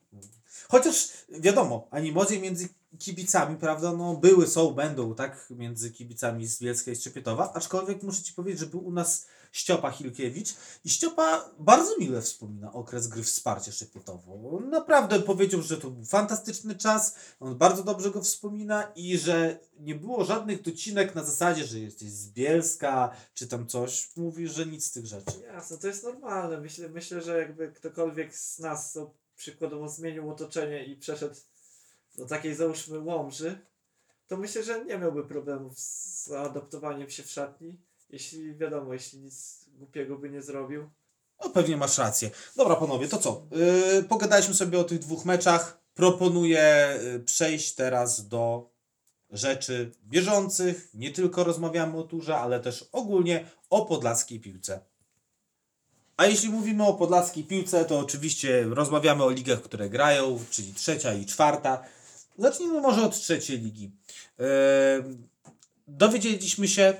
Chociaż 0.69 1.09
wiadomo, 1.29 1.89
animozje 1.91 2.41
między 2.41 2.69
kibicami, 2.99 3.57
prawda, 3.57 3.93
no 3.93 4.17
były, 4.17 4.47
są, 4.47 4.71
będą, 4.71 5.15
tak, 5.15 5.47
między 5.51 5.91
kibicami 5.91 6.47
z 6.47 6.61
Bielska 6.61 6.91
i 6.91 6.97
z 6.97 7.03
Szepietowa, 7.03 7.53
aczkolwiek 7.55 8.03
muszę 8.03 8.23
Ci 8.23 8.33
powiedzieć, 8.33 8.61
że 8.61 8.67
był 8.67 8.87
u 8.87 8.93
nas 8.93 9.27
Ściopa 9.57 9.91
Hilkiewicz 9.91 10.55
i 10.85 10.91
Ściopa 10.91 11.51
bardzo 11.59 11.99
mile 11.99 12.23
wspomina 12.23 12.73
okres 12.73 13.09
gry 13.09 13.23
wsparcie 13.23 13.73
Szepietowo. 13.73 14.61
Naprawdę 14.61 15.21
powiedział, 15.21 15.63
że 15.63 15.77
to 15.77 15.91
był 15.91 16.05
fantastyczny 16.05 16.75
czas, 16.75 17.15
on 17.41 17.59
bardzo 17.59 17.83
dobrze 17.83 18.11
go 18.11 18.23
wspomina 18.23 18.93
i 18.97 19.19
że 19.19 19.59
nie 19.79 19.95
było 19.95 20.25
żadnych 20.25 20.63
docinek 20.63 21.15
na 21.15 21.25
zasadzie, 21.25 21.65
że 21.65 21.79
jesteś 21.79 22.09
z 22.09 22.29
Bielska, 22.29 23.17
czy 23.35 23.49
tam 23.49 23.67
coś. 23.67 24.17
Mówi, 24.17 24.49
że 24.49 24.67
nic 24.67 24.85
z 24.85 24.93
tych 24.93 25.07
rzeczy. 25.07 25.33
jasne, 25.53 25.79
to 25.79 25.87
jest 25.87 26.05
normalne. 26.05 26.61
Myślę, 26.61 26.89
myślę, 26.89 27.23
że 27.23 27.39
jakby 27.39 27.73
ktokolwiek 27.73 28.37
z 28.37 28.59
nas, 28.59 28.93
co 28.93 29.15
przykładowo 29.37 29.89
zmienił 29.89 30.31
otoczenie 30.31 30.85
i 30.85 30.97
przeszedł 30.97 31.35
do 32.19 32.27
takiej 32.27 32.55
załóżmy 32.55 32.99
Łomży, 32.99 33.59
to 34.29 34.37
myślę, 34.37 34.63
że 34.63 34.85
nie 34.85 34.99
miałby 34.99 35.25
problemów 35.25 35.79
z 35.79 36.27
zaadaptowaniem 36.27 37.11
się 37.11 37.23
w 37.23 37.31
szatni, 37.31 37.77
jeśli 38.11 38.57
wiadomo, 38.57 38.93
jeśli 38.93 39.19
nic 39.19 39.65
głupiego 39.69 40.19
by 40.19 40.31
nie 40.31 40.43
zrobił. 40.43 40.91
No 41.45 41.51
pewnie 41.51 41.77
masz 41.77 41.99
rację. 41.99 42.31
Dobra 42.57 42.77
panowie, 42.77 43.09
to 43.09 43.19
co? 43.19 43.47
Yy, 43.97 44.03
pogadaliśmy 44.03 44.55
sobie 44.55 44.79
o 44.79 44.85
tych 44.85 44.99
dwóch 44.99 45.25
meczach. 45.25 45.81
Proponuję 45.95 46.99
yy, 47.03 47.21
przejść 47.21 47.75
teraz 47.75 48.29
do 48.29 48.71
rzeczy 49.31 49.93
bieżących. 50.05 50.89
Nie 50.95 51.11
tylko 51.11 51.45
rozmawiamy 51.45 51.99
o 51.99 52.03
turze, 52.03 52.37
ale 52.37 52.61
też 52.61 52.89
ogólnie 52.93 53.51
o 53.71 53.87
podlaskiej 53.87 54.41
piłce. 54.41 54.81
A 56.17 56.27
jeśli 56.27 56.49
mówimy 56.49 56.87
o 56.87 56.95
podlaskiej 56.95 57.45
piłce, 57.45 57.85
to 57.85 57.99
oczywiście 57.99 58.65
rozmawiamy 58.65 59.25
o 59.25 59.31
ligach, 59.31 59.63
które 59.63 59.91
grają, 59.91 60.45
czyli 60.51 60.75
trzecia 60.75 61.15
i 61.15 61.27
czwarta. 61.27 61.83
Zacznijmy 62.39 62.81
może 62.81 63.03
od 63.03 63.15
trzeciej 63.15 63.59
ligi. 63.59 63.91
Yy, 64.39 64.47
dowiedzieliśmy 65.89 66.69
się, 66.69 66.95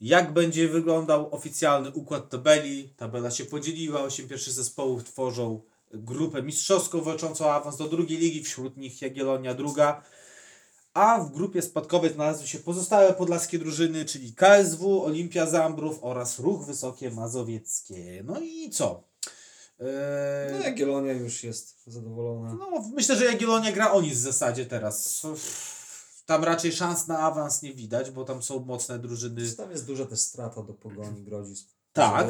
jak 0.00 0.32
będzie 0.32 0.68
wyglądał 0.68 1.34
oficjalny 1.34 1.90
układ 1.90 2.30
tabeli. 2.30 2.88
Tabela 2.96 3.30
się 3.30 3.44
podzieliła, 3.44 4.00
osiem 4.02 4.28
pierwszych 4.28 4.52
zespołów 4.52 5.04
tworzą 5.04 5.60
grupę 5.94 6.42
mistrzowską 6.42 7.00
walczącą 7.00 7.44
o 7.44 7.54
awans 7.54 7.76
do 7.76 7.88
drugiej 7.88 8.18
ligi, 8.18 8.44
wśród 8.44 8.76
nich 8.76 9.02
Jagiellonia 9.02 9.54
druga. 9.54 10.02
A 10.94 11.18
w 11.20 11.32
grupie 11.32 11.62
spadkowej 11.62 12.12
znalazły 12.12 12.46
się 12.46 12.58
pozostałe 12.58 13.12
podlaskie 13.12 13.58
drużyny, 13.58 14.04
czyli 14.04 14.34
KSW, 14.34 15.04
Olimpia 15.04 15.46
Zambrów 15.46 15.98
oraz 16.02 16.38
Ruch 16.38 16.66
Wysokie 16.66 17.10
Mazowieckie. 17.10 18.22
No 18.24 18.40
i 18.40 18.70
co? 18.70 19.02
Eee, 19.80 19.86
No 20.52 20.58
Jagiellonia 20.64 21.12
już 21.12 21.44
jest 21.44 21.76
zadowolona. 21.86 22.54
no, 22.54 22.90
myślę, 22.94 23.16
że 23.16 23.24
Jagiellonia 23.24 23.72
gra 23.72 23.92
o 23.92 24.00
nic 24.02 24.14
w 24.14 24.16
zasadzie 24.16 24.66
teraz. 24.66 25.22
Tam 26.28 26.44
raczej 26.44 26.72
szans 26.72 27.06
na 27.06 27.18
awans 27.18 27.62
nie 27.62 27.74
widać, 27.74 28.10
bo 28.10 28.24
tam 28.24 28.42
są 28.42 28.64
mocne 28.64 28.98
drużyny. 28.98 29.52
Tam 29.52 29.70
jest 29.70 29.86
duża 29.86 30.06
też 30.06 30.20
strata 30.20 30.62
do 30.62 30.74
Pogoni 30.74 31.22
Grodzisk. 31.22 31.68
Tak. 31.92 32.28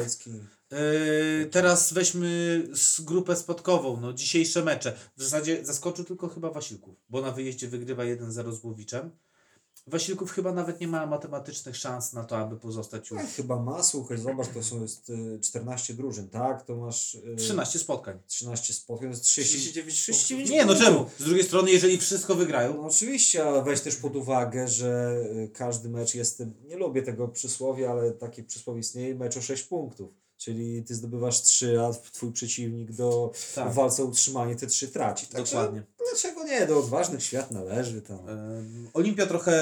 Yy, 0.71 1.49
teraz 1.51 1.93
weźmy 1.93 2.63
z 2.73 3.01
grupę 3.01 3.35
spotkową, 3.35 3.99
no 4.01 4.13
dzisiejsze 4.13 4.63
mecze. 4.63 4.97
W 5.17 5.23
zasadzie 5.23 5.65
zaskoczył 5.65 6.05
tylko 6.05 6.27
chyba 6.27 6.51
Wasilków, 6.51 6.95
bo 7.09 7.21
na 7.21 7.31
wyjeździe 7.31 7.67
wygrywa 7.67 8.03
1-0 8.03 8.51
z 8.51 8.63
Łowiczem. 8.63 9.11
Wasilków 9.87 10.31
chyba 10.31 10.53
nawet 10.53 10.79
nie 10.81 10.87
ma 10.87 11.05
matematycznych 11.05 11.77
szans 11.77 12.13
na 12.13 12.23
to, 12.23 12.37
aby 12.37 12.57
pozostać 12.57 13.11
już. 13.11 13.21
Tak, 13.21 13.31
chyba 13.31 13.59
ma, 13.59 13.83
słuchaj, 13.83 14.17
zobacz, 14.17 14.47
to 14.47 14.63
są 14.63 14.81
jest 14.81 15.09
y, 15.09 15.39
14 15.41 15.93
drużyn, 15.93 16.29
tak? 16.29 16.65
To 16.65 16.75
masz 16.75 17.15
y, 17.15 17.35
13 17.37 17.79
spotkań. 17.79 18.19
13 18.27 18.73
spotkań, 18.73 19.09
to 19.09 19.13
jest 19.13 19.23
30, 19.23 19.57
39 19.57 19.95
39 20.01 20.49
Nie, 20.49 20.65
no 20.65 20.75
czemu? 20.75 21.05
Z 21.19 21.23
drugiej 21.23 21.43
strony, 21.43 21.71
jeżeli 21.71 21.97
wszystko 21.97 22.35
wygrają, 22.35 22.73
No 22.73 22.87
oczywiście, 22.87 23.47
ale 23.47 23.63
weź 23.63 23.81
też 23.81 23.95
pod 23.95 24.15
uwagę, 24.15 24.67
że 24.67 25.17
y, 25.35 25.49
każdy 25.53 25.89
mecz 25.89 26.15
jest 26.15 26.37
tym, 26.37 26.53
nie 26.67 26.77
lubię 26.77 27.01
tego 27.01 27.27
przysłowia, 27.27 27.91
ale 27.91 28.11
takie 28.11 28.43
przysłowie 28.43 28.79
istnieje, 28.79 29.15
mecz 29.15 29.37
o 29.37 29.41
6 29.41 29.63
punktów. 29.63 30.28
Czyli 30.39 30.83
ty 30.83 30.95
zdobywasz 30.95 31.41
3, 31.41 31.81
a 31.81 31.93
twój 32.11 32.31
przeciwnik 32.31 32.91
do 32.91 33.31
Tak. 33.55 33.73
walce 33.73 34.03
o 34.03 34.05
utrzymanie 34.05 34.55
te 34.55 34.67
3 34.67 34.87
traci. 34.87 35.27
Także 35.27 35.55
dokładnie. 35.55 35.83
Dlaczego 36.09 36.43
nie? 36.43 36.67
Do 36.67 36.79
odważnych 36.79 37.23
świat 37.23 37.51
należy 37.51 38.01
tam. 38.01 38.29
Ym, 38.29 38.89
Olimpia 38.93 39.25
trochę 39.25 39.53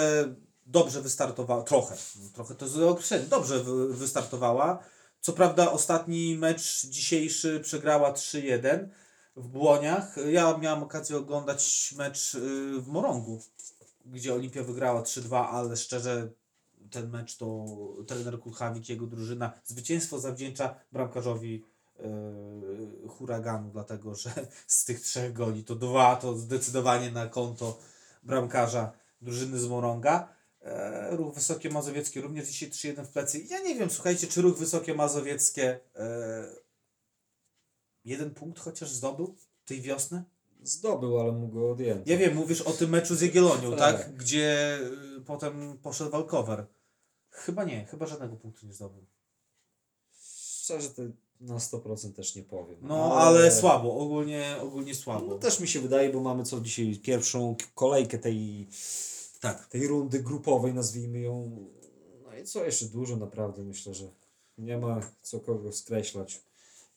dobrze 0.66 1.02
wystartowała, 1.02 1.64
trochę, 1.64 1.96
trochę 2.34 2.56
to 2.56 2.68
złe 2.68 2.88
określenie, 2.88 3.26
dobrze 3.26 3.64
wy, 3.64 3.94
wystartowała. 3.94 4.84
Co 5.22 5.34
prawda 5.34 5.72
ostatni 5.72 6.36
mecz 6.36 6.86
dzisiejszy 6.86 7.60
przegrała 7.60 8.14
3-1 8.14 8.88
w 9.36 9.48
Błoniach. 9.48 10.16
Ja 10.32 10.58
miałem 10.58 10.84
okazję 10.84 11.18
oglądać 11.18 11.94
mecz 11.98 12.36
y, 12.36 12.40
w 12.82 12.88
Morągu, 12.88 13.42
gdzie 14.06 14.34
Olimpia 14.34 14.64
wygrała 14.64 15.02
3-2, 15.02 15.46
ale 15.52 15.78
szczerze 15.78 16.30
ten 16.92 17.10
mecz 17.10 17.38
to 17.38 17.66
trener 18.08 18.40
Kuchawik, 18.40 18.90
jego 18.90 19.08
drużyna 19.08 19.54
zwycięstwo 19.66 20.20
zawdzięcza 20.20 20.76
bramkarzowi 20.92 21.64
y, 23.06 23.08
huraganu, 23.08 23.70
dlatego 23.72 24.16
że 24.16 24.30
z 24.68 24.86
tych 24.86 25.02
trzech 25.02 25.34
goli 25.34 25.64
to 25.64 25.76
dwa 25.76 26.16
to 26.16 26.38
zdecydowanie 26.38 27.12
na 27.12 27.28
konto 27.28 27.78
bramkarza 28.24 28.92
drużyny 29.22 29.60
z 29.60 29.68
Morąga. 29.68 30.38
E, 30.62 31.16
ruch 31.16 31.36
Wysokie 31.36 31.70
Mazowieckie 31.70 32.22
również 32.22 32.48
dzisiaj 32.48 32.70
3-1 32.70 33.06
w 33.06 33.10
plecy. 33.10 33.40
Ja 33.50 33.60
nie 33.60 33.76
wiem, 33.76 33.90
słuchajcie, 33.90 34.28
czy 34.28 34.42
Ruch 34.42 34.58
Wysokie 34.58 34.94
Mazowieckie 34.94 35.80
e, 35.96 36.46
jeden 38.06 38.34
punkt 38.34 38.60
chociaż 38.60 38.92
zdobył 38.92 39.36
tej 39.66 39.82
wiosny? 39.82 40.24
Zdobył, 40.64 41.20
ale 41.20 41.32
mu 41.32 41.48
go 41.48 41.72
odjęto. 41.72 42.12
Ja 42.12 42.18
wiem, 42.18 42.36
mówisz 42.36 42.62
o 42.62 42.72
tym 42.72 42.90
meczu 42.90 43.16
z 43.16 43.22
Jagiellonią, 43.22 43.76
tak? 43.76 43.98
Tak. 43.98 44.16
Gdzie 44.16 44.80
y, 45.18 45.22
potem 45.22 45.78
poszedł 45.78 46.12
walkover. 46.12 46.66
Chyba 47.38 47.64
nie, 47.64 47.86
chyba 47.86 48.06
żadnego 48.06 48.36
punktu 48.36 48.66
nie 48.66 48.74
zdobył. 48.74 49.06
Szczerze 50.62 50.90
to 50.90 51.02
na 51.42 51.56
100% 51.56 52.14
też 52.14 52.36
nie 52.36 52.44
powiem. 52.44 52.78
No, 52.82 53.18
ale 53.18 53.52
słabo, 53.52 53.98
ogólnie, 53.98 54.56
ogólnie 54.62 54.96
słabo. 54.96 55.26
No 55.26 55.38
też 55.38 55.60
mi 55.60 55.68
się 55.68 55.80
wydaje, 55.80 56.10
bo 56.14 56.20
mamy 56.20 56.44
co 56.44 56.62
dzisiaj 56.62 56.96
pierwszą 56.96 57.56
kolejkę 57.76 58.18
tej, 58.18 58.68
Tak. 59.40 59.68
tej 59.68 59.88
rundy 59.88 60.20
grupowej, 60.20 60.74
nazwijmy 60.74 61.20
ją. 61.20 61.66
No 62.26 62.38
i 62.38 62.44
co 62.46 62.66
jeszcze 62.66 62.86
dużo 62.86 63.16
naprawdę 63.18 63.64
myślę, 63.64 63.94
że 63.94 64.10
nie 64.58 64.78
ma 64.78 65.00
co 65.22 65.40
kogo 65.40 65.72
skreślać. 65.72 66.42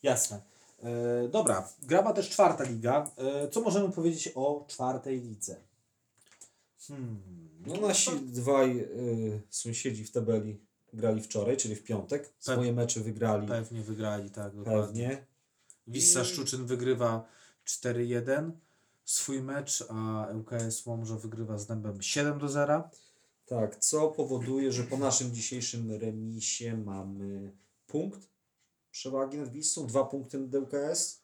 Jasne. 0.03 0.41
E, 0.83 1.27
dobra, 1.27 1.69
grała 1.81 2.13
też 2.13 2.29
czwarta 2.29 2.63
liga. 2.63 3.11
E, 3.17 3.49
co 3.49 3.61
możemy 3.61 3.91
powiedzieć 3.91 4.31
o 4.35 4.65
czwartej 4.67 5.21
lidze? 5.21 5.55
Hmm. 6.87 7.40
No 7.65 7.81
nasi 7.87 8.11
dwaj 8.19 8.79
y, 8.79 9.41
sąsiedzi 9.49 10.03
w 10.05 10.11
tabeli 10.11 10.59
grali 10.93 11.21
wczoraj, 11.21 11.57
czyli 11.57 11.75
w 11.75 11.83
piątek. 11.83 12.33
Swoje 12.39 12.73
mecze 12.73 12.99
wygrali 12.99 13.47
Pewnie 13.47 13.81
wygrali, 13.81 14.29
tak, 14.31 14.55
dokładnie. 14.55 15.07
pewnie. 15.09 15.25
Wissa 15.87 16.21
I- 16.21 16.25
Szczuczyn 16.25 16.65
wygrywa 16.65 17.25
4-1 17.65 18.51
swój 19.05 19.41
mecz, 19.41 19.83
a 19.89 20.27
ŁKS 20.33 20.85
Łomża 20.85 21.15
wygrywa 21.15 21.57
z 21.57 21.65
Dębem 21.67 22.01
7 22.01 22.39
do 22.39 22.49
0. 22.49 22.89
Tak, 23.45 23.75
co 23.77 24.07
powoduje, 24.07 24.71
że 24.71 24.83
po 24.83 24.97
naszym 24.97 25.33
dzisiejszym 25.35 25.91
remisie 25.91 26.77
mamy 26.77 27.51
punkt 27.87 28.27
przewagi 28.91 29.37
nad 29.37 29.51
Wissą, 29.51 29.87
dwa 29.87 30.03
punkty 30.05 30.39
nad 30.39 30.55
ŁKS. 30.55 31.20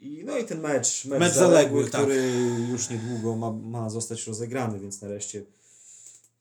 I, 0.00 0.22
no 0.24 0.38
i 0.38 0.44
ten 0.44 0.60
mecz, 0.60 1.04
mecz, 1.04 1.20
Mecz 1.20 1.32
zaległy, 1.34 1.82
zaległy, 1.82 1.90
tak. 1.90 2.00
który 2.02 2.32
już 2.70 2.90
niedługo 2.90 3.36
ma, 3.36 3.50
ma 3.52 3.90
zostać 3.90 4.26
rozegrany, 4.26 4.80
więc 4.80 5.00
nareszcie 5.02 5.44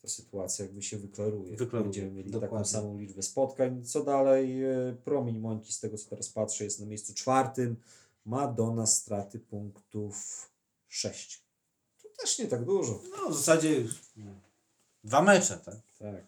ta 0.01 0.07
sytuacja 0.07 0.65
jakby 0.65 0.81
się 0.81 0.97
wyklaruje. 0.97 1.57
Wyklaruje, 1.57 1.83
Będziemy 1.83 2.11
mieli 2.11 2.31
dokładnie. 2.31 2.57
taką 2.57 2.69
samą 2.69 2.97
liczbę 2.97 3.23
spotkań. 3.23 3.85
Co 3.85 4.03
dalej? 4.03 4.63
E, 4.63 4.95
Promień 5.05 5.39
Mońki, 5.39 5.73
z 5.73 5.79
tego 5.79 5.97
co 5.97 6.09
teraz 6.09 6.29
patrzę, 6.29 6.63
jest 6.63 6.79
na 6.79 6.85
miejscu 6.85 7.13
czwartym. 7.13 7.75
Ma 8.25 8.47
do 8.47 8.73
nas 8.75 8.97
straty 8.97 9.39
punktów 9.39 10.45
6. 10.87 11.41
To 12.03 12.09
też 12.21 12.39
nie 12.39 12.47
tak 12.47 12.65
dużo. 12.65 13.01
No 13.11 13.29
w 13.29 13.35
zasadzie 13.37 13.83
dwa 15.03 15.21
mecze, 15.21 15.57
tak? 15.57 15.75
Tak. 15.99 16.23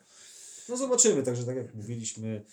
No 0.69 0.77
zobaczymy, 0.77 1.23
także 1.23 1.43
tak 1.45 1.55
jak 1.55 1.75
mówiliśmy, 1.75 2.43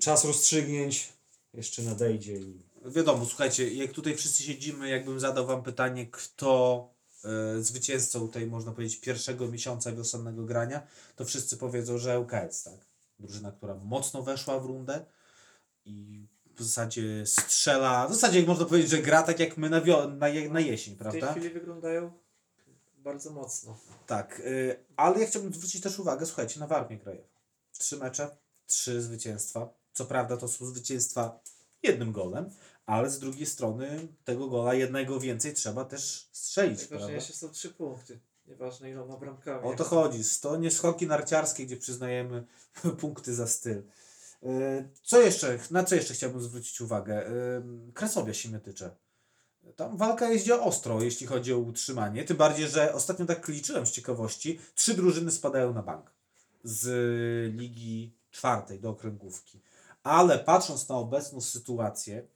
czas 0.00 0.24
rozstrzygnięć 0.24 1.12
jeszcze 1.54 1.82
nadejdzie 1.82 2.36
i 2.36 2.65
Wiadomo, 2.86 3.26
słuchajcie, 3.26 3.74
jak 3.74 3.92
tutaj 3.92 4.16
wszyscy 4.16 4.42
siedzimy, 4.42 4.88
jakbym 4.88 5.20
zadał 5.20 5.46
wam 5.46 5.62
pytanie, 5.62 6.06
kto 6.10 6.88
e, 7.24 7.62
zwycięzcą 7.62 8.28
tej, 8.28 8.46
można 8.46 8.72
powiedzieć, 8.72 9.00
pierwszego 9.00 9.48
miesiąca 9.48 9.92
wiosennego 9.92 10.44
grania, 10.44 10.86
to 11.16 11.24
wszyscy 11.24 11.56
powiedzą, 11.56 11.98
że 11.98 12.20
ŁKS, 12.20 12.62
tak? 12.62 12.74
Drużyna, 13.18 13.52
która 13.52 13.74
mocno 13.74 14.22
weszła 14.22 14.60
w 14.60 14.66
rundę 14.66 15.04
i 15.84 16.26
w 16.56 16.62
zasadzie 16.62 17.26
strzela, 17.26 18.08
w 18.08 18.14
zasadzie 18.14 18.42
można 18.46 18.64
powiedzieć, 18.64 18.90
że 18.90 18.98
gra 18.98 19.22
tak 19.22 19.40
jak 19.40 19.56
my 19.56 19.70
na, 19.70 19.80
wio- 19.80 20.16
na, 20.16 20.28
je- 20.28 20.50
na 20.50 20.60
jesień, 20.60 20.94
W 20.94 20.98
tej 20.98 21.04
prawda? 21.10 21.30
chwili 21.32 21.50
wyglądają 21.50 22.12
bardzo 22.98 23.30
mocno. 23.30 23.78
Tak, 24.06 24.40
y, 24.40 24.76
ale 24.96 25.20
ja 25.20 25.26
chciałbym 25.26 25.54
zwrócić 25.54 25.82
też 25.82 25.98
uwagę, 25.98 26.26
słuchajcie, 26.26 26.60
na 26.60 26.66
Warmię 26.66 26.98
Krajew. 26.98 27.26
Trzy 27.78 27.96
mecze, 27.96 28.36
trzy 28.66 29.02
zwycięstwa. 29.02 29.68
Co 29.92 30.04
prawda 30.04 30.36
to 30.36 30.48
są 30.48 30.66
zwycięstwa 30.66 31.40
jednym 31.82 32.12
golem, 32.12 32.50
ale 32.86 33.10
z 33.10 33.18
drugiej 33.18 33.46
strony 33.46 34.08
tego 34.24 34.48
gola 34.48 34.74
jednego 34.74 35.20
więcej 35.20 35.54
trzeba 35.54 35.84
też 35.84 36.28
strzelić, 36.32 36.84
prawda? 36.84 37.06
Najważniejsze 37.06 37.32
są 37.32 37.48
trzy 37.48 37.70
punkty. 37.70 38.18
Nieważne 38.46 38.90
iloma 38.90 39.16
bramkami. 39.16 39.64
O 39.64 39.74
to 39.74 39.84
chodzi. 39.84 40.22
To 40.40 40.56
nie 40.56 40.70
skoki 40.70 41.06
narciarskie, 41.06 41.66
gdzie 41.66 41.76
przyznajemy 41.76 42.44
punkty 43.00 43.34
za 43.34 43.46
styl. 43.46 43.82
Y, 44.42 44.88
Co 45.02 45.20
jeszcze, 45.20 45.58
na 45.70 45.84
co 45.84 45.94
jeszcze 45.94 46.14
chciałbym 46.14 46.42
zwrócić 46.42 46.80
uwagę? 46.80 47.30
Y, 47.30 47.92
Kresowia 47.94 48.34
Siemiatycze. 48.34 48.90
Tam 49.76 49.96
walka 49.96 50.28
jeździ 50.28 50.52
ostro, 50.52 51.02
jeśli 51.02 51.26
chodzi 51.26 51.52
o 51.52 51.58
utrzymanie. 51.58 52.24
Tym 52.24 52.36
bardziej, 52.36 52.68
że 52.68 52.94
ostatnio 52.94 53.26
tak 53.26 53.48
liczyłem 53.48 53.86
z 53.86 53.90
ciekawości. 53.90 54.60
Trzy 54.74 54.94
drużyny 54.94 55.30
spadają 55.30 55.74
na 55.74 55.82
bank 55.82 56.10
z 56.64 56.86
Ligi 57.54 58.12
Czwartej 58.30 58.80
do 58.80 58.90
okręgówki. 58.90 59.60
Ale 60.02 60.38
patrząc 60.38 60.88
na 60.88 60.96
obecną 60.96 61.40
sytuację, 61.40 62.26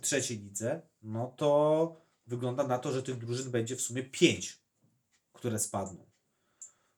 trzeciej 0.00 0.38
lidze, 0.38 0.82
no 1.02 1.34
to 1.36 1.96
wygląda 2.26 2.66
na 2.66 2.78
to, 2.78 2.92
że 2.92 3.02
tych 3.02 3.18
drużyn 3.18 3.50
będzie 3.50 3.76
w 3.76 3.80
sumie 3.80 4.02
pięć, 4.02 4.58
które 5.32 5.58
spadną. 5.58 6.06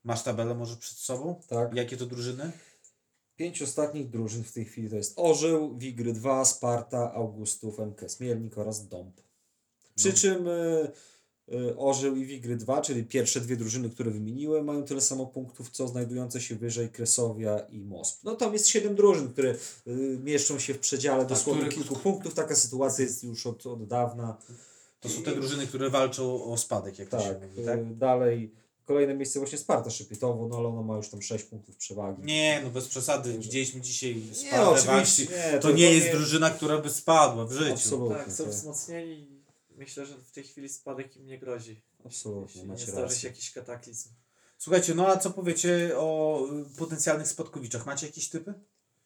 Masz 0.04 0.22
tabelę 0.22 0.54
może 0.54 0.76
przed 0.76 0.98
sobą? 0.98 1.40
Tak. 1.48 1.74
Jakie 1.74 1.96
to 1.96 2.06
drużyny? 2.06 2.52
Pięć 3.36 3.62
ostatnich 3.62 4.10
drużyn 4.10 4.44
w 4.44 4.52
tej 4.52 4.64
chwili 4.64 4.90
to 4.90 4.96
jest 4.96 5.12
Orzeł, 5.16 5.78
Wigry 5.78 6.12
2, 6.12 6.44
Sparta, 6.44 7.12
Augustów, 7.14 7.78
MKS 7.80 8.20
Mielnik 8.20 8.58
oraz 8.58 8.88
Dąb. 8.88 9.20
Przy 9.94 10.08
No. 10.08 10.14
czym 10.14 10.48
y, 10.48 10.92
Orzeł 11.76 12.16
i 12.16 12.24
Wigry 12.26 12.56
2, 12.56 12.80
czyli 12.80 13.04
pierwsze 13.04 13.40
dwie 13.40 13.56
drużyny, 13.56 13.90
które 13.90 14.10
wymieniłem, 14.10 14.64
mają 14.64 14.82
tyle 14.82 15.00
samo 15.00 15.26
punktów, 15.26 15.70
co 15.70 15.88
znajdujące 15.88 16.40
się 16.40 16.54
wyżej 16.56 16.88
Kresowia 16.88 17.58
i 17.58 17.78
Mosp. 17.80 18.24
No 18.24 18.34
tam 18.34 18.52
jest 18.52 18.68
siedem 18.68 18.94
drużyn, 18.94 19.28
które 19.32 19.50
y, 19.50 20.18
mieszczą 20.24 20.58
się 20.58 20.74
w 20.74 20.78
przedziale 20.78 21.26
dosłownie 21.26 21.62
które- 21.62 21.74
kilku 21.76 21.96
punktów. 21.96 22.34
Taka 22.34 22.56
sytuacja 22.56 23.04
jest 23.04 23.24
już 23.24 23.46
od, 23.46 23.66
od 23.66 23.86
dawna. 23.86 24.36
To 25.00 25.08
są 25.08 25.22
te 25.22 25.34
drużyny, 25.34 25.66
które 25.66 25.90
walczą 25.90 26.44
o 26.44 26.56
spadek, 26.58 26.98
jak 26.98 27.08
to 27.08 27.20
się 27.20 27.28
Tak, 27.28 27.42
mówi, 27.42 27.64
tak? 27.64 27.78
y, 27.78 27.84
dalej 27.84 28.52
kolejne 28.84 29.14
miejsce 29.14 29.38
właśnie 29.38 29.58
Sparta 29.58 29.90
Szypietowo, 29.90 30.48
no 30.48 30.56
ale 30.56 30.68
ona 30.68 30.82
ma 30.82 30.96
już 30.96 31.08
tam 31.08 31.22
6 31.22 31.44
punktów 31.44 31.76
przewagi. 31.76 32.22
Nie, 32.22 32.60
no 32.64 32.70
bez 32.70 32.88
przesady. 32.88 33.38
Widzieliśmy 33.38 33.80
dzisiaj 33.80 34.14
Nie, 34.14 34.34
Spartę 34.34 34.68
oczywiście, 34.68 34.92
Walsi. 35.26 35.28
nie, 35.54 35.58
To 35.58 35.70
nie 35.72 35.92
jest 35.94 36.10
drużyna, 36.16 36.50
która 36.50 36.78
by 36.78 36.90
spadła 36.90 37.44
w 37.46 37.52
życiu. 37.52 37.72
Absolutnie. 37.72 38.16
Tak, 38.16 38.32
są 38.32 38.44
to- 38.44 38.50
wzmocnieni 38.50 39.35
myślę, 39.76 40.06
że 40.06 40.18
w 40.18 40.30
tej 40.30 40.44
chwili 40.44 40.68
spadek 40.68 41.16
im 41.16 41.26
nie 41.26 41.38
grozi. 41.38 41.82
Absolutnie, 42.04 42.44
Jeśli 42.46 42.60
nie 42.60 42.66
macie 42.66 42.86
zdarzy 42.86 42.96
się 42.96 43.02
rację. 43.02 43.28
jakiś 43.28 43.52
kataklizm. 43.52 44.08
Słuchajcie, 44.58 44.94
no 44.94 45.08
a 45.08 45.16
co 45.16 45.30
powiecie 45.30 45.90
o 45.96 46.40
y, 46.74 46.76
potencjalnych 46.78 47.28
spadkowiczach? 47.28 47.86
Macie 47.86 48.06
jakieś 48.06 48.28
typy? 48.28 48.54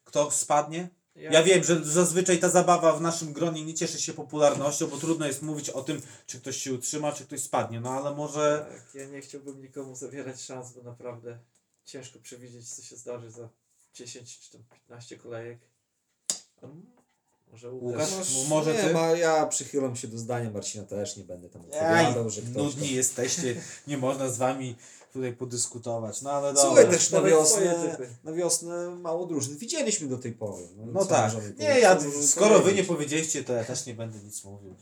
Kto 0.03 0.31
spadnie? 0.31 0.89
Ja 1.15 1.43
wiem, 1.43 1.63
że 1.63 1.83
zazwyczaj 1.85 2.39
ta 2.39 2.49
zabawa 2.49 2.93
w 2.93 3.01
naszym 3.01 3.33
gronie 3.33 3.65
nie 3.65 3.73
cieszy 3.73 4.01
się 4.01 4.13
popularnością, 4.13 4.87
bo 4.87 4.97
trudno 4.97 5.27
jest 5.27 5.41
mówić 5.41 5.69
o 5.69 5.83
tym, 5.83 6.01
czy 6.27 6.39
ktoś 6.41 6.57
się 6.57 6.73
utrzyma, 6.73 7.11
czy 7.11 7.25
ktoś 7.25 7.43
spadnie. 7.43 7.81
No 7.81 7.89
ale 7.89 8.15
może. 8.15 8.65
Tak, 8.69 8.95
ja 8.95 9.05
nie 9.07 9.21
chciałbym 9.21 9.61
nikomu 9.61 9.95
zabierać 9.95 10.41
szans, 10.41 10.73
bo 10.73 10.83
naprawdę 10.83 11.39
ciężko 11.85 12.19
przewidzieć, 12.19 12.73
co 12.75 12.81
się 12.81 12.95
zdarzy 12.95 13.31
za 13.31 13.49
10 13.93 14.39
czy 14.39 14.51
tam 14.51 14.63
15 14.63 15.17
kolejek. 15.17 15.59
A 16.61 16.67
Może 17.51 17.71
Łukasz? 17.71 18.11
Łukasz. 18.11 18.43
M- 18.43 18.47
może 18.49 18.73
nie, 18.73 18.79
ty? 18.79 18.93
Ma, 18.93 19.07
ja 19.07 19.45
przychylam 19.45 19.95
się 19.95 20.07
do 20.07 20.17
zdania 20.17 20.49
Marcina, 20.51 20.83
też 20.85 21.17
nie 21.17 21.23
będę 21.23 21.49
tam 21.49 21.61
opowiadał, 21.61 22.29
że 22.29 22.41
ktoś 22.41 22.55
nudni 22.55 22.87
tam... 22.87 22.95
jesteście, 22.95 23.55
nie 23.87 23.97
można 23.97 24.29
z 24.29 24.37
wami 24.37 24.75
tutaj 25.13 25.33
podyskutować. 25.33 26.21
No 26.21 26.31
ale 26.31 26.51
Słuchaj, 26.57 26.83
dobra. 26.83 26.97
też 26.97 27.11
na 27.11 27.21
wiosnę, 27.21 27.97
na 28.23 28.31
wiosnę 28.33 28.89
mało 28.89 29.25
drużyn 29.25 29.57
widzieliśmy 29.57 30.07
do 30.07 30.17
tej 30.17 30.31
pory. 30.31 30.67
No 30.77 30.99
co 30.99 31.05
tak. 31.05 31.33
Nie, 31.59 31.79
ja, 31.79 31.99
skoro 32.27 32.59
wy 32.59 32.73
nie 32.73 32.83
powiedzieliście, 32.83 33.43
to 33.43 33.53
ja 33.53 33.63
też 33.63 33.85
nie 33.85 33.93
będę 33.93 34.19
nic 34.19 34.43
mówił. 34.43 34.75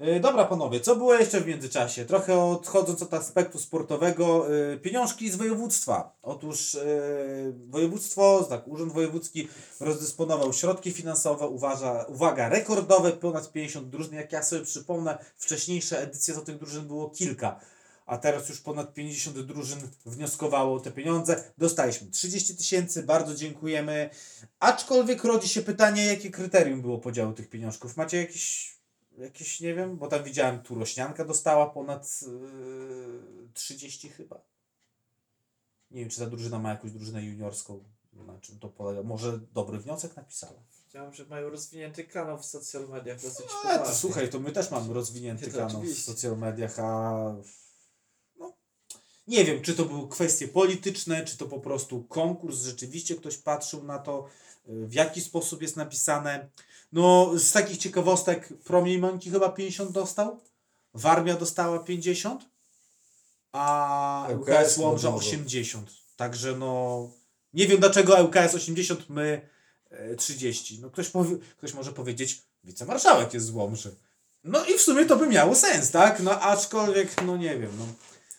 Yy, 0.00 0.20
Dobra 0.20 0.44
panowie, 0.44 0.80
co 0.80 0.96
było 0.96 1.14
jeszcze 1.14 1.40
w 1.40 1.46
międzyczasie? 1.46 2.04
Trochę 2.04 2.44
odchodząc 2.44 3.02
od 3.02 3.14
aspektu 3.14 3.58
sportowego, 3.58 4.48
yy, 4.48 4.78
pieniążki 4.78 5.30
z 5.30 5.36
województwa. 5.36 6.16
Otóż 6.22 6.74
yy, 6.74 7.54
województwo, 7.68 8.46
tak, 8.48 8.68
Urząd 8.68 8.92
Wojewódzki 8.92 9.48
rozdysponował 9.80 10.52
środki 10.52 10.92
finansowe, 10.92 11.46
uważa, 11.46 12.04
uwaga, 12.08 12.48
rekordowe, 12.48 13.12
ponad 13.12 13.52
50 13.52 13.88
drużyn. 13.88 14.14
Jak 14.14 14.32
ja 14.32 14.42
sobie 14.42 14.64
przypomnę, 14.64 15.18
wcześniejsze 15.36 16.00
edycje 16.00 16.34
to 16.34 16.40
tych 16.40 16.58
drużyn 16.58 16.86
było 16.86 17.10
kilka. 17.10 17.60
A 18.06 18.18
teraz 18.18 18.48
już 18.48 18.60
ponad 18.60 18.94
50 18.94 19.38
drużyn 19.38 19.78
wnioskowało 20.06 20.80
te 20.80 20.90
pieniądze. 20.90 21.44
Dostaliśmy 21.58 22.10
30 22.10 22.56
tysięcy, 22.56 23.02
bardzo 23.02 23.34
dziękujemy. 23.34 24.10
Aczkolwiek 24.60 25.24
rodzi 25.24 25.48
się 25.48 25.62
pytanie, 25.62 26.06
jakie 26.06 26.30
kryterium 26.30 26.82
było 26.82 26.98
podziału 26.98 27.32
tych 27.32 27.48
pieniążków. 27.48 27.96
Macie 27.96 28.16
jakieś, 28.16 28.74
jakieś 29.18 29.60
nie 29.60 29.74
wiem, 29.74 29.96
bo 29.96 30.08
tam 30.08 30.24
widziałem, 30.24 30.62
tu 30.62 30.74
Rośnianka 30.74 31.24
dostała 31.24 31.70
ponad 31.70 32.20
yy, 32.22 33.48
30 33.54 34.08
chyba. 34.08 34.40
Nie 35.90 36.00
wiem, 36.00 36.08
czy 36.10 36.20
ta 36.20 36.26
drużyna 36.26 36.58
ma 36.58 36.70
jakąś 36.70 36.90
drużynę 36.92 37.22
juniorską. 37.24 37.84
Na 38.12 38.38
czym 38.40 38.58
to 38.58 38.68
polega? 38.68 39.02
Może 39.02 39.38
dobry 39.38 39.78
wniosek 39.78 40.16
napisała. 40.16 40.60
Widziałem, 40.86 41.14
że 41.14 41.24
mają 41.26 41.50
rozwinięty 41.50 42.04
kanał 42.04 42.38
w 42.38 42.44
social 42.44 42.88
mediach 42.88 43.20
dosyć 43.22 43.46
A, 43.46 43.68
to, 43.68 43.72
poważny. 43.78 43.94
słuchaj, 43.94 44.28
to 44.30 44.40
my 44.40 44.52
też 44.52 44.70
mamy 44.70 44.94
rozwinięty 44.94 45.46
To 45.46 45.52
kanał 45.52 45.68
w 45.70 45.74
oczywiście. 45.74 46.12
social 46.12 46.38
mediach, 46.38 46.78
a 46.78 47.12
no, 48.38 48.52
nie 49.26 49.44
wiem, 49.44 49.62
czy 49.62 49.74
to 49.74 49.84
były 49.84 50.08
kwestie 50.08 50.48
polityczne, 50.48 51.24
czy 51.24 51.36
to 51.36 51.46
po 51.46 51.60
prostu 51.60 52.04
konkurs, 52.04 52.62
rzeczywiście 52.62 53.14
ktoś 53.16 53.38
patrzył 53.38 53.82
na 53.84 53.98
to, 53.98 54.28
y, 54.68 54.86
w 54.86 54.92
jaki 54.92 55.20
sposób 55.20 55.62
jest 55.62 55.76
napisane. 55.76 56.48
No, 56.92 57.32
z 57.34 57.52
takich 57.52 57.78
ciekawostek 57.78 58.48
Promień 58.64 58.98
Mąki 58.98 59.30
chyba 59.30 59.48
50 59.48 59.92
dostał, 59.92 60.40
Warmia 60.94 61.36
dostała 61.36 61.78
50, 61.78 62.44
a 63.52 64.26
LKS 64.28 64.78
Łomża 64.78 65.10
no 65.10 65.14
dużo. 65.14 65.28
80. 65.28 65.90
Także 66.16 66.56
no, 66.56 67.10
nie 67.52 67.66
wiem 67.66 67.80
dlaczego 67.80 68.24
ŁKS 68.24 68.54
80, 68.54 69.10
my 69.10 69.48
e, 69.90 70.16
30. 70.16 70.80
No 70.80 70.90
ktoś, 70.90 71.08
powie, 71.08 71.36
ktoś 71.58 71.74
może 71.74 71.92
powiedzieć, 71.92 72.42
wicemarszałek 72.64 73.34
jest 73.34 73.46
z 73.46 73.50
Łomży. 73.50 73.96
No 74.44 74.64
i 74.64 74.78
w 74.78 74.82
sumie 74.82 75.06
to 75.06 75.16
by 75.16 75.26
miało 75.26 75.54
sens, 75.54 75.90
tak? 75.90 76.20
No 76.20 76.40
aczkolwiek, 76.40 77.22
no 77.22 77.36
nie 77.36 77.58
wiem, 77.58 77.72
no. 77.78 77.86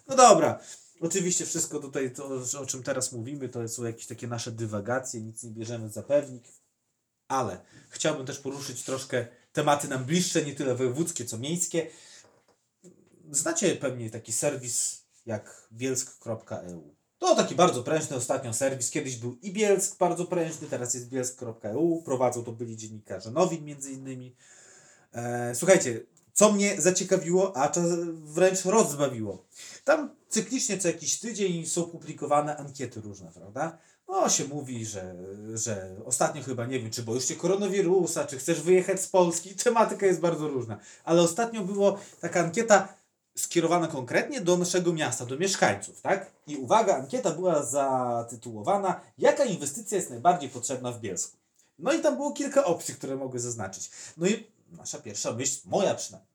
No 0.08 0.16
dobra. 0.16 0.60
Oczywiście 1.02 1.46
wszystko 1.46 1.80
tutaj, 1.80 2.12
to, 2.12 2.30
o 2.62 2.66
czym 2.66 2.84
teraz 2.84 3.12
mówimy, 3.12 3.50
to 3.50 3.68
są 3.70 3.84
jakieś 3.84 4.06
takie 4.06 4.28
nasze 4.28 4.52
dywagacje, 4.52 5.22
nic 5.22 5.44
nie 5.44 5.52
bierzemy 5.52 5.90
za 5.90 6.04
pewnik. 6.04 6.44
Ale 7.28 7.62
chciałbym 7.90 8.26
też 8.26 8.40
poruszyć 8.40 8.84
troszkę 8.84 9.28
tematy 9.54 9.88
nam 9.88 10.06
bliższe, 10.06 10.46
nie 10.46 10.56
tyle 10.56 10.76
wojewódzkie, 10.76 11.26
co 11.26 11.38
miejskie. 11.38 11.88
Znacie 13.32 13.76
pewnie 13.76 14.10
taki 14.10 14.32
serwis 14.32 15.04
jak 15.26 15.68
bielsk.eu. 15.72 16.96
To 17.24 17.36
taki 17.36 17.56
bardzo 17.56 17.84
prężny 17.84 18.16
ostatnio 18.16 18.54
serwis. 18.54 18.92
Kiedyś 18.92 19.16
był 19.16 19.38
i 19.42 19.54
Bielsk 19.54 19.98
bardzo 19.98 20.26
prężny, 20.26 20.68
teraz 20.68 20.94
jest 20.94 21.10
bielsk.eu. 21.10 22.02
Prowadzą 22.06 22.44
to 22.44 22.52
byli 22.52 22.78
dziennikarze 22.78 23.32
Nowin 23.32 23.66
między 23.66 23.92
innymi. 23.92 24.36
E, 25.14 25.56
słuchajcie, 25.56 26.02
co 26.34 26.52
mnie 26.52 26.82
zaciekawiło, 26.82 27.58
a 27.58 27.70
czas 27.70 27.86
wręcz 28.24 28.66
rozbawiło. 28.66 29.46
Tam 29.84 30.16
cyklicznie 30.30 30.78
co 30.78 30.88
jakiś 30.88 31.20
tydzień 31.20 31.66
są 31.66 31.84
publikowane 31.84 32.58
ankiety 32.58 33.02
różne, 33.02 33.32
prawda? 33.32 33.78
No 34.14 34.30
się 34.30 34.46
mówi, 34.46 34.86
że, 34.86 35.16
że 35.54 35.96
ostatnio 36.06 36.44
chyba 36.44 36.66
nie 36.66 36.80
wiem, 36.80 36.92
czy 36.92 37.04
boisz 37.04 37.28
się 37.28 37.36
koronawirusa, 37.36 38.26
czy 38.26 38.38
chcesz 38.38 38.62
wyjechać 38.62 39.02
z 39.02 39.08
Polski. 39.08 39.56
Tematyka 39.64 40.06
jest 40.06 40.20
bardzo 40.20 40.48
różna. 40.48 40.80
Ale 41.04 41.22
ostatnio 41.22 41.62
było 41.62 42.00
taka 42.22 42.40
ankieta 42.40 42.88
skierowana 43.38 43.88
konkretnie 43.88 44.42
do 44.42 44.58
naszego 44.58 44.94
miasta, 44.94 45.26
do 45.26 45.38
mieszkańców, 45.38 46.02
tak? 46.02 46.32
I 46.48 46.58
uwaga, 46.58 46.96
ankieta 46.96 47.32
była 47.32 47.64
zatytułowana 47.64 49.02
Jaka 49.18 49.46
inwestycja 49.46 49.98
jest 49.98 50.10
najbardziej 50.10 50.50
potrzebna 50.50 50.92
w 50.92 51.00
Bielsku? 51.00 51.38
No 51.80 51.94
i 51.94 52.02
tam 52.02 52.16
było 52.16 52.32
kilka 52.32 52.66
opcji, 52.66 52.94
które 52.94 53.16
mogły 53.16 53.40
zaznaczyć. 53.40 53.92
No 54.18 54.28
i 54.28 54.48
nasza 54.72 55.00
pierwsza 55.00 55.32
myśl, 55.32 55.62
moja 55.66 55.96
przynajmniej. 55.96 56.34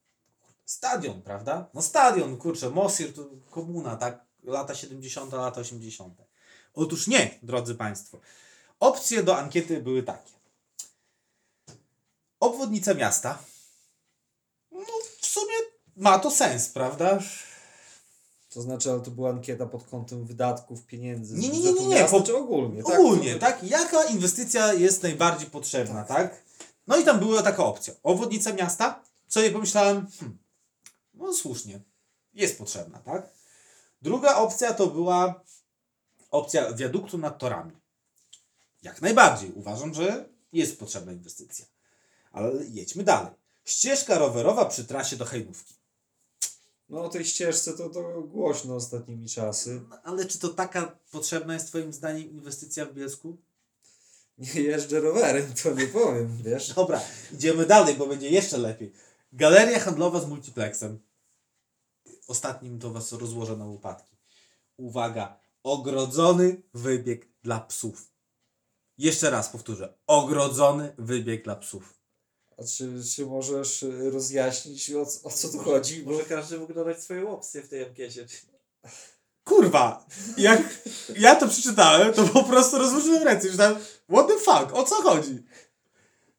Stadion, 0.64 1.22
prawda? 1.22 1.68
No 1.74 1.82
stadion, 1.82 2.36
kurczę, 2.36 2.70
Mosir 2.70 3.14
to 3.14 3.26
komuna, 3.50 3.96
tak? 3.96 4.24
Lata 4.44 4.74
70., 4.74 5.32
lata 5.32 5.60
80. 5.60 6.27
Otóż 6.74 7.06
nie, 7.06 7.38
drodzy 7.42 7.74
Państwo. 7.74 8.18
Opcje 8.80 9.22
do 9.22 9.38
ankiety 9.38 9.82
były 9.82 10.02
takie. 10.02 10.32
Obwodnica 12.40 12.94
miasta. 12.94 13.38
No, 14.72 14.80
w 15.20 15.26
sumie 15.26 15.54
ma 15.96 16.18
to 16.18 16.30
sens, 16.30 16.68
prawda? 16.68 17.18
To 18.50 18.62
znaczy, 18.62 18.90
ale 18.90 19.00
to 19.00 19.10
była 19.10 19.30
ankieta 19.30 19.66
pod 19.66 19.84
kątem 19.84 20.24
wydatków, 20.24 20.86
pieniędzy, 20.86 21.34
Nie, 21.34 21.48
nie, 21.48 21.60
nie, 21.60 21.72
nie, 21.72 21.86
nie, 21.86 22.04
po- 22.04 22.20
czy 22.22 22.36
ogólnie? 22.36 22.82
Tak? 22.82 22.98
Ogólnie, 22.98 23.34
tak? 23.34 23.62
Jaka 23.62 24.04
inwestycja 24.04 24.72
jest 24.72 25.02
najbardziej 25.02 25.50
potrzebna, 25.50 26.04
tak? 26.04 26.42
No 26.86 26.96
i 26.96 27.04
tam 27.04 27.18
była 27.18 27.42
taka 27.42 27.64
opcja. 27.64 27.94
Obwodnica 28.02 28.52
miasta. 28.52 29.02
Sobie 29.28 29.50
pomyślałem, 29.50 30.06
hmm, 30.18 30.38
no 31.14 31.34
słusznie, 31.34 31.80
jest 32.34 32.58
potrzebna, 32.58 32.98
tak? 32.98 33.30
Druga 34.02 34.36
opcja 34.36 34.74
to 34.74 34.86
była 34.86 35.44
opcja 36.30 36.72
wiaduktu 36.72 37.18
nad 37.18 37.38
torami. 37.38 37.72
Jak 38.82 39.02
najbardziej. 39.02 39.52
Uważam, 39.52 39.94
że 39.94 40.28
jest 40.52 40.78
potrzebna 40.78 41.12
inwestycja. 41.12 41.66
Ale 42.32 42.52
jedźmy 42.70 43.04
dalej. 43.04 43.32
Ścieżka 43.64 44.18
rowerowa 44.18 44.64
przy 44.64 44.84
trasie 44.84 45.16
do 45.16 45.24
Hejnówki. 45.24 45.74
No 46.88 47.04
o 47.04 47.08
tej 47.08 47.24
ścieżce 47.24 47.72
to, 47.72 47.90
to 47.90 48.22
głośno 48.22 48.74
ostatnimi 48.74 49.28
czasy. 49.28 49.80
No, 49.90 49.98
Ale 50.02 50.24
czy 50.24 50.38
to 50.38 50.48
taka 50.48 50.98
potrzebna 51.10 51.54
jest 51.54 51.68
Twoim 51.68 51.92
zdaniem 51.92 52.30
inwestycja 52.30 52.86
w 52.86 52.94
Bielsku? 52.94 53.36
Nie 54.38 54.60
jeżdżę 54.60 55.00
rowerem, 55.00 55.54
to 55.62 55.74
nie 55.74 55.86
powiem, 55.86 56.38
wiesz? 56.44 56.74
Dobra, 56.74 57.00
idziemy 57.34 57.66
dalej, 57.66 57.94
bo 57.94 58.06
będzie 58.06 58.28
jeszcze 58.30 58.58
lepiej. 58.58 58.92
Galeria 59.32 59.80
handlowa 59.80 60.20
z 60.20 60.28
multiplexem. 60.28 60.98
Ostatnim 62.28 62.78
to 62.78 62.90
was 62.90 63.12
rozłożę 63.12 63.56
na 63.56 63.64
łopatki. 63.64 64.16
Uwaga, 64.76 65.38
ogrodzony 65.72 66.62
wybieg 66.74 67.28
dla 67.42 67.60
psów. 67.60 68.12
Jeszcze 68.98 69.30
raz 69.30 69.48
powtórzę. 69.48 69.98
Ogrodzony 70.06 70.94
wybieg 70.98 71.44
dla 71.44 71.56
psów. 71.56 71.94
A 72.58 72.64
czy, 72.64 73.02
czy 73.14 73.26
możesz 73.26 73.82
y, 73.82 74.10
rozjaśnić 74.10 74.92
o, 74.92 75.06
o 75.22 75.30
co 75.30 75.48
tu 75.48 75.58
chodzi? 75.58 76.02
Bo 76.02 76.10
Może 76.10 76.24
każdy 76.24 76.58
mógł 76.58 76.74
dodać 76.74 77.02
swoją 77.02 77.30
opcję 77.30 77.62
w 77.62 77.68
tej 77.68 77.84
ankiecie. 77.84 78.26
Kurwa, 79.44 80.06
jak 80.36 80.62
ja 81.16 81.34
to 81.34 81.48
przeczytałem, 81.48 82.12
to 82.12 82.24
po 82.24 82.44
prostu 82.44 82.78
rozłożyłem 82.78 83.22
ręce. 83.22 83.46
Już 83.46 83.56
tam, 83.56 83.76
what 84.12 84.28
the 84.28 84.38
fuck, 84.38 84.74
o 84.74 84.82
co 84.82 84.94
chodzi? 84.94 85.44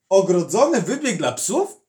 Ogrodzony 0.09 0.81
wybieg 0.81 1.17
dla 1.17 1.31
psów? 1.31 1.81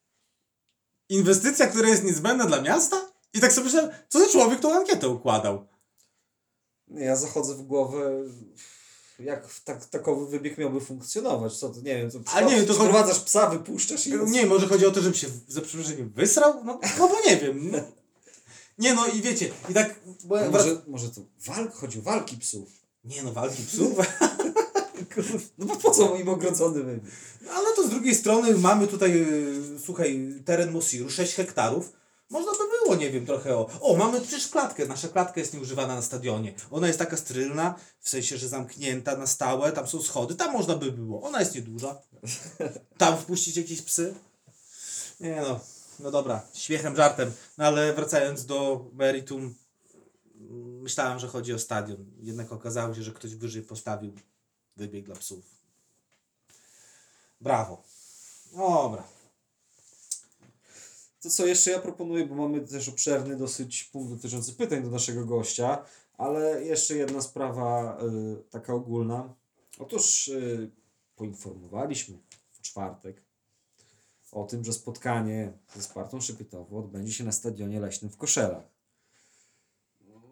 Inwestycja, 1.09 1.66
która 1.66 1.88
jest 1.88 2.05
niezbędna 2.05 2.46
dla 2.46 2.61
miasta? 2.61 3.11
I 3.35 3.40
tak 3.40 3.53
sobie 3.53 3.64
myślałem, 3.64 3.90
co 4.09 4.18
za 4.18 4.29
człowiek 4.33 4.61
tą 4.61 4.74
ankietę 4.74 5.09
układał? 5.09 5.69
Ja 6.94 7.16
zachodzę 7.16 7.55
w 7.55 7.62
głowę, 7.62 8.11
jak 9.18 9.55
tak, 9.64 9.85
takowy 9.87 10.26
wybieg 10.26 10.59
miałby 10.59 10.81
funkcjonować. 10.81 11.59
Co 11.59 11.68
to, 11.68 11.76
nie 11.76 11.96
wiem, 11.96 12.11
to 12.11 12.18
A 12.33 12.40
nie, 12.40 12.62
to 12.62 12.74
chodzi- 12.74 12.74
sprowadzasz 12.74 13.20
psa, 13.20 13.50
wypuszczasz 13.50 14.07
i... 14.07 14.12
Nie, 14.26 14.46
może 14.46 14.66
chodzi 14.66 14.87
o 14.87 14.90
to, 14.90 15.00
żeby 15.03 15.16
się 15.16 15.26
za 15.48 15.61
przeproszeniem 15.61 16.11
wysrał? 16.11 16.64
No, 16.64 16.81
no 16.98 17.09
bo 17.09 17.16
nie 17.31 17.37
wiem. 17.37 17.70
No. 17.70 17.79
Nie 18.79 18.94
no 18.94 19.07
i 19.07 19.22
wiecie, 19.22 19.50
i 19.68 19.74
tak... 19.74 20.00
Bo, 20.24 20.50
może, 20.50 20.83
może 20.87 21.11
to 21.11 21.20
walk, 21.46 21.72
chodzi 21.74 21.98
o 21.98 22.03
walki 22.03 22.37
psów. 22.37 22.68
Nie 23.05 23.22
no, 23.22 23.33
walki 23.33 23.62
psów. 23.62 23.98
No 25.59 25.66
bo 25.66 25.76
po 25.76 25.90
co 25.90 26.16
im 26.16 26.29
ogrodzony 26.29 26.83
wybieg? 26.83 27.12
No, 27.42 27.50
ale 27.53 27.76
to 27.76 27.87
z 27.87 27.90
drugiej 27.90 28.14
strony 28.14 28.55
mamy 28.59 28.87
tutaj, 28.87 29.12
y, 29.22 29.79
słuchaj, 29.85 30.35
teren 30.44 30.70
Mosiru, 30.70 31.11
6 31.11 31.35
hektarów. 31.35 31.92
Można 32.31 32.53
by 32.53 32.59
było, 32.90 33.03
nie 33.03 33.11
wiem, 33.11 33.26
trochę 33.26 33.57
o... 33.57 33.70
O, 33.81 33.96
mamy 33.96 34.20
przecież 34.20 34.48
klatkę. 34.48 34.87
Nasza 34.87 35.09
klatka 35.09 35.40
jest 35.40 35.55
nieużywana 35.55 35.94
na 35.94 36.03
stadionie. 36.03 36.55
Ona 36.70 36.87
jest 36.87 36.98
taka 36.98 37.16
sterylna, 37.16 37.74
w 38.00 38.09
sensie, 38.09 38.38
że 38.38 38.48
zamknięta 38.48 39.16
na 39.16 39.26
stałe, 39.26 39.72
tam 39.72 39.87
są 39.87 40.03
schody, 40.03 40.35
tam 40.35 40.53
można 40.53 40.76
by 40.76 40.92
było. 40.92 41.22
Ona 41.22 41.40
jest 41.40 41.55
nieduża. 41.55 41.98
Tam 42.98 43.18
wpuścić 43.18 43.57
jakieś 43.57 43.83
psy? 43.83 44.14
Nie 45.20 45.40
no, 45.40 45.61
no 46.00 46.11
dobra, 46.11 46.42
śmiechem, 46.55 46.96
żartem. 46.96 47.33
No 47.59 47.64
ale 47.64 47.94
wracając 47.94 48.46
do 48.46 48.85
meritum, 48.92 49.55
myślałem, 50.83 51.18
że 51.18 51.29
chodzi 51.29 51.55
o 51.55 51.59
stadion. 51.59 52.05
Jednak 52.20 52.53
okazało 52.53 52.94
się, 52.94 53.03
że 53.03 53.12
ktoś 53.12 53.35
wyżej 53.35 53.62
postawił 53.62 54.12
wybieg 54.76 55.05
dla 55.05 55.16
psów. 55.16 55.44
Brawo. 57.40 57.83
Dobra. 58.57 59.19
To 61.20 61.30
co 61.30 61.46
jeszcze 61.46 61.70
ja 61.70 61.78
proponuję, 61.78 62.26
bo 62.26 62.35
mamy 62.35 62.61
też 62.61 62.88
obszerny 62.88 63.37
dosyć 63.37 63.85
punkt 63.85 64.14
dotyczący 64.14 64.52
pytań 64.52 64.83
do 64.83 64.90
naszego 64.90 65.24
gościa, 65.24 65.85
ale 66.18 66.64
jeszcze 66.64 66.96
jedna 66.96 67.22
sprawa 67.22 67.98
y, 68.02 68.50
taka 68.50 68.74
ogólna. 68.74 69.35
Otóż 69.78 70.28
y, 70.28 70.70
poinformowaliśmy 71.16 72.18
w 72.52 72.61
czwartek 72.61 73.22
o 74.33 74.44
tym, 74.44 74.64
że 74.64 74.72
spotkanie 74.72 75.52
ze 75.74 75.83
Spartą 75.83 76.20
Szypietowo 76.20 76.78
odbędzie 76.78 77.12
się 77.12 77.24
na 77.24 77.33
stadionie 77.33 77.80
leśnym 77.80 78.11
w 78.11 78.16
Koszelach. 78.16 78.64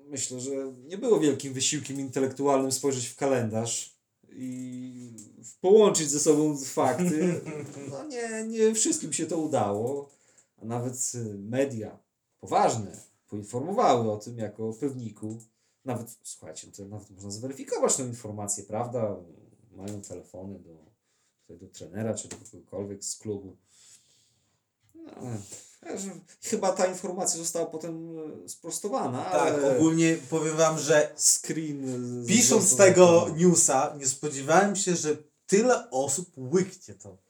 Myślę, 0.06 0.40
że 0.40 0.50
nie 0.86 0.98
było 0.98 1.20
wielkim 1.20 1.52
wysiłkiem 1.52 2.00
intelektualnym 2.00 2.72
spojrzeć 2.72 3.06
w 3.06 3.16
kalendarz 3.16 3.98
i 4.32 5.12
połączyć 5.60 6.10
ze 6.10 6.20
sobą 6.20 6.58
fakty. 6.58 7.40
No 7.90 8.04
nie, 8.04 8.44
nie 8.46 8.74
wszystkim 8.74 9.12
się 9.12 9.26
to 9.26 9.38
udało. 9.38 10.17
A 10.62 10.64
nawet 10.64 11.12
y, 11.14 11.38
media 11.38 11.98
poważne 12.40 12.96
poinformowały 13.28 14.12
o 14.12 14.16
tym 14.16 14.38
jako 14.38 14.68
o 14.68 14.72
pewniku. 14.72 15.38
Nawet, 15.84 16.18
słuchajcie, 16.22 16.72
to 16.72 16.84
nawet 16.84 17.10
można 17.10 17.30
zweryfikować 17.30 17.96
tę 17.96 18.02
informację, 18.02 18.64
prawda? 18.64 19.16
Mają 19.76 20.00
telefony 20.00 20.58
do, 20.58 21.56
do 21.56 21.66
trenera 21.66 22.14
czy 22.14 22.28
do 22.28 22.36
kogokolwiek 22.36 23.04
z 23.04 23.16
klubu. 23.16 23.56
No, 24.94 25.12
chyba 26.42 26.72
ta 26.72 26.86
informacja 26.86 27.38
została 27.38 27.66
potem 27.66 28.18
y, 28.44 28.48
sprostowana, 28.48 29.24
Tak, 29.24 29.54
ogólnie 29.76 30.16
powiem 30.30 30.56
wam, 30.56 30.78
że 30.78 31.14
screen... 31.16 32.22
y, 32.24 32.26
pisząc 32.26 32.76
tego 32.76 33.26
newsa, 33.36 33.94
nie 33.98 34.06
spodziewałem 34.06 34.76
się, 34.76 34.96
że 34.96 35.16
tyle 35.46 35.90
osób 35.90 36.30
łyknie 36.36 36.94
to. 36.94 37.27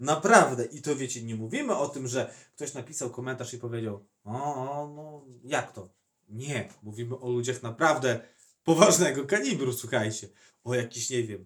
Naprawdę. 0.00 0.64
I 0.64 0.82
to 0.82 0.96
wiecie, 0.96 1.22
nie 1.22 1.34
mówimy 1.34 1.76
o 1.76 1.88
tym, 1.88 2.08
że 2.08 2.34
ktoś 2.56 2.74
napisał 2.74 3.10
komentarz 3.10 3.54
i 3.54 3.58
powiedział, 3.58 4.04
o, 4.24 4.92
no 4.96 5.24
jak 5.44 5.72
to? 5.72 5.88
Nie. 6.28 6.68
Mówimy 6.82 7.18
o 7.18 7.28
ludziach 7.28 7.62
naprawdę 7.62 8.20
poważnego 8.64 9.24
kalibru, 9.26 9.72
słuchajcie. 9.72 10.28
O 10.64 10.74
jakichś, 10.74 11.10
nie 11.10 11.22
wiem, 11.22 11.44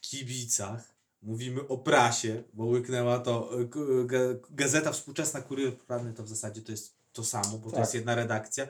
kibicach. 0.00 0.92
Mówimy 1.22 1.68
o 1.68 1.78
prasie, 1.78 2.42
bo 2.52 2.64
łyknęła 2.64 3.18
to 3.18 3.50
k- 3.70 3.78
ga- 4.06 4.38
Gazeta 4.50 4.92
Współczesna 4.92 5.40
Kurier 5.42 5.76
Prawny, 5.78 6.12
to 6.14 6.22
w 6.22 6.28
zasadzie 6.28 6.62
to 6.62 6.72
jest 6.72 6.94
to 7.12 7.24
samo, 7.24 7.58
bo 7.58 7.64
to 7.64 7.70
Tak. 7.70 7.80
jest 7.80 7.94
jedna 7.94 8.14
redakcja. 8.14 8.66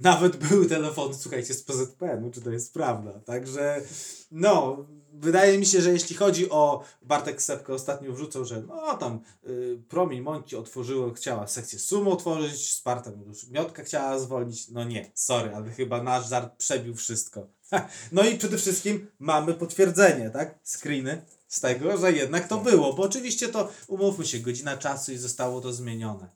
Nawet 0.00 0.36
były 0.36 0.66
telefony, 0.66 1.14
słuchajcie, 1.14 1.54
z 1.54 1.62
PZPN-u, 1.62 2.30
czy 2.30 2.40
to 2.40 2.50
jest 2.50 2.74
prawda. 2.74 3.12
Także, 3.12 3.82
no, 4.30 4.86
wydaje 5.12 5.58
mi 5.58 5.66
się, 5.66 5.80
że 5.80 5.92
jeśli 5.92 6.16
chodzi 6.16 6.50
o 6.50 6.84
Bartek 7.02 7.42
Sepkę 7.42 7.74
ostatnio 7.74 8.12
wrzucał, 8.12 8.44
że 8.44 8.62
no 8.62 8.96
tam 8.96 9.20
y, 9.48 9.82
Promień 9.88 10.20
Mąki 10.20 10.56
otworzyło, 10.56 11.12
chciała 11.12 11.46
sekcję 11.46 11.78
sumu 11.78 12.12
otworzyć, 12.12 12.72
Sparta 12.72 13.10
Miotka 13.50 13.82
chciała 13.82 14.18
zwolnić. 14.18 14.68
No 14.68 14.84
nie, 14.84 15.10
sorry, 15.14 15.54
ale 15.54 15.70
chyba 15.70 16.02
nasz 16.02 16.28
żart 16.28 16.56
przebił 16.56 16.94
wszystko. 16.94 17.46
No 18.12 18.22
i 18.22 18.38
przede 18.38 18.58
wszystkim 18.58 19.06
mamy 19.18 19.54
potwierdzenie, 19.54 20.30
tak? 20.30 20.58
Screeny 20.64 21.22
z 21.48 21.60
tego, 21.60 21.96
że 21.96 22.12
jednak 22.12 22.48
to 22.48 22.58
było, 22.58 22.92
bo 22.92 23.02
oczywiście 23.02 23.48
to, 23.48 23.68
umówmy 23.88 24.26
się, 24.26 24.38
godzina 24.38 24.76
czasu 24.76 25.12
i 25.12 25.16
zostało 25.16 25.60
to 25.60 25.72
zmienione. 25.72 26.28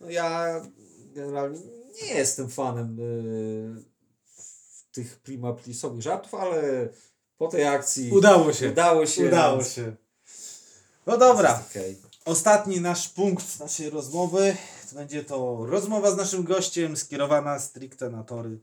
No 0.00 0.10
ja 0.10 0.60
generalnie 1.14 1.79
nie 2.02 2.14
jestem 2.14 2.48
fanem 2.50 2.98
y, 3.00 3.82
tych 4.92 5.18
prima 5.18 5.52
plisowych 5.52 6.02
żartów, 6.02 6.34
ale 6.34 6.88
po 7.38 7.48
tej 7.48 7.64
akcji 7.64 8.10
Udało 8.10 8.52
się. 8.52 8.70
udało 8.70 9.06
się. 9.06 9.26
Udało 9.26 9.56
więc 9.56 9.72
się. 9.72 9.96
No 11.06 11.18
dobra. 11.18 11.64
okej. 11.70 11.96
Ostatni 12.24 12.80
nasz 12.80 13.08
punkt 13.08 13.60
naszej 13.60 13.90
rozmowy 13.90 14.56
to 14.90 14.96
będzie 14.96 15.24
to 15.24 15.66
rozmowa 15.66 16.10
z 16.10 16.16
naszym 16.16 16.44
gościem 16.44 16.96
skierowana 16.96 17.58
stricte 17.58 18.10
na 18.10 18.24
tory. 18.24 18.58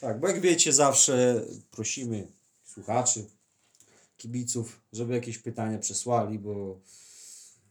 Tak, 0.00 0.20
bo 0.20 0.28
jak 0.28 0.40
wiecie, 0.40 0.72
zawsze 0.72 1.44
prosimy 1.70 2.26
słuchaczy, 2.64 3.24
kibiców, 4.16 4.80
żeby 4.92 5.14
jakieś 5.14 5.38
pytania 5.38 5.78
przesłali, 5.78 6.38
bo 6.38 6.80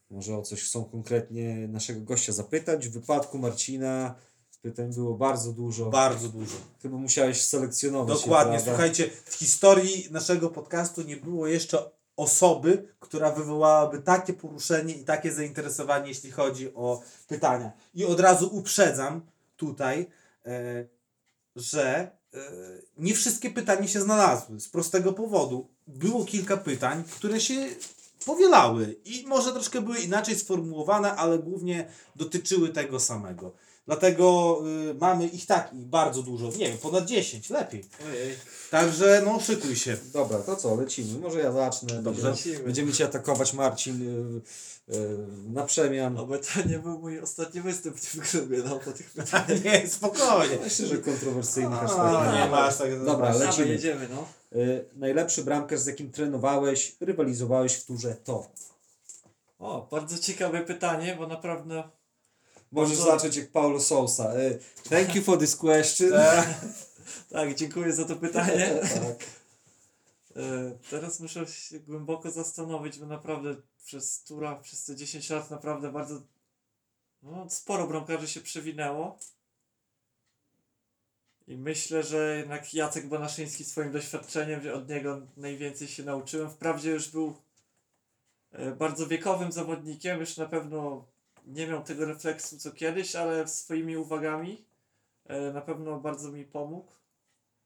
może 0.10 0.38
o 0.38 0.42
coś 0.42 0.64
chcą 0.64 0.86
konkretnie 0.86 1.68
naszego 1.68 2.02
gościa 2.02 2.34
zapytać. 2.34 2.88
W 2.88 2.92
wypadku 2.92 3.38
Marcina 3.38 4.16
pytań 4.64 4.94
było 4.94 5.14
bardzo 5.14 5.54
dużo. 5.54 5.90
Bardzo 5.90 6.30
dużo. 6.30 6.56
Chyba 6.82 6.98
musiałeś 6.98 7.46
selekcjonować. 7.46 8.18
je, 8.18 8.22
Dokładnie. 8.22 8.54
prawda? 8.54 8.72
Słuchajcie, 8.72 9.10
w 9.26 9.34
historii 9.34 10.08
naszego 10.12 10.50
podcastu 10.50 11.02
nie 11.02 11.18
było 11.18 11.48
jeszcze 11.48 11.92
osoby, 12.18 12.88
która 13.00 13.32
wywołałaby 13.32 14.00
takie 14.02 14.34
poruszenie 14.34 14.94
i 14.94 15.06
takie 15.06 15.32
zainteresowanie, 15.32 16.08
jeśli 16.08 16.32
chodzi 16.32 16.74
o 16.76 17.02
pytania. 17.28 17.72
I 17.94 18.06
od 18.06 18.20
razu 18.20 18.50
uprzedzam 18.52 19.22
tutaj, 19.58 20.08
e, 20.46 20.86
że 21.56 21.86
e, 22.34 22.40
nie 22.98 23.14
wszystkie 23.14 23.50
pytania 23.50 23.88
się 23.88 24.02
znalazły. 24.02 24.60
Z 24.60 24.70
prostego 24.70 25.14
powodu. 25.14 25.68
Było 25.88 26.26
kilka 26.26 26.58
pytań, 26.58 27.04
które 27.12 27.40
się 27.40 27.56
powielały 28.26 28.96
i 29.06 29.26
może 29.28 29.52
troszkę 29.52 29.82
były 29.82 30.00
inaczej 30.00 30.36
sformułowane, 30.36 31.16
ale 31.16 31.40
głównie 31.40 31.88
dotyczyły 32.16 32.70
tego 32.70 33.00
samego. 33.00 33.52
Dlatego 33.86 34.60
y, 34.92 34.94
mamy 34.94 35.28
ich 35.28 35.46
tak 35.46 35.74
i 35.74 35.86
bardzo 35.86 36.24
dużo, 36.24 36.46
nie 36.58 36.70
wiem, 36.70 36.78
ponad 36.78 37.06
10, 37.06 37.50
lepiej. 37.50 37.86
Ojej. 38.06 38.36
Także 38.72 39.22
no 39.26 39.40
szykuj 39.40 39.76
się. 39.76 39.98
Dobra, 40.14 40.40
to 40.40 40.56
co, 40.56 40.76
lecimy. 40.76 41.20
Może 41.20 41.40
ja 41.40 41.52
zacznę. 41.52 42.04
Dobrze. 42.04 42.28
Będziemy, 42.28 42.60
będziemy 42.60 42.94
Cię 42.94 43.06
atakować, 43.06 43.54
Marcin, 43.54 44.02
y, 44.02 44.96
y, 44.96 45.18
na 45.54 45.64
przemian. 45.64 46.18
Oby 46.18 46.40
to 46.40 46.70
nie 46.70 46.80
był 46.80 47.00
mój 47.00 47.20
ostatni 47.20 47.62
występ 47.62 47.98
w 47.98 48.12
tym 48.12 48.22
klubie, 48.22 48.58
no 48.66 48.80
po 48.80 48.92
tych 48.92 49.10
pytaniach. 49.10 49.64
Nie, 49.66 49.88
spokojnie. 49.88 50.58
Myślę, 50.64 50.88
że 50.88 50.98
kontrowersyjny 50.98 51.76
A, 51.76 51.80
hashtag. 51.80 52.34
nie 52.34 52.52
masz 52.52 52.78
tak. 52.78 53.06
Dobra, 53.06 53.34
lecimy. 53.36 53.68
jedziemy, 53.68 54.08
no. 54.10 54.28
Y, 54.60 54.86
najlepszy 54.96 55.44
bramkarz, 55.44 55.80
z 55.80 55.86
jakim 55.86 56.12
trenowałeś, 56.12 56.96
rywalizowałeś 57.00 57.74
w 57.74 57.86
turze, 57.86 58.16
to. 58.24 58.48
O, 59.60 59.88
bardzo 59.92 60.18
ciekawe 60.18 60.62
pytanie, 60.62 61.16
bo 61.20 61.28
naprawdę 61.28 61.84
Możesz 62.74 62.98
Bardzo- 62.98 63.12
zacząć 63.12 63.36
jak 63.36 63.52
Paulo 63.52 63.80
Sousa. 63.80 64.40
Y, 64.40 64.60
thank 64.90 65.16
you 65.16 65.24
for 65.24 65.40
this 65.40 65.56
question. 65.56 66.12
tak, 67.30 67.56
dziękuję 67.60 67.94
za 67.94 68.06
to 68.06 68.16
pytanie. 68.16 68.80
tak. 68.94 69.28
E, 70.36 70.72
Teraz 70.90 71.20
muszę 71.20 71.48
się 71.48 71.80
głęboko 71.80 72.32
zastanowić, 72.32 73.00
bo 73.00 73.06
naprawdę 73.06 73.56
przez 73.86 74.24
tura, 74.24 74.56
przez 74.56 74.86
te 74.86 74.96
10 74.96 75.30
lat 75.30 75.52
naprawdę 75.52 75.92
bardzo 75.92 76.22
no, 77.24 77.50
sporo 77.50 77.88
bramkarzy 77.88 78.28
się 78.28 78.42
przewinęło. 78.42 79.18
I 81.48 81.58
myślę, 81.58 82.04
że 82.04 82.38
jednak 82.38 82.74
Jacek 82.74 83.08
Banaszyński 83.08 83.66
swoim 83.66 83.92
doświadczeniem, 83.92 84.62
że 84.62 84.74
od 84.74 84.90
niego 84.90 85.22
najwięcej 85.38 85.88
się 85.88 86.04
nauczyłem. 86.04 86.50
Wprawdzie 86.50 86.92
już 86.92 87.10
był 87.10 87.34
e, 88.52 88.72
bardzo 88.72 89.08
wiekowym 89.08 89.52
zawodnikiem, 89.52 90.20
już 90.20 90.38
na 90.38 90.46
pewno 90.46 91.06
nie 91.46 91.68
miał 91.68 91.84
tego 91.84 92.06
refleksu 92.06 92.58
co 92.58 92.72
kiedyś, 92.72 93.16
ale 93.16 93.48
swoimi 93.48 93.98
uwagami 93.98 94.66
e, 95.26 95.52
na 95.52 95.62
pewno 95.62 96.00
bardzo 96.00 96.32
mi 96.32 96.46
pomógł 96.46 96.92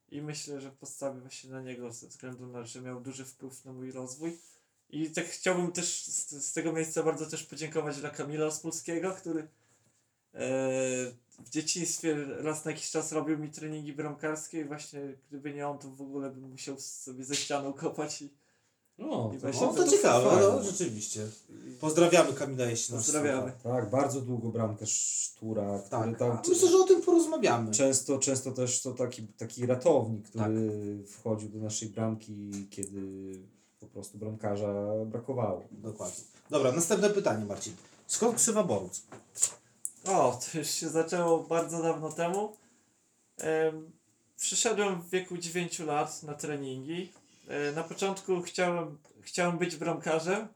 i 0.10 0.22
myślę, 0.22 0.62
że 0.62 0.72
postawię 0.72 1.20
właśnie 1.20 1.50
na 1.50 1.62
niego 1.62 1.92
ze 1.92 2.08
względu 2.08 2.48
na, 2.48 2.66
że 2.66 2.82
miał 2.82 3.02
duży 3.02 3.26
wpływ 3.26 3.66
na 3.66 3.74
mój 3.74 3.92
rozwój. 3.92 4.38
I 4.90 5.12
tak 5.12 5.26
chciałbym 5.26 5.72
też 5.72 6.04
z, 6.04 6.46
z 6.46 6.54
tego 6.54 6.74
miejsca 6.74 7.04
bardzo 7.04 7.26
też 7.26 7.44
podziękować 7.44 8.00
dla 8.00 8.10
Kamila 8.10 8.46
Ospolskiego, 8.46 9.12
który 9.12 9.40
e, 9.42 9.48
w 11.40 11.50
dzieciństwie 11.50 12.16
raz 12.26 12.66
na 12.66 12.72
jakiś 12.72 12.92
czas 12.92 13.12
robił 13.12 13.38
mi 13.38 13.52
treningi 13.52 13.94
bramkarskie 13.94 14.60
i 14.60 14.66
właśnie 14.66 15.02
gdyby 15.30 15.54
nie 15.54 15.68
on, 15.68 15.80
to 15.80 15.90
w 15.90 16.02
ogóle 16.02 16.30
bym 16.30 16.50
musiał 16.50 16.80
sobie 16.80 17.24
ze 17.24 17.36
ścianą 17.36 17.74
kopać 17.74 18.22
i, 18.22 18.30
No, 18.98 19.32
I 19.34 19.36
to, 19.38 19.42
właśnie 19.42 19.68
O, 19.68 19.74
to 19.74 19.84
to 19.84 19.92
ciekawe, 19.92 20.30
fajne. 20.30 20.42
no 20.48 20.64
rzeczywiście. 20.64 21.28
Pozdrawiamy 21.80 22.34
Kamila, 22.34 22.66
jeśli 22.66 22.96
nas 22.96 23.04
Pozdrawiamy. 23.06 23.52
słucha. 23.62 23.76
tak, 23.76 23.90
bardzo 23.90 24.22
długo 24.22 24.50
bramkarz 24.50 24.92
Sztura, 24.92 25.80
który 25.80 25.90
Tak, 26.12 26.20
tam... 26.20 26.32
a 26.32 26.42
myślę, 26.50 26.70
że 26.70 26.78
o 26.78 26.84
tym 26.84 27.02
porozmawiamy. 27.02 27.72
Często, 27.72 28.20
często 28.20 28.52
też 28.52 28.82
to 28.82 28.92
taki, 28.92 29.28
taki 29.28 29.66
ratownik, 29.66 30.30
który 30.30 30.70
wchodził 31.08 31.50
do 31.50 31.60
naszej 31.60 31.90
bramki, 31.90 32.52
kiedy 32.70 33.02
po 33.80 33.88
prostu 33.88 34.18
bramkarza 34.18 34.74
brakowało. 35.06 35.64
Dokładnie. 35.72 36.24
Dobra, 36.50 36.72
następne 36.72 37.10
pytanie, 37.10 37.46
Marcin. 37.46 37.74
Skąd 38.08 38.36
ksywa 38.36 38.64
Boruc? 38.64 39.02
O, 40.06 40.40
to 40.52 40.58
już 40.58 40.68
się 40.70 40.90
zaczęło 40.90 41.40
bardzo 41.44 41.82
dawno 41.84 42.12
temu. 42.12 42.56
Em, 43.38 43.92
przyszedłem 44.38 45.02
w 45.02 45.10
wieku 45.10 45.38
9 45.38 45.80
lat 45.80 46.24
na 46.24 46.34
treningi. 46.34 47.12
E, 47.48 47.72
na 47.72 47.84
początku 47.84 48.42
chciałem, 48.42 48.98
chciałem 49.22 49.58
być 49.58 49.76
bramkarzem, 49.76 50.48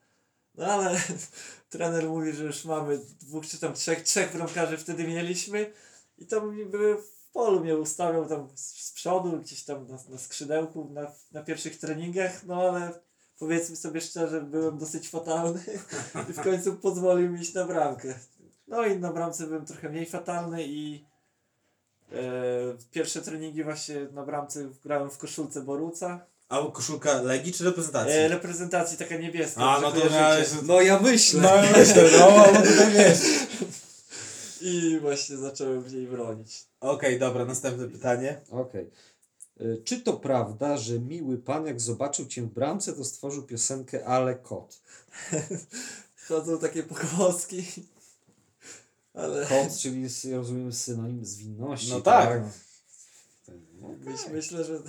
no 0.55 0.65
ale 0.65 1.01
trener 1.69 2.09
mówi, 2.09 2.33
że 2.33 2.43
już 2.43 2.65
mamy 2.65 2.97
dwóch 3.19 3.47
czy 3.47 3.59
tam 3.59 3.73
trzech, 3.73 4.03
trzech 4.03 4.33
bramkarzy 4.33 4.77
wtedy 4.77 5.07
mieliśmy 5.07 5.73
i 6.17 6.25
tam 6.25 6.69
były 6.69 6.97
w 6.97 7.29
polu 7.33 7.59
mnie 7.59 7.77
ustawiał 7.77 8.25
tam 8.25 8.47
z 8.55 8.91
przodu, 8.91 9.39
gdzieś 9.39 9.63
tam 9.63 9.87
na, 9.87 9.97
na 10.09 10.17
skrzydełku, 10.17 10.89
na, 10.93 11.11
na 11.31 11.43
pierwszych 11.43 11.79
treningach, 11.79 12.43
no 12.43 12.61
ale 12.69 12.99
powiedzmy 13.39 13.75
sobie 13.75 14.01
szczerze, 14.01 14.41
byłem 14.41 14.77
dosyć 14.77 15.09
fatalny 15.09 15.63
i 16.29 16.33
w 16.33 16.41
końcu 16.41 16.75
pozwolił 16.75 17.31
mi 17.31 17.41
iść 17.41 17.53
na 17.53 17.65
bramkę. 17.65 18.19
No 18.67 18.85
i 18.85 18.99
na 18.99 19.13
bramce 19.13 19.47
byłem 19.47 19.65
trochę 19.65 19.89
mniej 19.89 20.05
fatalny 20.05 20.67
i 20.67 21.05
e, 22.11 22.17
pierwsze 22.91 23.21
treningi 23.21 23.63
właśnie 23.63 24.07
na 24.11 24.25
bramce 24.25 24.69
grałem 24.83 25.09
w 25.09 25.17
koszulce 25.17 25.61
Boruca. 25.61 26.30
A 26.51 26.71
koszulka 26.71 27.21
Legii 27.21 27.53
czy 27.53 27.63
reprezentacji? 27.63 28.13
E, 28.13 28.27
reprezentacji 28.27 28.97
taka 28.97 29.17
niebieska. 29.17 29.61
A, 29.61 29.81
no 29.81 29.91
to 29.91 30.09
miałeś... 30.09 30.47
No 30.63 30.81
ja 30.81 30.99
myślę. 31.09 31.41
No 31.41 31.79
myślę, 31.79 32.09
no, 32.19 32.51
no 32.53 32.61
tutaj 32.61 32.91
wiesz. 32.91 33.19
I 34.61 34.99
właśnie 34.99 35.37
zacząłem 35.37 35.81
w 35.81 35.93
niej 35.93 36.07
bronić. 36.07 36.65
Okej, 36.79 37.19
dobra, 37.19 37.45
następne 37.45 37.87
pytanie. 37.87 38.41
Okej. 38.49 38.89
Y, 39.61 39.81
Czy 39.85 40.01
to 40.01 40.13
prawda, 40.13 40.77
że 40.77 40.99
miły 40.99 41.37
pan 41.37 41.65
jak 41.65 41.81
zobaczył 41.81 42.25
cię 42.25 42.41
w 42.41 42.47
bramce, 42.47 42.93
to 42.93 43.05
stworzył 43.05 43.43
piosenkę 43.43 44.05
Ale 44.05 44.35
kot? 44.35 44.81
Chodzą 46.27 46.59
takie 46.59 46.83
pogłoski. 46.83 47.65
Ale 49.13 49.45
Kot, 49.45 49.77
czyli 49.77 50.01
jest, 50.01 50.25
ja 50.25 50.37
rozumiem 50.37 50.73
synonim 50.73 51.25
zwinności. 51.25 51.89
No 51.89 52.01
tak. 52.01 52.43
myśl, 54.05 54.23
myślę, 54.31 54.63
że, 54.63 54.79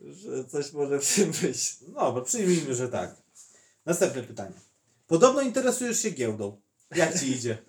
że 0.00 0.44
coś 0.44 0.72
może 0.72 1.00
w 1.00 1.14
tym 1.14 1.32
być. 1.42 1.76
Dobra, 1.88 2.22
przyjmijmy, 2.22 2.74
że 2.74 2.88
tak. 2.88 3.16
Następne 3.86 4.22
pytanie. 4.22 4.54
Podobno 5.06 5.40
interesujesz 5.42 6.00
się 6.02 6.10
giełdą. 6.10 6.60
Jak 6.94 7.20
ci 7.20 7.30
idzie? 7.30 7.58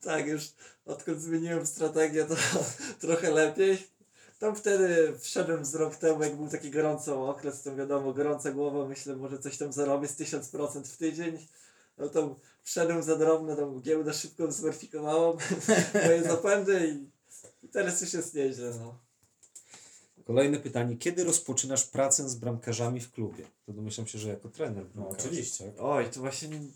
Tak, 0.00 0.26
już 0.26 0.42
odkąd 0.86 1.20
zmieniłem 1.20 1.66
strategię, 1.66 2.24
to 2.24 2.34
trochę 3.06 3.30
lepiej. 3.30 3.88
Tam 4.38 4.56
wtedy 4.56 5.12
wszedłem 5.20 5.64
z 5.64 5.74
rok 5.74 5.96
temu, 5.96 6.22
jak 6.22 6.36
był 6.36 6.48
taki 6.48 6.70
gorący 6.70 7.14
okres, 7.14 7.62
to 7.62 7.76
wiadomo, 7.76 8.12
gorąca 8.12 8.52
głowa, 8.52 8.88
myślę, 8.88 9.16
może 9.16 9.38
coś 9.38 9.58
tam 9.58 9.72
zarobię 9.72 10.08
z 10.08 10.16
1000% 10.16 10.84
w 10.84 10.96
tydzień. 10.96 11.46
No 11.98 12.08
to 12.08 12.36
wszedłem 12.62 13.02
za 13.02 13.16
drobno, 13.16 13.56
tam 13.56 13.80
giełda 13.80 14.12
szybko 14.12 14.52
zweryfikowałam 14.52 15.36
moje 16.06 16.22
zapędy 16.22 16.88
i, 16.88 17.10
i 17.66 17.68
teraz 17.68 18.00
już 18.00 18.12
jest 18.12 18.34
nieźle, 18.34 18.70
no. 18.80 19.07
Kolejne 20.28 20.58
pytanie. 20.60 20.96
Kiedy 20.96 21.24
rozpoczynasz 21.24 21.84
pracę 21.86 22.28
z 22.28 22.34
bramkarzami 22.34 23.00
w 23.00 23.12
klubie? 23.12 23.46
To 23.66 23.72
domyślam 23.72 24.06
się, 24.06 24.18
że 24.18 24.28
jako 24.28 24.48
trener. 24.48 24.86
No, 24.94 25.08
oczywiście. 25.08 25.72
Oj, 25.78 26.10
to 26.10 26.20
właśnie 26.20 26.48
nie- 26.48 26.68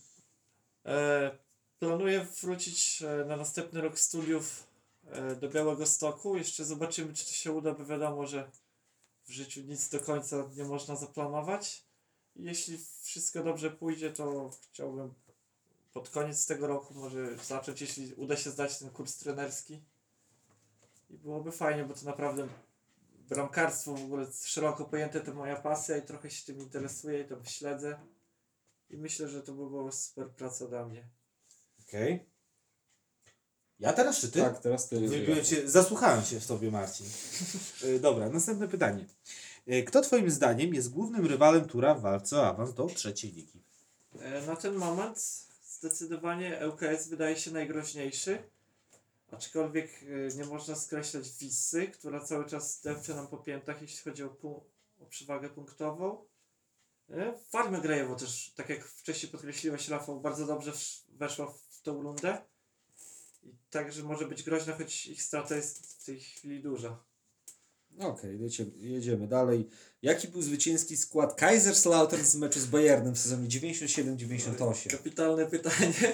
e, 0.86 1.38
planuję 1.78 2.26
wrócić 2.42 3.03
e, 3.03 3.24
na 3.24 3.36
następny 3.36 3.80
rok 3.80 3.98
studiów 3.98 4.66
e, 5.07 5.36
do 5.36 5.48
Białego 5.48 5.86
Stoku. 5.86 6.36
Jeszcze 6.36 6.64
zobaczymy, 6.64 7.14
czy 7.14 7.24
to 7.26 7.32
się 7.32 7.53
uda, 7.53 7.74
bo 7.74 7.84
wiadomo, 7.84 8.26
że 8.26 8.50
w 9.24 9.30
życiu 9.30 9.61
nic 9.61 9.88
do 9.88 10.00
końca 10.00 10.48
nie 10.57 10.64
można 10.64 10.96
zaplanować. 10.96 11.84
Jeśli 12.36 12.78
wszystko 13.03 13.42
dobrze 13.42 13.70
pójdzie, 13.70 14.12
to 14.12 14.50
chciałbym 14.70 15.14
pod 15.92 16.09
koniec 16.11 16.46
tego 16.46 16.66
roku 16.66 16.94
może 16.94 17.36
zacząć, 17.44 17.80
jeśli 17.80 18.14
uda 18.14 18.36
się 18.36 18.50
zdać 18.50 18.78
ten 18.78 18.90
kurs 18.90 19.16
trenerski. 19.16 19.82
I 21.11 21.18
byłoby 21.18 21.53
fajnie, 21.53 21.84
bo 21.84 21.94
to 21.94 22.05
naprawdę 22.05 22.48
bramkarstwo 23.34 23.94
w 23.94 24.04
ogóle 24.04 24.26
szeroko 24.44 24.84
pojęte 24.84 25.20
to 25.20 25.34
moja 25.34 25.56
pasja 25.56 25.96
i 25.96 26.02
trochę 26.02 26.30
się 26.30 26.46
tym 26.46 26.58
interesuję 26.58 27.20
i 27.20 27.24
tam 27.24 27.44
śledzę. 27.44 27.98
I 28.90 28.96
myślę, 28.96 29.28
że 29.28 29.42
to 29.42 29.52
by 29.52 29.70
była 29.70 29.92
super 29.92 30.30
praca 30.30 30.66
dla 30.68 30.86
mnie. 30.86 31.04
Okej. 31.88 32.26
Ja 33.80 33.92
teraz 33.92 34.20
czy 34.20 34.30
ty? 34.30 34.40
Tak, 34.40 34.58
teraz 34.58 34.88
ty. 34.88 35.00
Cię, 35.44 35.70
zasłuchałem 35.70 36.24
się 36.24 36.40
w 36.40 36.46
tobie, 36.46 36.70
Marcin. 36.70 37.06
Y, 37.84 38.00
Dobra, 38.00 38.28
następne 38.28 38.68
pytanie. 38.68 39.04
Y, 39.68 39.82
Kto 39.84 40.00
twoim 40.02 40.30
zdaniem 40.30 40.74
jest 40.74 40.90
głównym 40.90 41.26
rywalem 41.26 41.64
Tura 41.64 41.94
w 41.94 42.00
walce 42.00 42.36
o 42.36 42.46
awans 42.46 42.74
do 42.74 42.86
trzeciej 42.86 43.32
ligi? 43.32 43.62
E, 44.20 44.46
Na 44.46 44.56
ten 44.56 44.74
moment 44.74 45.18
zdecydowanie 45.78 46.60
ŁKS 46.68 47.08
wydaje 47.08 47.36
się 47.36 47.50
najgroźniejszy. 47.50 48.38
Aczkolwiek 49.32 49.90
e, 50.32 50.36
nie 50.36 50.44
można 50.44 50.76
skreślać 50.76 51.30
Wissy, 51.40 51.86
która 51.86 52.20
cały 52.20 52.44
czas 52.46 52.80
depcze 52.80 53.14
nam 53.14 53.28
po 53.28 53.38
piętach, 53.38 53.82
jeśli 53.82 53.98
chodzi 54.10 54.22
o, 54.22 54.28
pu- 54.28 54.60
o 55.00 55.06
przewagę 55.06 55.48
punktową. 55.50 56.24
E, 57.10 57.38
Farmy 57.50 57.80
Grajewo 57.80 58.14
też, 58.16 58.52
tak 58.56 58.68
jak 58.68 58.84
wcześniej 58.84 59.32
podkreśliłeś 59.32 59.88
Rafał, 59.88 60.20
bardzo 60.20 60.46
dobrze 60.46 60.72
weszła 61.08 61.54
w 61.70 61.82
tą 61.82 62.02
rundę. 62.02 62.38
I 63.42 63.54
także 63.70 64.02
może 64.02 64.26
być 64.28 64.42
groźna, 64.42 64.76
choć 64.76 65.06
ich 65.06 65.22
strata 65.22 65.56
jest 65.56 65.86
w 65.86 66.04
tej 66.04 66.20
chwili 66.20 66.62
duża. 66.62 67.04
Okej, 67.98 68.40
jedziemy, 68.40 68.70
jedziemy 68.76 69.28
dalej. 69.28 69.68
Jaki 70.02 70.28
był 70.28 70.42
zwycięski 70.42 70.96
skład 70.96 71.34
Kaiserslautern 71.34 72.24
z 72.24 72.34
meczu 72.34 72.60
z 72.60 72.66
Bayernem 72.66 73.14
w 73.14 73.18
sezonie 73.18 73.48
97-98? 73.48 74.90
Kapitalne 74.90 75.46
pytanie. 75.46 76.12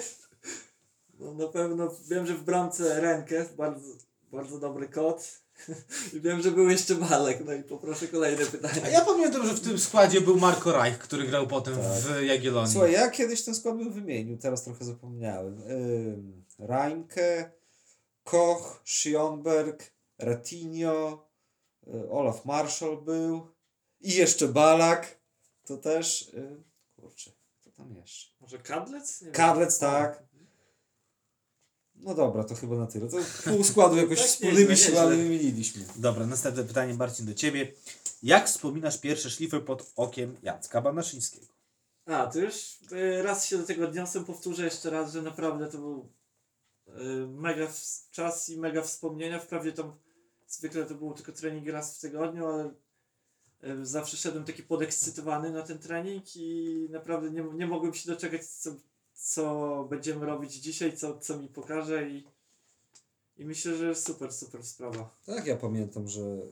No 1.18 1.34
na 1.34 1.48
pewno 1.48 1.94
wiem, 2.08 2.26
że 2.26 2.34
w 2.34 2.44
bramce 2.44 3.00
rękę, 3.00 3.44
bardzo, 3.56 3.86
bardzo 4.32 4.58
dobry 4.58 4.88
kot. 4.88 5.40
I 6.14 6.20
wiem, 6.20 6.42
że 6.42 6.50
był 6.50 6.70
jeszcze 6.70 6.94
Malek, 6.94 7.44
no 7.46 7.52
i 7.52 7.62
poproszę 7.62 8.08
kolejne 8.08 8.42
A 8.42 8.46
pytanie. 8.46 8.80
ja 8.92 9.04
pamiętam, 9.04 9.46
że 9.46 9.54
w 9.54 9.60
tym 9.60 9.78
składzie 9.78 10.20
był 10.20 10.36
Marco 10.36 10.72
Reich, 10.72 10.98
który 10.98 11.26
grał 11.26 11.46
potem 11.46 11.74
Tak. 11.76 11.82
w 11.84 12.22
Jagiellonii. 12.22 12.72
Słuchaj, 12.72 12.92
ja 12.92 13.10
kiedyś 13.10 13.44
ten 13.44 13.54
skład 13.54 13.76
bym 13.76 13.92
wymienił, 13.92 14.38
teraz 14.38 14.64
trochę 14.64 14.84
zapomniałem. 14.84 15.62
Ym, 15.70 16.44
Reinke, 16.58 17.50
Koch, 18.24 18.82
Schionberg, 18.84 19.92
Ratinho, 20.18 21.28
y, 21.86 22.10
Olaf 22.10 22.44
Marshall 22.44 23.02
był 23.02 23.48
i 24.00 24.12
jeszcze 24.14 24.48
Balak. 24.48 25.18
To 25.64 25.76
też, 25.76 26.28
y, 26.34 26.62
kurczę, 26.96 27.30
kto 27.60 27.70
tam 27.70 27.94
jeszcze? 27.96 28.32
Może 28.40 28.58
Kadlec? 28.58 29.22
Nie. 29.22 29.30
Kadlec, 29.30 29.78
tak. 29.78 30.28
No 32.01 32.14
dobra, 32.14 32.44
to 32.44 32.55
chyba 32.55 32.76
na 32.76 32.86
tyle. 32.86 33.09
To 33.09 33.16
pół 33.44 33.64
składu 33.64 33.96
jakoś 33.96 34.18
Tak, 34.22 34.26
wspólnymi 34.28 34.76
siłami 34.76 35.16
wymieniliśmy. 35.16 35.84
Dobra, 35.96 36.26
następne 36.26 36.64
pytanie, 36.64 36.94
Marcin, 36.94 37.26
do 37.26 37.34
ciebie. 37.34 37.72
Jak 38.22 38.46
wspominasz 38.46 38.99
pierwsze 38.99 39.30
szlify 39.30 39.61
pod 39.61 39.92
okiem 39.96 40.36
Jacka 40.42 40.80
Banaszyńskiego? 40.80 41.46
A, 42.07 42.26
to 42.26 42.38
już 42.38 42.78
y, 42.92 43.22
raz 43.22 43.46
się 43.46 43.59
do 43.59 43.64
tego 43.64 43.84
odniosłem, 43.84 44.24
powtórzę 44.24 44.64
jeszcze 44.64 44.90
raz, 44.90 45.12
że 45.12 45.22
naprawdę 45.22 45.66
to 45.66 45.78
był 45.78 46.12
y, 46.88 46.92
mega 47.28 47.66
w- 47.66 48.11
czas 48.11 48.49
i 48.49 48.57
mega 48.59 48.82
wspomnienia. 48.82 49.38
Wprawdzie 49.40 49.72
tam 49.72 49.92
zwykle 50.49 50.84
to 50.84 50.94
był 50.94 51.14
tylko 51.14 51.32
trening 51.32 51.68
raz 51.68 51.96
w 51.96 52.01
tygodniu, 52.01 52.46
ale 52.46 52.70
y, 53.64 53.86
zawsze 53.86 54.16
szedłem 54.16 54.44
taki 54.44 54.62
podekscytowany 54.62 55.51
na 55.51 55.62
ten 55.62 55.78
trening 55.78 56.24
i 56.36 56.86
naprawdę 56.90 57.30
nie, 57.30 57.44
nie 57.55 57.66
mogłem 57.66 57.94
się 57.94 58.11
doczekać, 58.11 58.46
co, 58.46 58.70
co 59.18 59.86
będziemy 59.90 60.26
robić 60.26 60.54
dzisiaj, 60.54 60.96
co, 60.96 61.18
co 61.18 61.38
mi 61.38 61.48
pokaże 61.48 62.10
i, 62.10 62.24
i 63.36 63.44
myślę, 63.44 63.76
że 63.76 63.94
super, 63.94 64.32
super 64.32 64.64
sprawa. 64.64 65.16
Tak, 65.26 65.46
ja 65.46 65.56
pamiętam, 65.56 66.08
że 66.08 66.42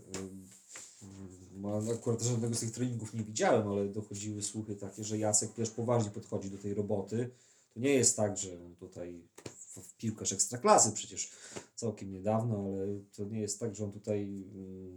a 1.64 1.92
akurat 1.92 2.22
żadnego 2.22 2.54
z 2.54 2.60
tych 2.60 2.70
treningów 2.70 3.14
nie 3.14 3.24
widziałem, 3.24 3.68
ale 3.68 3.88
dochodziły 3.88 4.42
słuchy 4.42 4.76
takie, 4.76 5.04
że 5.04 5.18
Jacek 5.18 5.52
też 5.52 5.70
poważnie 5.70 6.10
podchodzi 6.10 6.50
do 6.50 6.58
tej 6.58 6.74
roboty. 6.74 7.30
To 7.74 7.80
nie 7.80 7.94
jest 7.94 8.16
tak, 8.16 8.38
że 8.38 8.50
tutaj 8.78 9.28
w, 9.44 9.80
w 9.80 9.96
piłkarz 9.96 10.32
ekstraklasy 10.32 10.92
przecież 10.92 11.30
całkiem 11.74 12.12
niedawno, 12.12 12.64
ale 12.64 12.86
to 13.16 13.24
nie 13.24 13.40
jest 13.40 13.60
tak, 13.60 13.74
że 13.74 13.84
on 13.84 13.92
tutaj 13.92 14.22
mm, 14.22 14.96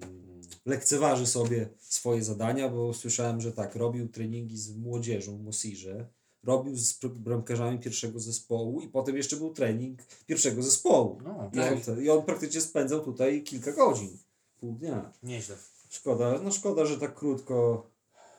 lekceważy 0.65 1.27
sobie 1.27 1.69
swoje 1.79 2.23
zadania, 2.23 2.69
bo 2.69 2.93
słyszałem, 2.93 3.41
że 3.41 3.51
tak, 3.51 3.75
robił 3.75 4.09
treningi 4.09 4.57
z 4.57 4.75
młodzieżą 4.75 5.37
w 5.37 5.43
Mosirze, 5.43 6.09
robił 6.43 6.77
z 6.77 6.99
bramkarzami 7.05 7.79
pierwszego 7.79 8.19
zespołu 8.19 8.81
i 8.81 8.87
potem 8.87 9.17
jeszcze 9.17 9.35
był 9.35 9.53
trening 9.53 9.99
pierwszego 10.25 10.63
zespołu. 10.63 11.21
No, 11.23 11.49
I, 11.53 11.55
tak. 11.55 11.89
on, 11.89 12.03
I 12.03 12.09
on 12.09 12.23
praktycznie 12.23 12.61
spędzał 12.61 13.03
tutaj 13.05 13.43
kilka 13.43 13.71
godzin, 13.71 14.17
pół 14.59 14.73
dnia. 14.73 15.13
Nieźle. 15.23 15.57
Szkoda, 15.89 16.39
no 16.43 16.51
szkoda, 16.51 16.85
że 16.85 16.97
tak 16.97 17.15
krótko 17.15 17.87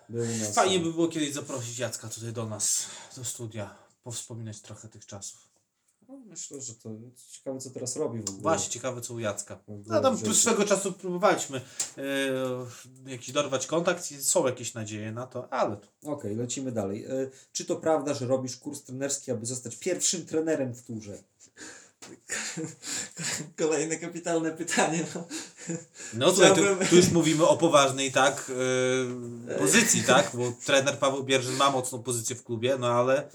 był 0.09 0.27
nas. 0.27 0.55
Fajnie 0.55 0.79
by 0.81 0.93
było 0.93 1.09
kiedyś 1.09 1.33
zaprosić 1.33 1.79
Jacka 1.79 2.09
tutaj 2.09 2.33
do 2.33 2.47
nas, 2.47 2.87
do 3.17 3.25
studia, 3.25 3.75
powspominać 4.03 4.61
trochę 4.61 4.89
tych 4.89 5.07
czasów. 5.07 5.50
No, 6.11 6.19
myślę, 6.27 6.61
że 6.61 6.75
to 6.75 6.91
ciekawe, 7.33 7.59
co 7.59 7.71
teraz 7.71 7.97
robi 7.97 8.19
w 8.23 8.29
ogóle. 8.29 8.43
Właśnie, 8.43 8.71
ciekawe 8.71 9.01
co 9.01 9.15
u 9.15 9.19
Jacka. 9.19 9.59
No 9.87 10.01
tam 10.01 10.17
w 10.17 10.19
życiu. 10.19 10.35
swego 10.35 10.65
czasu 10.65 10.93
próbowaliśmy 10.93 11.61
e, 11.99 13.11
jakiś 13.11 13.33
dorwać 13.33 13.67
kontakt 13.67 14.11
i 14.11 14.23
są 14.23 14.47
jakieś 14.47 14.75
nadzieje 14.75 15.13
na 15.13 15.27
to, 15.27 15.53
ale 15.53 15.77
Okej, 16.05 16.37
lecimy 16.37 16.73
dalej. 16.73 17.05
E, 17.05 17.31
czy 17.53 17.65
to 17.65 17.77
prawda, 17.77 18.15
że 18.15 18.27
robisz 18.27 18.57
kurs 18.57 18.83
trenerski, 18.83 19.31
aby 19.31 19.47
zostać 19.47 19.77
pierwszym 19.77 20.27
trenerem 20.27 20.75
w 20.75 20.83
turze? 20.83 21.19
Kolejne 23.59 23.97
kapitalne 23.97 24.51
pytanie. 24.51 25.05
No. 25.15 25.25
No 26.15 26.31
słuchaj, 26.31 26.55
tu, 26.55 26.61
Chciałbym- 26.61 26.89
tu 26.89 26.97
już 26.97 27.11
mówimy 27.11 27.47
o 27.47 27.57
poważnej, 27.57 28.13
tak, 28.13 28.51
e, 29.55 29.59
pozycji, 29.63 30.03
tak, 30.03 30.31
bo 30.35 30.53
trener 30.65 30.99
Paweł 30.99 31.25
Bierzyn 31.25 31.57
ma 31.57 31.71
mocną 31.71 32.03
pozycję 32.03 32.37
w 32.37 32.45
klubie, 32.45 32.77
no 32.79 32.87
ale 32.87 33.31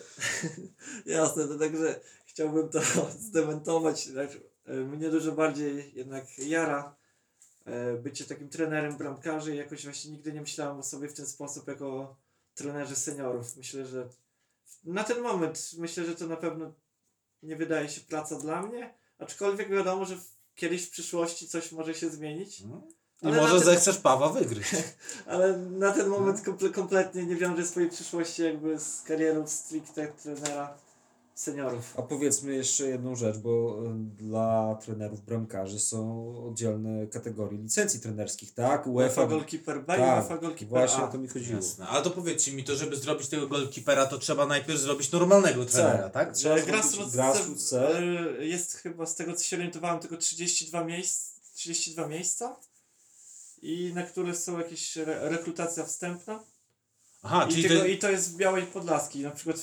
Jasne, 1.05 1.47
to 1.47 1.59
także 1.59 1.99
chciałbym 2.36 2.69
to 2.69 2.79
zdementować. 3.27 4.05
Znaczy, 4.05 4.41
e, 4.65 4.73
Mnie 4.73 5.09
dużo 5.09 5.31
bardziej 5.31 5.91
jednak 5.95 6.38
jara 6.39 6.95
e, 7.65 7.93
bycie 7.93 8.25
takim 8.25 8.49
trenerem 8.49 8.97
bramkarzy 8.97 9.55
jakoś 9.55 9.83
właśnie 9.83 10.11
nigdy 10.11 10.33
nie 10.33 10.41
myślałem 10.41 10.79
o 10.79 10.83
sobie 10.83 11.07
w 11.07 11.13
ten 11.13 11.27
sposób 11.27 11.67
jako 11.67 12.15
trenerzy 12.55 12.95
seniorów. 12.95 13.57
Myślę, 13.57 13.86
że 13.86 14.09
na 14.83 15.03
ten 15.03 15.21
moment 15.21 15.71
myślę, 15.77 16.05
że 16.05 16.15
to 16.15 16.27
na 16.27 16.36
pewno 16.38 16.73
nie 17.43 17.55
wydaje 17.55 17.89
się 17.89 18.01
praca 18.01 18.36
dla 18.39 18.61
mnie, 18.61 18.93
aczkolwiek 19.19 19.69
wiadomo, 19.69 20.05
że 20.05 20.17
kiedyś 20.55 20.86
w 20.88 20.91
przyszłości 20.91 21.47
coś 21.47 21.71
może 21.71 21.93
się 21.93 22.09
zmienić, 22.09 22.61
i 22.61 22.65
Ale 23.21 23.38
może 23.41 23.55
ten- 23.55 23.63
zechcesz 23.65 23.97
Pawła 23.97 24.29
wygryźć. 24.29 24.71
ale 25.27 25.57
na 25.57 25.91
ten 25.91 26.07
moment 26.07 26.41
komple, 26.41 26.69
kompletnie 26.69 27.25
nie 27.25 27.36
wiążę 27.36 27.65
swojej 27.65 27.89
przyszłości 27.89 28.43
jakby 28.43 28.79
z 28.79 29.01
karierą 29.01 29.47
stricte 29.47 30.07
trenera 30.07 30.77
seniorów. 31.36 31.93
A 31.97 32.01
powiedzmy 32.01 32.55
jeszcze 32.55 32.88
jedną 32.88 33.15
rzecz, 33.15 33.38
bo 33.38 33.81
e, 33.86 33.93
dla 34.17 34.77
trenerów 34.81 35.25
bramkarzy 35.25 35.79
są 35.79 36.33
oddzielne 36.47 37.07
kategorie 37.07 37.57
licencji 37.57 37.99
trenerskich, 37.99 38.53
tak? 38.53 38.88
UEFA 38.88 39.27
Goalkeeper 39.27 39.83
B 39.86 39.95
i 39.95 39.99
tak, 39.99 40.23
UEFA 40.23 40.38
Goalkeeper 40.38 40.67
właśnie 40.67 41.03
A. 41.03 41.09
o 41.09 41.11
to 41.11 41.17
mi 41.17 41.27
chodziło. 41.27 41.55
Jasne. 41.55 41.88
Ale 41.88 42.03
to 42.03 42.09
powiedzcie 42.09 42.53
mi 42.53 42.63
to, 42.63 42.75
żeby 42.75 42.95
zrobić 42.95 43.27
tego 43.27 43.47
golkipera, 43.47 44.05
to 44.05 44.17
trzeba 44.17 44.45
najpierw 44.45 44.79
zrobić 44.79 45.11
normalnego 45.11 45.65
trenera, 45.65 46.09
tak? 46.09 46.33
Trzeba 46.33 46.57
Że 46.57 46.63
zrobić 46.63 46.81
Grassroots 46.81 47.15
Grassroots 47.15 47.69
C. 47.69 47.99
e, 47.99 48.45
jest 48.45 48.75
chyba 48.75 49.05
z 49.05 49.15
tego 49.15 49.33
co 49.33 49.43
się 49.43 49.55
orientowałem 49.55 49.99
tylko 49.99 50.17
32 50.17 50.83
miejsc, 50.83 51.33
32 51.53 52.07
miejsca 52.07 52.55
i 53.61 53.91
na 53.95 54.03
które 54.03 54.36
są 54.36 54.59
jakieś 54.59 54.97
re 54.97 55.29
rekrutacja 55.29 55.86
wstępna 55.86 56.39
Aha, 57.23 57.45
I, 57.49 57.51
czyli 57.51 57.63
tego, 57.63 57.79
to, 57.79 57.86
i 57.86 57.97
to 57.97 58.09
jest 58.09 58.33
w 58.33 58.38
Białej 58.38 58.65
Podlaskiej 58.65 59.23
na 59.23 59.31
przykład 59.31 59.57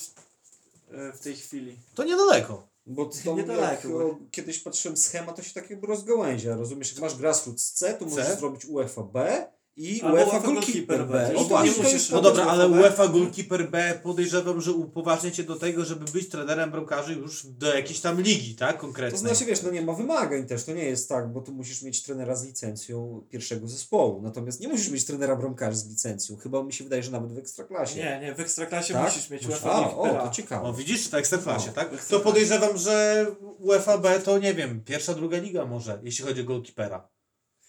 w, 0.93 0.95
e, 0.95 1.13
w 1.13 1.21
tej 1.21 1.37
chwili. 1.37 1.77
to 1.95 2.05
niedaleko. 2.05 2.69
Bo 2.87 3.11
to 3.25 3.37
Niedaleko, 3.37 3.89
bo- 3.89 4.07
o, 4.07 4.19
kiedyś 4.31 4.59
patrzyłem 4.59 4.97
schemat, 4.97 5.37
to 5.37 5.43
się 5.43 5.55
tak 5.55 5.71
jakby 5.71 5.87
rozgałęzia. 5.87 6.57
Rozumiesz, 6.57 6.93
jak 6.93 7.01
masz 7.01 7.15
Grassroots 7.17 7.73
C, 7.73 7.95
to 7.95 8.05
możesz 8.05 8.39
zrobić 8.39 8.65
UEFA 8.65 9.03
B 9.03 9.47
i 9.77 10.03
Albo 10.03 10.17
UEFA 10.17 10.41
Goalkeeper 10.41 11.07
B. 11.07 11.07
Goalkeeper 11.07 11.09
B. 11.09 11.33
I 11.35 11.37
O 11.37 11.43
to 11.45 11.83
właśnie. 11.83 11.99
No 12.13 12.21
dobra, 12.21 12.45
ale 12.45 12.69
UEFA 12.69 13.09
Goalkeeper 13.09 13.71
B 13.71 14.01
podejrzewam, 14.03 14.61
że 14.61 14.73
upoważnia 14.73 15.31
cię 15.31 15.43
do 15.43 15.57
tego, 15.57 15.85
żeby 15.85 16.05
być 16.13 16.29
trenerem 16.29 16.71
bramkarzy 16.71 17.15
już 17.15 17.47
do 17.47 17.75
jakiejś 17.75 18.01
tam 18.01 18.21
ligi, 18.21 18.55
tak? 18.55 18.79
Konkretnej. 18.79 19.21
To 19.21 19.27
znaczy, 19.29 19.45
wiesz, 19.45 19.63
no 19.63 19.71
nie 19.71 19.83
ma 19.83 19.93
wymagań 19.93 20.47
też, 20.47 20.65
to 20.65 20.73
nie 20.73 20.85
jest 20.85 21.09
tak, 21.09 21.33
bo 21.33 21.41
tu 21.41 21.53
musisz 21.53 21.83
mieć 21.83 22.03
trenera 22.03 22.37
z 22.37 22.45
licencją 22.45 23.25
pierwszego 23.31 23.69
zespołu. 23.69 24.23
Natomiast 24.23 24.61
nie 24.61 24.69
musisz 24.69 24.91
mieć 24.91 25.05
trenera 25.05 25.37
bramkarzy 25.37 25.77
z 25.77 25.89
licencją. 25.89 26.37
Chyba 26.37 26.63
mi 26.63 26.73
się 26.73 26.85
wydaje, 26.85 27.03
że 27.03 27.11
nawet 27.11 27.33
w 27.33 27.39
Ekstraklasie. 27.39 27.97
Nie, 28.01 28.21
nie, 28.21 28.35
w 28.35 28.41
Ekstraklasie 28.41 28.95
tak? 28.95 29.05
musisz 29.05 29.31
mieć 29.31 29.47
UEFA 29.47 29.73
A, 29.73 29.97
o, 29.97 30.27
to 30.27 30.31
ciekawe. 30.31 30.69
O 30.69 30.73
widzisz, 30.73 31.09
w 31.09 31.15
Ekstraklasie, 31.15 31.67
No, 31.67 31.73
tak? 31.73 31.95
w 31.95 32.09
To 32.09 32.21
podejrzewam, 32.21 32.79
że 32.79 33.27
UEFA 33.59 33.99
B 33.99 34.21
to 34.21 34.39
nie 34.39 34.55
wiem, 34.55 34.85
pierwsza, 34.85 35.15
druga 35.15 35.39
liga 35.39 35.65
może, 35.65 36.01
jeśli 36.03 36.25
chodzi 36.25 36.41
o 36.41 36.45
golkipera. 36.45 37.12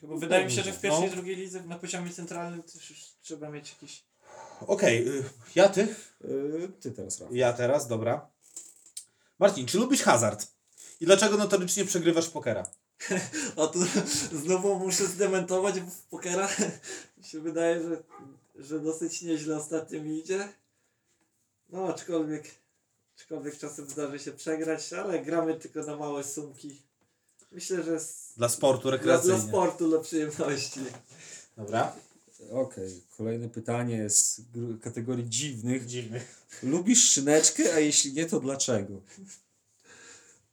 Chyba 0.03 0.17
wydaje 0.17 0.45
mi 0.45 0.51
się, 0.51 0.61
że 0.61 0.71
w 0.73 0.81
pierwszej 0.81 1.01
No. 1.01 1.07
i 1.07 1.15
drugiej 1.15 1.35
lidze 1.35 1.63
na 1.63 1.79
poziomie 1.79 2.11
centralnym 2.11 2.63
też 2.63 2.89
już 2.89 2.99
trzeba 3.21 3.49
mieć 3.49 3.71
jakiś... 3.71 4.03
Okej, 4.67 5.07
y, 5.07 5.23
ja 5.55 5.69
ty? 5.69 5.95
Yy, 6.21 6.69
ty 6.79 6.91
teraz, 6.91 7.19
Rafał. 7.19 7.35
Ja 7.35 7.53
teraz, 7.53 7.87
dobra. 7.87 8.27
Marcin, 9.39 9.65
czy 9.65 9.77
lubisz 9.77 10.01
hazard? 10.01 10.47
I 10.99 11.05
dlaczego 11.05 11.37
notorycznie 11.37 11.85
przegrywasz 11.85 12.29
pokera? 12.29 12.63
A 13.63 13.67
tu 13.67 13.79
znowu 14.31 14.79
muszę 14.79 15.05
zdementować, 15.05 15.79
bo 15.79 15.91
w 15.91 16.01
pokera 16.01 16.49
mi 17.17 17.23
się 17.29 17.39
wydaje, 17.39 17.83
że, 17.83 18.03
że 18.55 18.79
dosyć 18.79 19.21
nieźle 19.21 19.57
ostatnio 19.57 20.01
mi 20.01 20.19
idzie. 20.19 20.49
No 21.69 21.87
aczkolwiek, 21.87 22.51
aczkolwiek 23.17 23.57
czasem 23.57 23.89
zdarzy 23.89 24.19
się 24.19 24.31
przegrać, 24.31 24.93
ale 24.93 25.19
gramy 25.19 25.55
tylko 25.55 25.79
na 25.83 25.97
małe 25.97 26.23
sumki. 26.23 26.81
Myślę, 27.53 27.83
że 27.83 27.99
z, 27.99 28.33
Dla 28.37 28.49
sportu 28.49 28.81
dla, 28.81 28.91
dla 28.91 28.97
rekreacyjnego. 28.97 29.47
sportu, 29.47 29.89
dla 29.89 29.99
przyjemności. 29.99 30.79
Dobra. 31.57 31.93
Okej, 32.51 33.01
kolejne 33.17 33.49
pytanie 33.49 34.09
z 34.09 34.41
kategorii 34.81 35.29
dziwnych. 35.29 35.85
Dziwny. 35.85 36.21
Lubisz 36.63 37.09
szyneczkę, 37.11 37.73
a 37.73 37.79
jeśli 37.79 38.13
nie, 38.13 38.25
to 38.25 38.39
dlaczego? 38.39 38.93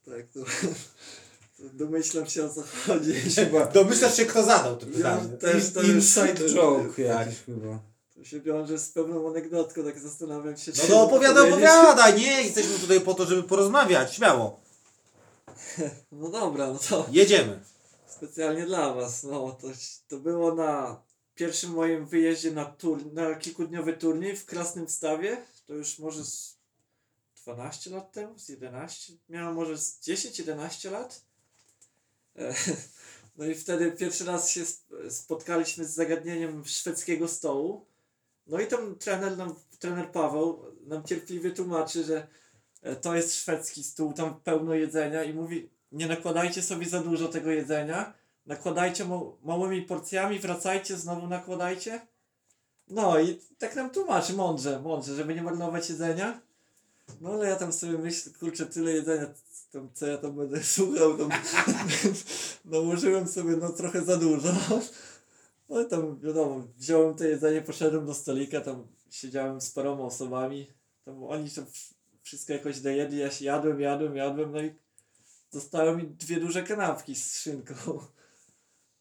Tak, 0.05 0.27
to, 0.35 0.41
to 1.57 1.63
domyślam 1.73 2.27
się 2.27 2.45
o 2.45 2.49
co 2.49 2.63
chodzi. 2.87 3.13
Chyba 3.13 3.67
Domyślasz 3.67 4.17
się, 4.17 4.27
kto 4.27 4.43
zadał 4.45 4.77
to 4.77 4.87
Ja 4.87 4.93
pytanie. 4.93 5.29
też 5.37 5.73
to 5.73 5.83
inside 5.83 6.49
joke 6.55 6.89
Tak. 6.89 6.99
jakiś 6.99 7.39
chyba. 7.47 7.79
To 8.17 8.25
się 8.25 8.41
wiąże 8.41 8.79
z 8.79 8.89
pewną 8.89 9.29
anegdotką, 9.31 9.85
tak 9.85 9.99
zastanawiam 9.99 10.57
się, 10.57 10.73
No 10.77 10.83
to 10.89 11.03
opowiadaj, 11.03 11.51
powiedzieć. 11.51 11.71
opowiadaj, 11.71 12.21
nie, 12.21 12.43
jesteśmy 12.43 12.79
tutaj 12.79 13.01
po 13.01 13.15
to, 13.15 13.27
żeby 13.27 13.43
porozmawiać, 13.43 14.15
śmiało. 14.15 14.61
No 16.13 16.29
dobra, 16.31 16.67
no 16.67 16.79
to 16.79 17.07
Jedziemy. 17.11 17.61
specjalnie 18.07 18.67
dla 18.67 18.95
was. 18.95 19.23
No 19.25 19.53
to, 19.53 19.69
to 20.09 20.19
było 20.19 20.55
na 20.55 21.03
pierwszym 21.35 21.71
moim 21.71 22.07
wyjeździe 22.07 22.51
na, 22.51 22.65
tur, 22.65 23.13
na 23.13 23.35
kilkudniowy 23.35 23.93
turniej 23.93 24.37
w 24.37 24.47
Krasnym 24.47 24.89
Stawie. 24.89 25.45
To 25.67 25.75
już 25.75 25.99
może 25.99 26.25
z 26.25 26.57
12 27.45 27.91
lat 27.91 28.13
temu, 28.13 28.39
z 28.39 28.49
11. 28.49 29.13
Miałem 29.29 29.55
może 29.55 29.79
z 29.79 30.01
10-11 30.01 30.91
lat. 30.91 31.23
E, 32.37 32.55
No 33.37 33.47
i 33.47 33.55
wtedy 33.55 33.93
pierwszy 33.93 34.25
raz 34.25 34.51
się 34.51 34.63
sp- 34.73 35.11
spotkaliśmy 35.11 35.85
z 35.85 35.95
zagadnieniem 35.95 36.65
szwedzkiego 36.65 37.29
stołu. 37.29 37.87
No 38.47 38.61
i 38.61 38.67
tam 38.67 38.97
trener, 38.99 39.37
nam, 39.37 39.55
trener 39.79 40.13
Paweł 40.13 40.65
nam 40.87 41.05
cierpliwie 41.05 41.51
tłumaczy, 41.51 42.05
że 42.05 42.27
to 43.01 43.15
jest 43.15 43.37
szwedzki 43.37 43.85
stół, 43.85 44.13
tam 44.13 44.41
pełno 44.41 44.75
jedzenia 44.75 45.25
i 45.25 45.35
mówi, 45.35 45.71
nie 45.93 46.07
nakładajcie 46.07 46.63
sobie 46.63 46.89
za 46.89 47.01
dużo 47.01 47.29
tego 47.29 47.51
jedzenia, 47.51 48.13
nakładajcie 48.47 49.05
ma- 49.05 49.21
małymi 49.43 49.83
porcjami, 49.83 50.39
wracajcie, 50.39 50.97
znowu 50.97 51.27
nakładajcie. 51.27 52.07
No 52.89 53.21
i 53.21 53.41
tak 53.59 53.77
nam 53.77 53.91
tłumaczy, 53.91 54.33
mądrze, 54.33 54.81
mądrze, 54.81 55.15
żeby 55.15 55.35
nie 55.35 55.43
marnować 55.43 55.91
jedzenia. 55.91 56.41
No 57.21 57.31
ale 57.33 57.49
ja 57.49 57.57
tam 57.57 57.73
sobie 57.73 57.99
myślę, 57.99 58.33
kurczę, 58.41 58.67
tyle 58.67 58.93
jedzenia, 58.93 59.27
tam, 59.73 59.89
co 59.95 60.07
ja 60.07 60.19
tam 60.19 60.37
będę 60.37 60.65
słuchał, 60.75 61.19
tam 61.19 61.29
nałożyłem 62.65 63.29
sobie 63.29 63.57
no 63.57 63.69
trochę 63.69 64.05
za 64.05 64.17
dużo. 64.17 64.49
No 65.69 65.81
i 65.81 65.87
tam 65.87 66.21
wiadomo, 66.21 66.63
wziąłem 66.77 67.15
to 67.15 67.25
jedzenie, 67.25 67.63
poszedłem 67.63 68.07
do 68.07 68.15
stolika, 68.15 68.61
tam 68.61 68.87
siedziałem 69.11 69.61
z 69.61 69.71
paroma 69.71 70.05
osobami, 70.05 70.71
tam 71.05 71.25
oni 71.25 71.51
tam 71.51 71.67
wszystko 72.31 72.53
jakoś 72.53 72.81
dojedli, 72.81 73.19
ja 73.19 73.31
się 73.31 73.45
jadłem, 73.45 73.81
jadłem, 73.81 74.17
jadłem, 74.17 74.53
no 74.53 74.63
i 74.63 74.75
zostały 75.51 75.97
mi 75.97 76.09
dwie 76.09 76.41
duże 76.41 76.63
kanapki 76.63 77.17
z 77.17 77.39
szynką. 77.39 77.75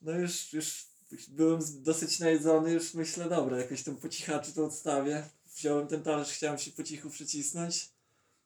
No 0.01 0.11
już, 0.11 0.53
już 0.53 0.85
byłem 1.27 1.59
dosyć 1.83 2.19
najedzony, 2.19 2.71
już 2.71 2.93
myślę, 2.93 3.29
dobra, 3.29 3.57
jakoś 3.57 3.83
tam 3.83 3.95
po 3.95 4.09
cichaczu 4.09 4.51
to 4.51 4.65
odstawię. 4.65 5.23
Wziąłem 5.55 5.87
ten 5.87 6.03
talerz, 6.03 6.29
chciałem 6.29 6.57
się 6.57 6.71
po 6.71 6.83
cichu 6.83 7.09
przycisnąć, 7.09 7.89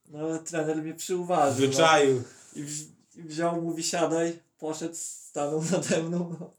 no 0.05 0.19
ale 0.19 0.39
trener 0.39 0.83
mnie 0.83 0.93
przyuważył. 0.93 1.65
No. 1.67 1.73
Zwyczaju. 1.73 2.23
I, 2.55 2.63
wzi- 2.63 2.91
I 3.15 3.23
wziął, 3.23 3.61
mówi 3.61 3.83
siadaj, 3.83 4.39
poszedł, 4.57 4.95
stanął 4.95 5.63
nade 5.71 6.03
mną. 6.03 6.35
No. 6.39 6.53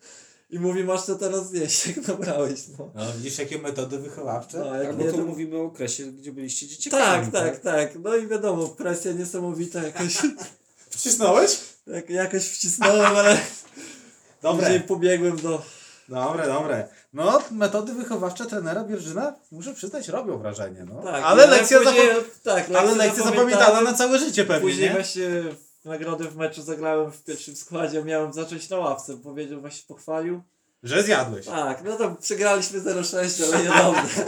I 0.54 0.58
mówi, 0.58 0.84
masz 0.84 1.06
to 1.06 1.14
teraz 1.14 1.48
zjeść, 1.50 1.86
jak 1.86 2.08
nabrałeś, 2.08 2.60
no. 2.78 2.90
No, 2.94 3.02
widzisz, 3.16 3.38
jakie 3.38 3.58
metody 3.58 3.98
wychowawcze? 3.98 4.58
No, 4.58 4.74
jak 4.74 4.86
Albo 4.86 5.04
nie, 5.04 5.12
to 5.12 5.18
mówimy 5.18 5.56
o 5.56 5.62
okresie, 5.64 6.04
gdzie 6.12 6.32
byliście 6.32 6.66
dzieciakami. 6.66 7.32
Tak, 7.32 7.44
tak, 7.44 7.60
tak. 7.60 7.94
No 8.02 8.16
i 8.16 8.26
wiadomo, 8.26 8.68
presja 8.68 9.12
niesamowita 9.12 9.82
jakoś, 9.82 10.18
Wcisnąłeś? 10.90 11.58
jak, 11.86 12.10
jakoś 12.10 12.48
wcisnąłem, 12.48 13.16
ale 13.16 13.38
Dobre. 14.42 14.62
później 14.66 14.80
pobiegłem 14.80 15.36
do... 15.36 15.62
Dobre, 16.08 16.46
dobre. 16.46 16.88
No, 17.12 17.42
metody 17.50 17.94
wychowawcze 17.94 18.46
trenera 18.46 18.84
Bierżyna, 18.84 19.34
muszę 19.52 19.74
przyznać, 19.74 20.08
robią 20.08 20.38
wrażenie. 20.38 20.84
No. 20.88 21.02
Tak, 21.02 21.24
ale 21.24 21.46
no, 21.46 21.50
lekcja, 21.52 21.78
później, 21.78 22.08
zapam- 22.08 22.24
tak, 22.44 22.70
ale 22.70 22.94
lekcja 22.94 23.24
zapamiętana 23.24 23.80
na 23.80 23.94
całe 23.94 24.18
życie 24.18 24.44
pewnie, 24.44 24.68
Później 24.70 24.88
nie? 24.88 24.94
właśnie 24.94 25.28
w 25.28 25.63
nagrody 25.84 26.24
w 26.24 26.36
meczu 26.36 26.62
zagrałem 26.62 27.12
w 27.12 27.24
pierwszym 27.24 27.56
składzie, 27.56 28.04
miałem 28.04 28.32
zacząć 28.32 28.68
na 28.70 28.78
ławce, 28.78 29.16
powiedział, 29.16 29.60
właśnie 29.60 29.84
pochwalił. 29.88 30.42
Że 30.82 31.02
zjadłeś. 31.02 31.46
Tak, 31.46 31.84
no 31.84 31.96
to 31.96 32.14
przegraliśmy 32.14 32.80
0-6, 32.80 33.44
ale 33.44 33.62
niedobrze. 33.64 34.24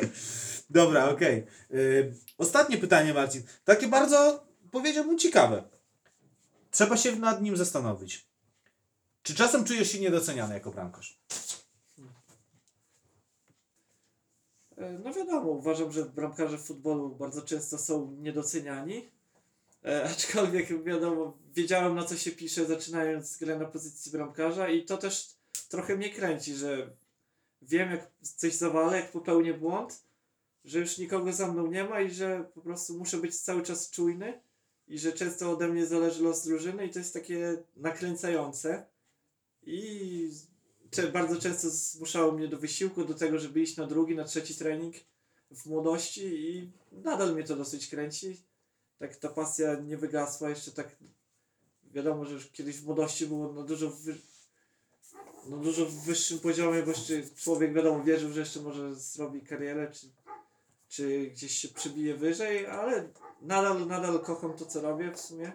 Dobra, 0.70 1.08
okej. 1.10 1.46
Y, 1.70 2.14
Ostatnie 2.38 2.78
pytanie, 2.78 3.14
Marcin. 3.14 3.42
Takie 3.64 3.88
bardzo, 3.88 4.46
powiedziałbym, 4.70 5.18
ciekawe. 5.18 5.62
Trzeba 6.70 6.96
się 6.96 7.16
nad 7.16 7.42
nim 7.42 7.56
zastanowić. 7.56 8.28
Czy 9.22 9.34
czasem 9.34 9.64
czujesz 9.64 9.92
się 9.92 10.00
niedoceniany 10.00 10.54
jako 10.54 10.70
bramkarz? 10.70 11.20
E, 14.76 14.98
No 15.04 15.12
wiadomo, 15.12 15.50
uważam, 15.50 15.92
że 15.92 16.04
bramkarze 16.04 16.58
w 16.58 16.64
futbolu 16.64 17.08
bardzo 17.16 17.42
często 17.42 17.78
są 17.78 18.16
niedoceniani. 18.18 19.10
E, 19.84 20.04
aczkolwiek 20.12 20.84
wiadomo, 20.84 21.38
wiedziałem 21.54 21.94
na 21.94 22.04
co 22.04 22.16
się 22.16 22.30
pisze 22.30 22.66
zaczynając 22.66 23.36
grę 23.36 23.58
na 23.58 23.64
pozycji 23.64 24.12
bramkarza 24.12 24.68
i 24.68 24.84
to 24.84 24.96
też 24.96 25.28
trochę 25.68 25.96
mnie 25.96 26.10
kręci, 26.10 26.54
że 26.54 26.90
wiem 27.62 27.90
jak 27.90 28.10
coś 28.22 28.54
zawalę, 28.54 28.96
jak 28.96 29.12
popełnię 29.12 29.54
błąd, 29.54 30.02
że 30.64 30.78
już 30.78 30.98
nikogo 30.98 31.32
za 31.32 31.52
mną 31.52 31.66
nie 31.66 31.84
ma 31.84 32.00
i 32.00 32.10
że 32.10 32.44
po 32.54 32.60
prostu 32.60 32.98
muszę 32.98 33.16
być 33.16 33.40
cały 33.40 33.62
czas 33.62 33.90
czujny 33.90 34.40
i 34.88 34.98
że 34.98 35.12
często 35.12 35.50
ode 35.50 35.68
mnie 35.68 35.86
zależy 35.86 36.22
los 36.22 36.44
drużyny 36.44 36.86
i 36.86 36.90
to 36.90 36.98
jest 36.98 37.14
takie 37.14 37.62
nakręcające 37.76 38.86
i 39.62 40.30
bardzo 41.12 41.40
często 41.40 41.70
zmuszało 41.70 42.32
mnie 42.32 42.48
do 42.48 42.58
wysiłku, 42.58 43.04
do 43.04 43.14
tego, 43.14 43.38
żeby 43.38 43.60
iść 43.60 43.76
na 43.76 43.86
drugi, 43.86 44.14
na 44.14 44.24
trzeci 44.24 44.54
trening 44.54 44.94
w 45.50 45.66
młodości 45.66 46.24
i 46.24 46.72
nadal 46.92 47.34
mnie 47.34 47.44
to 47.44 47.56
dosyć 47.56 47.88
kręci. 47.88 48.36
Tak 48.98 49.16
ta 49.16 49.28
pasja 49.28 49.74
nie 49.74 49.96
wygasła 49.96 50.48
jeszcze 50.50 50.72
tak 50.72 50.96
wiadomo, 51.92 52.24
że 52.24 52.34
już 52.34 52.50
kiedyś 52.50 52.76
w 52.76 52.86
młodości 52.86 53.26
było 53.26 53.52
na 53.52 53.62
dużo 53.62 53.90
wy... 53.90 54.14
na 55.46 55.56
dużo 55.56 55.86
wyższym 55.86 56.38
poziomie, 56.38 56.82
bo 56.82 56.90
jeszcze 56.90 57.14
człowiek 57.36 57.72
wiadomo 57.72 58.04
wierzył, 58.04 58.32
że 58.32 58.40
jeszcze 58.40 58.60
może 58.60 58.94
zrobi 58.94 59.40
karierę, 59.40 59.90
czy, 59.92 60.06
czy 60.88 61.30
gdzieś 61.30 61.52
się 61.52 61.68
przybije 61.68 62.14
wyżej, 62.14 62.66
ale 62.66 63.08
nadal, 63.40 63.86
nadal 63.86 64.20
kocham 64.20 64.52
to, 64.52 64.66
co 64.66 64.80
robię 64.80 65.12
w 65.12 65.20
sumie. 65.20 65.52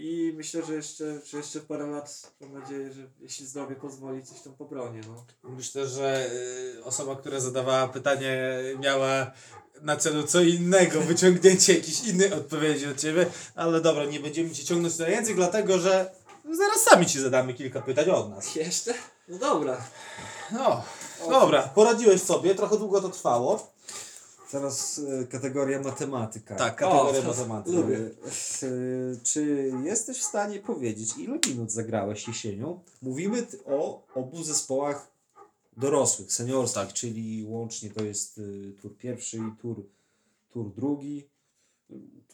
I 0.00 0.32
myślę, 0.36 0.62
że 0.62 0.74
jeszcze, 0.74 1.20
że 1.24 1.38
jeszcze 1.38 1.60
parę 1.60 1.86
lat, 1.86 2.32
mam 2.40 2.52
nadzieję, 2.52 2.92
że 2.92 3.02
jeśli 3.20 3.46
zdrowie 3.46 3.76
pozwoli, 3.76 4.22
coś 4.22 4.40
tam 4.40 4.54
pobronię. 4.54 5.00
No. 5.08 5.50
Myślę, 5.50 5.86
że 5.86 6.30
y, 6.76 6.84
osoba, 6.84 7.16
która 7.16 7.40
zadawała 7.40 7.88
pytanie, 7.88 8.52
miała 8.80 9.32
na 9.82 9.96
celu 9.96 10.22
co 10.26 10.40
innego, 10.40 11.00
wyciągnięcie 11.00 11.74
jakiejś 11.74 12.04
innej 12.04 12.32
odpowiedzi 12.32 12.86
od 12.86 13.00
ciebie, 13.00 13.26
ale 13.54 13.80
dobra, 13.80 14.04
nie 14.04 14.20
będziemy 14.20 14.50
cię 14.50 14.64
ciągnąć 14.64 14.98
na 14.98 15.08
język, 15.08 15.36
dlatego 15.36 15.78
że 15.78 16.10
zaraz 16.52 16.80
sami 16.90 17.06
ci 17.06 17.20
zadamy 17.20 17.54
kilka 17.54 17.82
pytań 17.82 18.10
od 18.10 18.30
nas. 18.30 18.54
Jeszcze? 18.56 18.94
No 19.28 19.38
dobra. 19.38 19.76
No, 20.52 20.82
dobra, 21.30 21.62
poradziłeś 21.62 22.22
sobie, 22.22 22.54
trochę 22.54 22.78
długo 22.78 23.00
to 23.00 23.08
trwało. 23.08 23.72
Teraz 24.50 25.00
e, 25.22 25.26
kategoria 25.26 25.80
matematyka. 25.80 26.54
Tak, 26.54 26.76
kategoria 26.76 27.20
O, 27.20 27.24
matematyki. 27.24 27.76
lubię. 27.76 27.96
E, 27.96 28.66
Czy 29.22 29.72
jesteś 29.84 30.18
w 30.18 30.24
stanie 30.24 30.58
powiedzieć, 30.60 31.10
ile 31.18 31.38
minut 31.48 31.72
zagrałeś 31.72 32.28
jesienią? 32.28 32.80
Mówimy 33.02 33.42
t- 33.42 33.56
o 33.66 34.02
obu 34.14 34.44
zespołach 34.44 35.06
dorosłych, 35.78 36.32
seniorskich, 36.32 36.92
czyli 36.92 37.44
łącznie 37.44 37.90
to 37.90 38.04
jest 38.04 38.38
y, 38.38 38.72
tur 38.82 38.96
pierwszy 38.96 39.36
i 39.36 39.60
tur, 39.62 39.84
tur 40.52 40.74
drugi. 40.74 41.24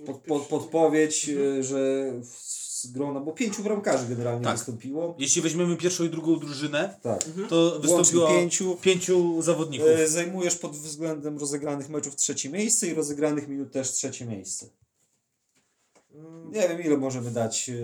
Pod, 0.07 0.17
pod, 0.19 0.43
podpowiedź, 0.43 1.29
y, 1.29 1.63
że 1.63 2.13
w- 2.23 2.65
z 2.85 2.87
grona, 2.93 3.21
bo 3.21 3.33
pięciu 3.33 3.63
bramkarzy 3.63 4.09
generalnie 4.09 4.45
Tak. 4.45 4.57
wystąpiło. 4.57 5.17
Jeśli 5.19 5.43
weźmiemy 5.43 5.77
pierwszą 5.77 6.05
i 6.05 6.11
drugą 6.11 6.39
drużynę, 6.39 6.97
Tak. 7.03 7.25
to 7.49 7.81
wystąpiło 7.81 8.29
pięciu. 8.29 8.77
pięciu 8.83 9.43
zawodników. 9.43 9.89
E, 9.89 10.09
Zajmujesz 10.09 10.57
pod 10.57 10.73
względem 10.77 11.39
rozegranych 11.39 11.89
meczów 11.89 12.17
trzecie 12.17 12.49
miejsce 12.51 12.87
i 12.89 12.95
rozegranych 12.95 13.49
minut 13.49 13.73
też 13.73 13.91
trzecie 13.93 14.27
miejsce. 14.27 14.67
Mm, 16.15 16.53
Nie 16.53 16.69
wiem 16.69 16.83
ile 16.83 16.97
możemy 16.97 17.31
dać 17.31 17.69
yy, 17.69 17.75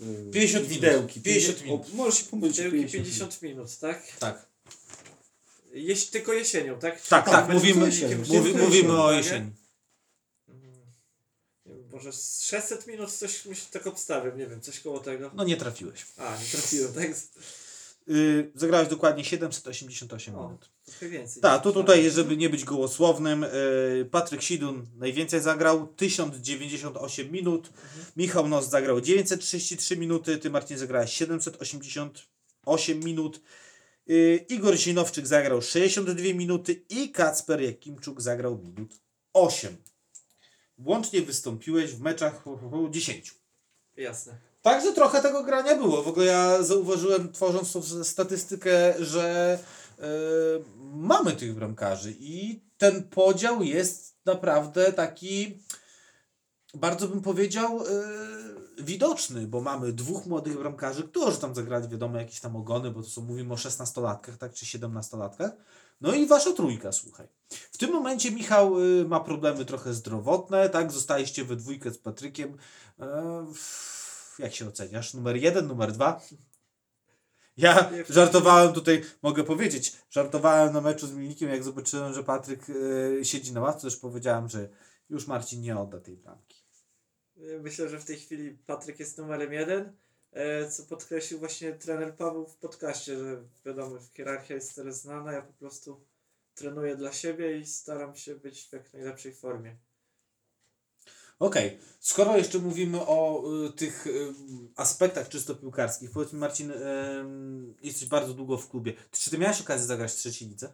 yy, 0.00 0.30
50 0.32 0.64
minut. 0.64 0.68
widełki. 0.82 1.20
50 1.20 1.58
Pięćdziesiąt- 1.58 1.64
minut. 1.64 1.86
O, 1.94 1.96
możesz 1.96 2.18
się 2.18 2.24
pomylić. 2.24 2.56
Tyłki 2.56 2.70
50, 2.70 3.04
50 3.04 3.42
minut, 3.42 3.78
tak? 3.78 4.02
Tak, 4.18 4.47
Jeś, 5.72 6.06
tylko 6.06 6.32
jesienią, 6.32 6.78
tak? 6.78 6.94
tak, 7.02 7.24
Tak, 7.24 7.24
tak, 7.34 7.46
będzie 7.48 7.68
mówimy, 7.68 7.86
jesienią. 7.86 8.18
mówi, 8.18 8.30
Tylko 8.30 8.58
mówimy 8.58 8.74
jesienią, 8.76 9.02
o 9.04 9.08
tak? 9.08 9.16
jesieni. 9.16 9.50
Mm, 10.48 10.72
nie 11.66 11.72
Może 11.92 12.12
z 12.12 12.42
600 12.42 12.86
minut 12.86 13.12
coś 13.12 13.44
mi 13.46 13.56
się 13.56 13.66
tak 13.70 13.86
obstawiam, 13.86 14.38
nie 14.38 14.46
wiem, 14.46 14.60
coś 14.60 14.80
koło 14.80 15.00
tego. 15.00 15.30
No 15.34 15.44
nie 15.44 15.56
trafiłeś. 15.56 16.06
A, 16.16 16.36
nie 16.36 16.44
trafiłem, 16.52 16.92
tak? 16.92 17.08
Yy, 18.06 18.50
zagrałeś 18.54 18.88
dokładnie 18.88 19.24
788 19.24 20.34
O. 20.34 20.42
minut. 20.44 20.70
Trochę 20.84 21.08
więcej. 21.08 21.42
Tak, 21.42 21.62
to 21.62 21.72
tutaj, 21.72 22.10
żeby 22.10 22.36
nie 22.36 22.50
być 22.50 22.64
gołosłownym, 22.64 23.42
yy, 23.98 24.04
Patryk 24.10 24.42
Sidun 24.42 24.86
najwięcej 24.96 25.40
zagrał, 25.40 25.86
1098 25.86 27.32
minut. 27.32 27.70
Michał 28.16 28.48
Nos 28.48 28.68
zagrał 28.68 29.00
933 29.00 29.96
minuty, 29.96 30.38
ty 30.38 30.50
Marcin 30.50 30.78
zagrałeś 30.78 31.12
788 31.12 33.00
minut. 33.00 33.40
Yy, 34.08 34.36
Igor 34.48 34.76
Zinowczyk 34.76 35.26
zagrał 35.26 35.62
62 35.62 36.34
minuty 36.34 36.84
i 36.88 37.12
Kacper 37.12 37.60
Jakimczuk 37.60 38.20
zagrał 38.20 38.58
minut 38.58 38.94
8. 39.32 39.76
Łącznie 40.78 41.22
wystąpiłeś 41.22 41.90
w 41.90 42.00
meczach 42.00 42.42
hu, 42.42 42.56
hu, 42.56 42.70
hu, 42.70 42.88
10. 42.88 43.34
Jasne. 43.96 44.38
Także 44.62 44.92
trochę 44.92 45.22
tego 45.22 45.44
grania 45.44 45.74
było. 45.74 46.02
W 46.02 46.08
ogóle 46.08 46.26
ja 46.26 46.62
zauważyłem, 46.62 47.32
tworząc 47.32 47.72
tą 47.72 48.04
statystykę, 48.04 48.94
że 48.98 49.58
e, 49.98 50.04
mamy 50.78 51.32
tych 51.32 51.54
bramkarzy 51.54 52.14
i 52.20 52.60
ten 52.78 53.02
podział 53.02 53.62
jest 53.62 54.16
naprawdę 54.24 54.92
taki, 54.92 55.58
bardzo 56.74 57.08
bym 57.08 57.22
powiedział, 57.22 57.80
e, 57.80 57.84
widoczny, 58.78 59.46
bo 59.46 59.60
mamy 59.60 59.92
dwóch 59.92 60.26
młodych 60.26 60.58
bramkarzy, 60.58 61.02
którzy 61.02 61.38
tam 61.38 61.54
zagrali, 61.54 61.88
wiadomo, 61.88 62.18
jakieś 62.18 62.40
tam 62.40 62.56
ogony, 62.56 62.90
bo 62.90 63.02
to 63.02 63.08
są, 63.08 63.22
mówimy 63.22 63.54
o 63.54 63.56
16-latkach, 63.56 64.36
tak, 64.36 64.52
czy 64.52 64.66
17-latkach. 64.66 65.50
No 66.00 66.12
i 66.12 66.26
wasza 66.26 66.52
trójka, 66.52 66.92
słuchaj. 66.92 67.28
W 67.50 67.78
tym 67.78 67.92
momencie 67.92 68.30
Michał 68.30 68.80
y, 68.80 69.04
ma 69.08 69.20
problemy 69.20 69.64
trochę 69.64 69.94
zdrowotne, 69.94 70.68
tak? 70.68 70.92
Zostaliście 70.92 71.44
we 71.44 71.56
dwójkę 71.56 71.90
z 71.90 71.98
Patrykiem. 71.98 72.56
E, 73.00 73.46
jak 74.38 74.54
się 74.54 74.68
oceniasz? 74.68 75.14
Numer 75.14 75.36
jeden, 75.36 75.66
numer 75.66 75.92
dwa? 75.92 76.20
Ja 77.56 77.90
żartowałem 78.08 78.72
tutaj, 78.72 79.04
mogę 79.22 79.44
powiedzieć, 79.44 79.96
żartowałem 80.10 80.72
na 80.72 80.80
meczu 80.80 81.06
z 81.06 81.12
Milnikiem, 81.12 81.50
jak 81.50 81.64
zobaczyłem, 81.64 82.14
że 82.14 82.24
Patryk 82.24 82.66
e, 83.20 83.24
siedzi 83.24 83.52
na 83.52 83.60
ławce, 83.60 83.86
już 83.86 83.96
powiedziałem, 83.96 84.48
że 84.48 84.68
już 85.10 85.26
Marcin 85.26 85.60
nie 85.60 85.78
odda 85.78 86.00
tej 86.00 86.16
bramki. 86.16 86.57
Myślę, 87.38 87.88
że 87.88 87.98
w 87.98 88.04
tej 88.04 88.16
chwili 88.16 88.58
Patryk 88.66 89.00
jest 89.00 89.18
numerem 89.18 89.52
jeden, 89.52 89.92
e, 90.32 90.70
co 90.70 90.82
podkreślił 90.82 91.38
właśnie 91.38 91.72
trener 91.72 92.16
Paweł 92.16 92.46
w 92.46 92.56
podcaście, 92.56 93.18
że 93.18 93.42
wiadomo, 93.66 93.98
hierarchia 94.14 94.54
jest 94.54 94.74
teraz 94.74 95.02
znana, 95.02 95.32
ja 95.32 95.42
po 95.42 95.52
prostu 95.52 96.00
trenuję 96.54 96.96
dla 96.96 97.12
siebie 97.12 97.58
i 97.58 97.66
staram 97.66 98.16
się 98.16 98.34
być 98.34 98.64
w 98.64 98.72
jak 98.72 98.92
najlepszej 98.92 99.34
formie. 99.34 99.76
Okej, 101.38 101.78
skoro 102.00 102.36
jeszcze 102.36 102.58
mówimy 102.58 103.00
o 103.00 103.44
y, 103.66 103.72
tych 103.72 104.06
y, 104.06 104.34
aspektach 104.76 105.28
czysto 105.28 105.54
piłkarskich, 105.54 106.10
powiedz 106.10 106.32
mi 106.32 106.38
Marcin, 106.38 106.70
y, 106.70 106.74
jesteś 107.82 108.08
bardzo 108.08 108.34
długo 108.34 108.58
w 108.58 108.68
klubie. 108.68 108.92
Czy 109.10 109.30
ty 109.30 109.38
miałeś 109.38 109.60
okazję 109.60 109.86
zagrać 109.86 110.12
w 110.12 110.16
trzeciej 110.16 110.48
lidze? 110.48 110.72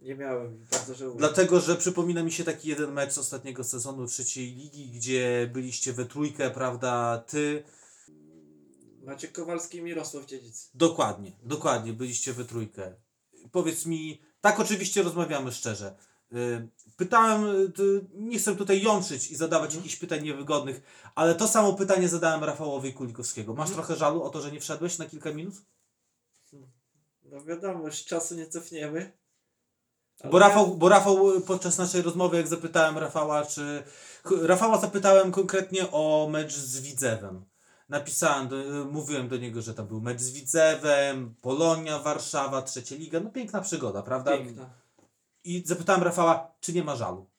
Nie 0.00 0.14
miałem 0.14 0.66
bardzo 0.70 0.94
żałuję. 0.94 1.18
Dlatego, 1.18 1.60
że 1.60 1.76
przypomina 1.76 2.22
mi 2.22 2.32
się 2.32 2.44
taki 2.44 2.68
jeden 2.68 2.92
mecz 2.92 3.12
z 3.12 3.18
ostatniego 3.18 3.64
sezonu 3.64 4.06
trzeciej 4.06 4.54
ligi, 4.54 4.90
gdzie 4.90 5.50
byliście 5.52 5.92
we 5.92 6.06
trójkę, 6.06 6.50
prawda, 6.50 7.24
ty, 7.26 7.64
Maciek 9.02 9.32
Kowalski 9.32 9.78
i 9.78 9.82
Mirosław 9.82 10.26
Dziedzic. 10.26 10.70
dokładnie, 10.74 11.32
dokładnie, 11.42 11.92
byliście 11.92 12.32
we 12.32 12.44
trójkę. 12.44 12.94
Powiedz 13.52 13.86
mi, 13.86 14.20
tak 14.40 14.60
oczywiście 14.60 15.02
rozmawiamy 15.02 15.52
szczerze, 15.52 15.96
y, 16.32 16.68
pytałem, 16.96 17.44
y, 17.46 18.06
nie 18.14 18.38
chcę 18.38 18.56
tutaj 18.56 18.82
jątrzyć 18.82 19.30
i 19.30 19.36
zadawać 19.36 19.74
jakichś 19.74 19.96
pytań 19.96 20.22
niewygodnych, 20.22 20.82
ale 21.14 21.34
to 21.34 21.48
samo 21.48 21.72
pytanie 21.74 22.08
zadałem 22.08 22.44
Rafałowi 22.44 22.92
Kulikowskiego. 22.92 23.54
Masz 23.54 23.70
trochę 23.70 23.96
żalu 23.96 24.22
o 24.22 24.30
to, 24.30 24.40
że 24.40 24.52
nie 24.52 24.60
wszedłeś 24.60 24.98
na 24.98 25.06
kilka 25.06 25.32
minut? 25.32 25.54
No 27.22 27.44
wiadomo, 27.44 27.86
już 27.86 28.04
czasu 28.04 28.34
nie 28.34 28.46
cofniemy. 28.46 29.19
Bo 30.24 30.38
Rafał, 30.38 30.76
bo 30.76 30.88
Rafał 30.88 31.36
y, 31.36 31.40
podczas 31.40 31.78
naszej 31.78 32.02
rozmowy, 32.02 32.36
jak 32.36 32.48
zapytałem 32.48 32.98
Rafała, 32.98 33.46
czy. 33.46 33.82
Rafała 34.42 34.80
zapytałem 34.80 35.32
konkretnie 35.32 35.90
o 35.90 36.28
mecz 36.30 36.54
z 36.54 36.80
Widzewem. 36.80 37.44
Napisałem, 37.88 38.48
do, 38.48 38.56
y, 38.56 38.84
mówiłem 38.84 39.28
do 39.28 39.36
niego, 39.36 39.62
że 39.62 39.74
tam 39.74 39.86
był 39.86 40.00
mecz 40.00 40.20
z 40.20 40.30
Widzewem, 40.30 41.34
Polonia, 41.40 41.98
Warszawa, 41.98 42.62
trzecia 42.62 42.96
liga. 42.96 43.20
No 43.20 43.30
piękna 43.30 43.60
przygoda, 43.60 44.02
prawda? 44.02 44.38
Piękna. 44.38 44.70
I 45.44 45.62
zapytałem 45.66 46.02
Rafała, 46.02 46.54
czy 46.60 46.72
nie 46.72 46.84
ma 46.84 46.96
żalu 46.96 47.30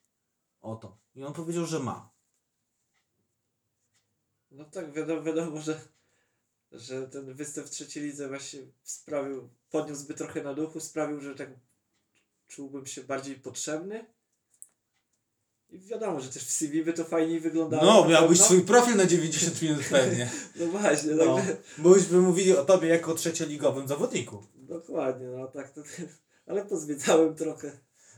o 0.61 0.75
to. 0.75 0.97
I 1.15 1.23
on 1.23 1.33
powiedział, 1.33 1.65
że 1.65 1.79
ma. 1.79 2.09
No 4.51 4.65
tak, 4.65 4.93
wiadomo, 4.93 5.21
wiadomo 5.21 5.61
że, 5.61 5.81
że 6.71 7.07
ten 7.07 7.33
występ 7.33 7.67
w 7.67 7.69
trzeciej 7.69 8.03
lidze 8.03 8.27
właśnie 8.27 8.59
sprawił, 8.83 9.49
podniósłby 9.69 10.13
trochę 10.13 10.43
na 10.43 10.53
duchu, 10.53 10.79
sprawił, 10.79 11.21
że 11.21 11.35
tak 11.35 11.49
czułbym 12.51 12.85
się 12.85 13.03
bardziej 13.03 13.35
potrzebny. 13.35 14.05
I 15.69 15.79
wiadomo, 15.79 16.19
że 16.21 16.29
też 16.29 16.43
w 16.45 16.51
CV 16.51 16.83
by 16.83 16.93
to 16.93 17.03
fajniej 17.03 17.39
wyglądało. 17.39 17.83
No, 17.85 18.09
miałbyś 18.09 18.37
pewno. 18.39 18.45
swój 18.45 18.61
profil 18.61 18.95
na 18.95 19.05
90 19.05 19.61
minut 19.61 19.83
pewnie. 19.91 20.29
No 20.55 20.65
właśnie, 20.67 21.11
No. 21.11 21.35
także, 21.35 21.57
Bo 21.77 21.95
już 21.95 22.05
by 22.05 22.17
mówili 22.21 22.57
o 22.57 22.65
tobie 22.65 22.87
jako 22.87 23.13
trzecioligowym 23.15 23.87
zawodniku. 23.87 24.43
dokładnie, 24.55 25.27
no 25.27 25.47
tak 25.47 25.71
to, 25.71 25.81
ale 26.47 26.65
pozwiedzałem 26.65 27.35
trochę. 27.35 27.71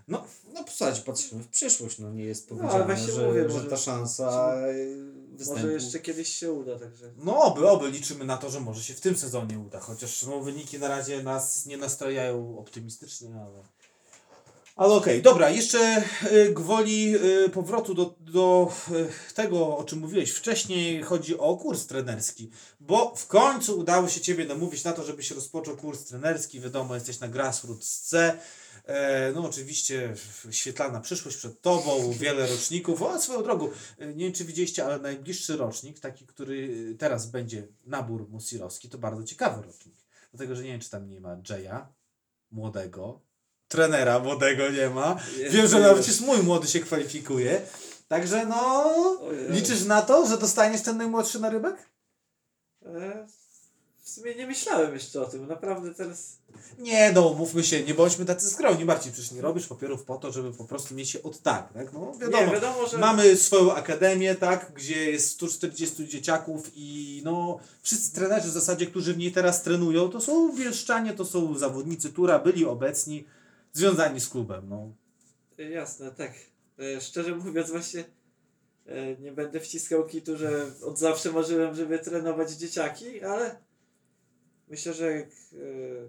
No 0.07 0.25
posłuchajcie, 0.65 1.01
patrzymy 1.01 1.43
w 1.43 1.47
przyszłość, 1.47 1.99
no 1.99 2.11
nie 2.11 2.23
jest 2.23 2.51
No, 2.51 2.57
powiedziane, 2.57 2.73
ale 2.83 2.85
właśnie 2.95 3.13
że, 3.13 3.27
mówię, 3.27 3.49
że 3.49 3.55
może- 3.55 3.69
ta 3.69 3.77
szansa 3.77 4.55
y, 4.67 5.11
występu... 5.31 5.61
Może 5.61 5.73
jeszcze 5.73 5.99
kiedyś 5.99 6.27
się 6.35 6.51
uda, 6.51 6.79
także. 6.79 7.13
No 7.17 7.43
oby, 7.43 7.69
oby 7.69 7.91
liczymy 7.91 8.25
na 8.25 8.37
to, 8.37 8.49
że 8.49 8.59
może 8.59 8.83
się 8.83 8.93
w 8.93 9.01
tym 9.01 9.17
sezonie 9.17 9.59
uda, 9.59 9.79
chociaż 9.79 10.23
no, 10.23 10.39
wyniki 10.39 10.79
na 10.79 10.87
razie 10.87 11.23
nas 11.23 11.65
nie 11.65 11.77
nastrajają 11.77 12.57
optymistycznie, 12.59 13.29
ale... 13.35 13.63
Ale 14.75 14.93
okej, 14.93 15.21
dobra, 15.21 15.49
jeszcze 15.49 16.03
y, 16.31 16.53
gwoli 16.53 17.15
y, 17.15 17.49
powrotu 17.49 17.93
do, 17.93 18.15
do 18.19 18.71
y, 19.31 19.33
tego, 19.33 19.77
o 19.77 19.83
czym 19.83 19.99
mówiłeś 19.99 20.31
wcześniej, 20.31 21.01
chodzi 21.03 21.37
o 21.37 21.57
kurs 21.57 21.87
trenerski, 21.87 22.49
bo 22.79 23.15
w 23.15 23.27
końcu 23.27 23.79
udało 23.79 24.09
się 24.09 24.21
Ciebie 24.21 24.45
namówić 24.45 24.83
na 24.83 24.91
to, 24.91 25.03
żebyś 25.03 25.31
rozpoczął 25.31 25.77
kurs 25.77 26.05
trenerski, 26.05 26.59
wiadomo, 26.59 26.95
jesteś 26.95 27.19
na 27.19 27.27
Grassroots 27.27 28.01
C, 28.01 28.37
E, 28.85 29.31
No 29.35 29.45
oczywiście 29.45 30.13
świetlana 30.51 30.99
przyszłość 30.99 31.37
przed 31.37 31.61
Tobą, 31.61 32.11
wiele 32.11 32.47
roczników. 32.47 33.01
O, 33.01 33.21
swoją 33.21 33.43
drogą, 33.43 33.69
nie 33.99 34.25
wiem 34.25 34.33
czy 34.33 34.45
widzieliście, 34.45 34.85
ale 34.85 34.99
najbliższy 34.99 35.57
rocznik, 35.57 35.99
taki, 35.99 36.25
który 36.25 36.95
teraz 36.99 37.25
będzie 37.25 37.67
nabór 37.85 38.29
Musirowski, 38.29 38.89
to 38.89 38.97
bardzo 38.97 39.23
ciekawy 39.23 39.61
rocznik. 39.61 39.95
Dlatego, 40.31 40.55
że 40.55 40.63
nie 40.63 40.69
wiem 40.69 40.79
czy 40.79 40.89
tam 40.89 41.09
nie 41.09 41.21
ma 41.21 41.37
Jaya, 41.49 41.87
młodego, 42.51 43.21
trenera 43.73 44.19
młodego 44.19 44.69
nie 44.69 44.89
ma. 44.89 45.15
Wiem, 45.49 45.67
że 45.67 45.79
nawet 45.79 46.07
jest 46.07 46.21
mój 46.21 46.43
młody 46.43 46.67
się 46.67 46.79
kwalifikuje. 46.79 47.61
Także 48.07 48.45
no, 48.45 48.83
Ojej. 49.21 49.51
liczysz 49.51 49.85
na 49.85 50.01
to, 50.01 50.27
że 50.27 50.37
dostaniesz 50.37 50.81
ten 50.81 50.97
najmłodszy 50.97 51.39
narybek? 51.39 51.89
E, 52.85 53.27
w 54.03 54.09
sumie 54.09 54.35
nie 54.35 54.47
myślałem 54.47 54.93
jeszcze 54.93 55.21
o 55.21 55.25
tym, 55.25 55.47
naprawdę 55.47 55.93
teraz. 55.93 56.37
Nie, 56.79 57.11
no 57.11 57.33
mówmy 57.33 57.63
się, 57.63 57.83
nie 57.83 57.93
bądźmy 57.93 58.25
tacy 58.25 58.49
skromni, 58.49 58.85
Marcin, 58.85 59.11
przecież 59.11 59.31
nie 59.31 59.41
robisz 59.41 59.67
papierów 59.67 60.03
po 60.03 60.15
to, 60.17 60.31
żeby 60.31 60.51
po 60.51 60.65
prostu 60.65 60.95
mieć 60.95 61.09
się 61.09 61.23
od 61.23 61.41
tak, 61.41 61.73
tak? 61.73 61.93
No 61.93 62.13
wiadomo, 62.21 62.45
Nie, 62.45 62.51
wiadomo, 62.51 62.87
że. 62.87 62.97
Mamy 62.97 63.37
swoją 63.37 63.75
akademię, 63.75 64.35
tak, 64.35 64.71
gdzie 64.75 65.11
jest 65.11 65.29
140 65.29 66.07
dzieciaków 66.07 66.71
i 66.75 67.21
no 67.25 67.59
wszyscy 67.81 68.15
trenerzy 68.15 68.47
w 68.47 68.51
zasadzie, 68.51 68.87
którzy 68.87 69.13
w 69.13 69.17
niej 69.17 69.31
teraz 69.31 69.63
trenują, 69.63 70.09
to 70.09 70.21
są 70.21 70.55
bielszczanie, 70.55 71.13
to 71.13 71.25
są 71.25 71.57
zawodnicy 71.57 72.09
Tura, 72.09 72.39
byli 72.39 72.65
obecni, 72.65 73.25
związani 73.73 74.19
z 74.19 74.29
klubem, 74.29 74.69
no. 74.69 74.93
E, 75.59 75.63
Jasne, 75.63 76.11
tak. 76.11 76.31
E, 76.79 77.01
szczerze 77.01 77.35
mówiąc, 77.35 77.71
właśnie 77.71 78.03
e, 78.85 79.17
nie 79.17 79.31
będę 79.31 79.59
wciskał 79.59 80.05
kitu, 80.05 80.37
że 80.37 80.71
od 80.83 80.99
zawsze 80.99 81.31
marzyłem, 81.31 81.75
żeby 81.75 81.99
trenować 81.99 82.51
dzieciaki, 82.51 83.23
ale 83.23 83.55
myślę, 84.67 84.93
że 84.93 85.11
jak 85.11 85.29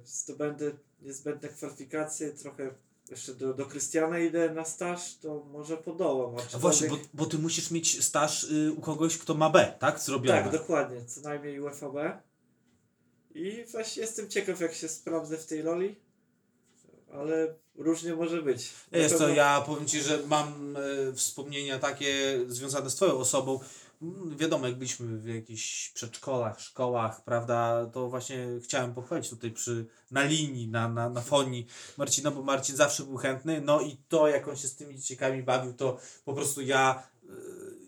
zdobędę 0.04 0.70
niezbędne 1.02 1.48
kwalifikacje, 1.48 2.32
trochę 2.32 2.74
jeszcze 3.10 3.34
do, 3.34 3.54
do 3.54 3.66
Krystiana 3.66 4.18
idę 4.18 4.50
na 4.50 4.64
staż, 4.64 5.16
to 5.16 5.46
może 5.52 5.76
podołam. 5.76 6.36
A 6.54 6.58
właśnie, 6.58 6.88
bo, 6.88 6.98
bo 7.14 7.26
ty 7.26 7.38
musisz 7.38 7.70
mieć 7.70 8.04
staż 8.04 8.44
y, 8.44 8.72
u 8.76 8.80
kogoś, 8.80 9.18
kto 9.18 9.34
ma 9.34 9.50
B, 9.50 9.74
tak, 9.78 10.00
zrobione. 10.00 10.42
Tak, 10.42 10.52
dokładnie, 10.52 11.04
co 11.04 11.20
najmniej 11.20 11.60
UFAB. 11.60 11.94
I 13.34 13.64
właśnie 13.72 14.02
jestem 14.02 14.28
ciekaw, 14.28 14.60
jak 14.60 14.74
się 14.74 14.88
sprawdzę 14.88 15.38
w 15.38 15.46
tej 15.46 15.62
roli, 15.62 15.96
ale 17.14 17.54
różnie 17.76 18.14
może 18.14 18.42
być. 18.42 18.70
Na 18.92 18.98
Jest 18.98 19.14
to, 19.14 19.18
pewno- 19.18 19.34
ja 19.34 19.60
powiem 19.66 19.86
Ci, 19.86 20.00
że 20.00 20.18
mam 20.26 20.76
e, 20.76 21.12
wspomnienia 21.12 21.78
takie 21.78 22.40
związane 22.48 22.90
z 22.90 22.94
Twoją 22.94 23.12
osobą. 23.18 23.60
Mm, 24.02 24.36
Wiadomo, 24.36 24.66
jak 24.66 24.76
byliśmy 24.76 25.18
w 25.18 25.26
jakichś 25.28 25.88
przedszkolach, 25.90 26.60
szkołach, 26.60 27.24
prawda, 27.24 27.86
to 27.92 28.08
właśnie 28.08 28.46
chciałem 28.64 28.94
pochwalić 28.94 29.30
tutaj 29.30 29.50
przy, 29.50 29.86
na 30.10 30.22
linii, 30.24 30.68
na, 30.68 30.88
na, 30.88 31.08
na 31.10 31.20
fonii 31.20 31.66
Marcina, 31.96 32.30
bo 32.30 32.42
Marcin 32.42 32.76
zawsze 32.76 33.04
był 33.04 33.16
chętny, 33.16 33.60
no 33.60 33.80
i 33.80 33.96
to, 34.08 34.28
jak 34.28 34.48
on 34.48 34.56
się 34.56 34.68
z 34.68 34.76
tymi 34.76 34.96
dzieciakami 34.96 35.42
bawił, 35.42 35.72
to 35.72 35.98
po 36.24 36.34
prostu 36.34 36.62
ja 36.62 37.02
e, 37.22 37.26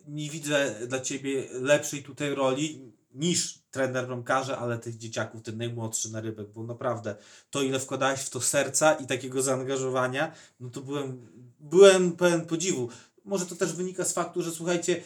nie 0.08 0.30
widzę 0.30 0.74
dla 0.86 1.00
Ciebie 1.00 1.44
lepszej 1.52 2.02
tutaj 2.02 2.34
roli 2.34 2.92
niż 3.16 3.58
trener 3.70 4.06
bramkarza, 4.06 4.58
ale 4.58 4.78
tych 4.78 4.96
dzieciaków, 4.96 5.42
ten 5.42 5.56
najmłodszy 5.56 6.12
na 6.12 6.20
rybek, 6.20 6.48
bo 6.48 6.62
naprawdę 6.62 7.16
to, 7.50 7.62
ile 7.62 7.80
wkładałeś 7.80 8.20
w 8.20 8.30
to 8.30 8.40
serca 8.40 8.94
i 8.94 9.06
takiego 9.06 9.42
zaangażowania, 9.42 10.32
no 10.60 10.70
to 10.70 10.80
byłem, 10.80 11.26
byłem 11.60 12.12
pełen 12.12 12.46
podziwu. 12.46 12.88
Może 13.24 13.46
to 13.46 13.56
też 13.56 13.72
wynika 13.72 14.04
z 14.04 14.12
faktu, 14.12 14.42
że 14.42 14.50
słuchajcie, 14.50 15.02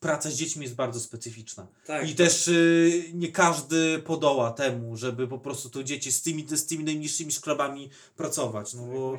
praca 0.00 0.30
z 0.30 0.34
dziećmi 0.34 0.62
jest 0.62 0.74
bardzo 0.74 1.00
specyficzna. 1.00 1.66
Tak, 1.86 2.10
I 2.10 2.14
też 2.14 2.48
y, 2.48 3.04
nie 3.14 3.32
każdy 3.32 3.98
podoła 3.98 4.50
temu, 4.50 4.96
żeby 4.96 5.28
po 5.28 5.38
prostu 5.38 5.70
to 5.70 5.84
dzieci 5.84 6.12
z 6.12 6.22
tymi, 6.22 6.46
z 6.50 6.66
tymi 6.66 6.84
najniższymi 6.84 7.32
szklabami 7.32 7.90
pracować. 8.16 8.74
No 8.74 8.86
bo, 8.86 9.16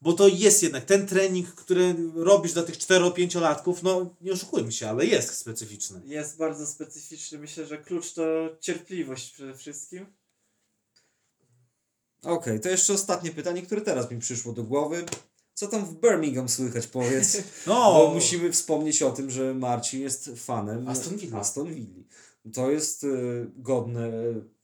bo 0.00 0.12
to 0.12 0.28
jest 0.28 0.62
jednak 0.62 0.84
ten 0.84 1.06
trening, 1.06 1.54
który 1.54 1.94
robisz 2.14 2.52
dla 2.52 2.62
tych 2.62 2.76
4-5-latków, 2.76 3.74
no 3.82 4.14
nie 4.20 4.32
oszukujmy 4.32 4.72
się, 4.72 4.88
ale 4.88 5.06
jest 5.06 5.34
specyficzny. 5.34 6.00
Jest 6.04 6.36
bardzo 6.36 6.66
specyficzny. 6.66 7.38
Myślę, 7.38 7.66
że 7.66 7.78
klucz 7.78 8.12
to 8.12 8.22
cierpliwość 8.60 9.32
przede 9.32 9.54
wszystkim. 9.54 10.06
Okej, 12.22 12.60
to 12.60 12.68
jeszcze 12.68 12.92
ostatnie 12.92 13.30
pytanie, 13.30 13.62
które 13.62 13.80
teraz 13.80 14.10
mi 14.10 14.18
przyszło 14.18 14.52
do 14.52 14.64
głowy. 14.64 15.04
Co 15.54 15.68
tam 15.68 15.84
w 15.84 16.00
Birmingham 16.00 16.48
słychać, 16.48 16.86
powiedz? 16.86 17.36
No, 17.66 17.92
Bo 17.92 18.14
musimy 18.14 18.52
wspomnieć 18.52 19.02
o 19.02 19.10
tym, 19.10 19.30
że 19.30 19.54
Marcin 19.54 20.00
jest 20.00 20.30
fanem 20.36 20.88
Aston 20.88 21.16
Villa. 21.16 21.38
Aston 21.38 21.74
Villa. 21.74 22.04
To 22.54 22.70
jest 22.70 23.04
y, 23.04 23.50
godne 23.56 24.10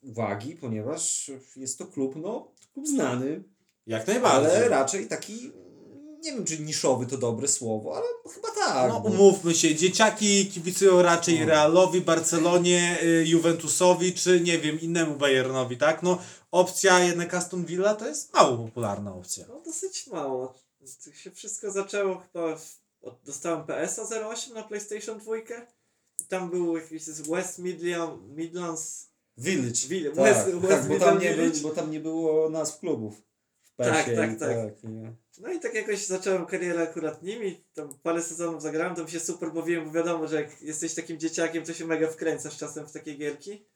uwagi, 0.02 0.56
ponieważ 0.56 1.30
jest 1.56 1.78
to 1.78 1.86
klub, 1.86 2.16
no, 2.16 2.52
klub 2.72 2.88
znany, 2.88 3.44
jak 3.86 4.06
najbardziej. 4.06 4.56
ale 4.56 4.68
raczej 4.68 5.08
taki, 5.08 5.52
nie 6.22 6.32
wiem 6.32 6.44
czy 6.44 6.58
niszowy 6.58 7.06
to 7.06 7.18
dobre 7.18 7.48
słowo, 7.48 7.96
ale 7.96 8.06
chyba 8.34 8.48
tak. 8.50 8.88
No 8.88 8.98
umówmy 8.98 9.54
się, 9.54 9.74
dzieciaki 9.74 10.46
kibicują 10.46 11.02
raczej 11.02 11.40
No. 11.40 11.46
Realowi, 11.46 12.00
Barcelonie, 12.00 12.98
y, 13.02 13.24
Juventusowi, 13.26 14.12
czy 14.12 14.40
nie 14.40 14.58
wiem, 14.58 14.80
innemu 14.80 15.16
Bayernowi, 15.16 15.76
tak? 15.76 16.02
No 16.02 16.18
opcja 16.50 17.00
jednak 17.00 17.34
Aston 17.34 17.64
Villa 17.64 17.94
to 17.94 18.06
jest 18.08 18.34
mało 18.34 18.56
popularna 18.58 19.14
opcja. 19.14 19.44
No 19.48 19.60
dosyć 19.64 20.06
mało. 20.06 20.54
To 21.04 21.12
się 21.12 21.30
wszystko 21.30 21.70
zaczęło 21.70 22.18
chyba. 22.32 22.56
W, 22.56 22.78
od, 23.02 23.18
dostałem 23.24 23.64
PS-a 23.66 24.28
08 24.28 24.54
na 24.54 24.62
PlayStation 24.62 25.18
2. 25.18 25.36
I 26.20 26.24
tam 26.28 26.50
był 26.50 26.76
jakiś 26.76 27.04
West 27.04 27.58
Midland, 27.58 28.22
Midlands. 28.36 29.08
Village. 29.38 29.88
Ville- 29.88 30.14
tak, 30.16 30.24
West- 30.24 30.44
tak, 30.44 30.60
West 30.60 30.88
bo, 30.88 30.98
tam 30.98 31.18
nie, 31.20 31.34
był- 31.34 31.60
bo 31.62 31.70
tam 31.70 31.90
nie 31.90 32.00
było 32.00 32.50
nazw 32.50 32.78
klubów. 32.80 33.22
Tak, 33.76 34.04
PES-ie 34.06 34.16
tak, 34.16 34.32
i 34.32 34.36
tak. 34.36 34.84
nie. 34.84 35.16
No 35.38 35.52
i 35.52 35.60
tak 35.60 35.74
jakoś 35.74 36.06
zacząłem 36.06 36.46
karierę 36.46 36.82
akurat 36.82 37.22
nimi. 37.22 37.64
Tam 37.74 37.98
parę 38.02 38.22
sezonów 38.22 38.62
zagrałem, 38.62 38.96
to 38.96 39.04
mi 39.04 39.10
się 39.10 39.20
super 39.20 39.52
bawiłem, 39.52 39.84
bo 39.84 39.90
wiadomo, 39.90 40.28
że 40.28 40.36
jak 40.36 40.62
jesteś 40.62 40.94
takim 40.94 41.18
dzieciakiem, 41.18 41.64
to 41.64 41.74
się 41.74 41.86
mega 41.86 42.08
wkręcasz 42.08 42.56
czasem 42.56 42.86
w 42.86 42.92
takie 42.92 43.14
gierki. 43.14 43.66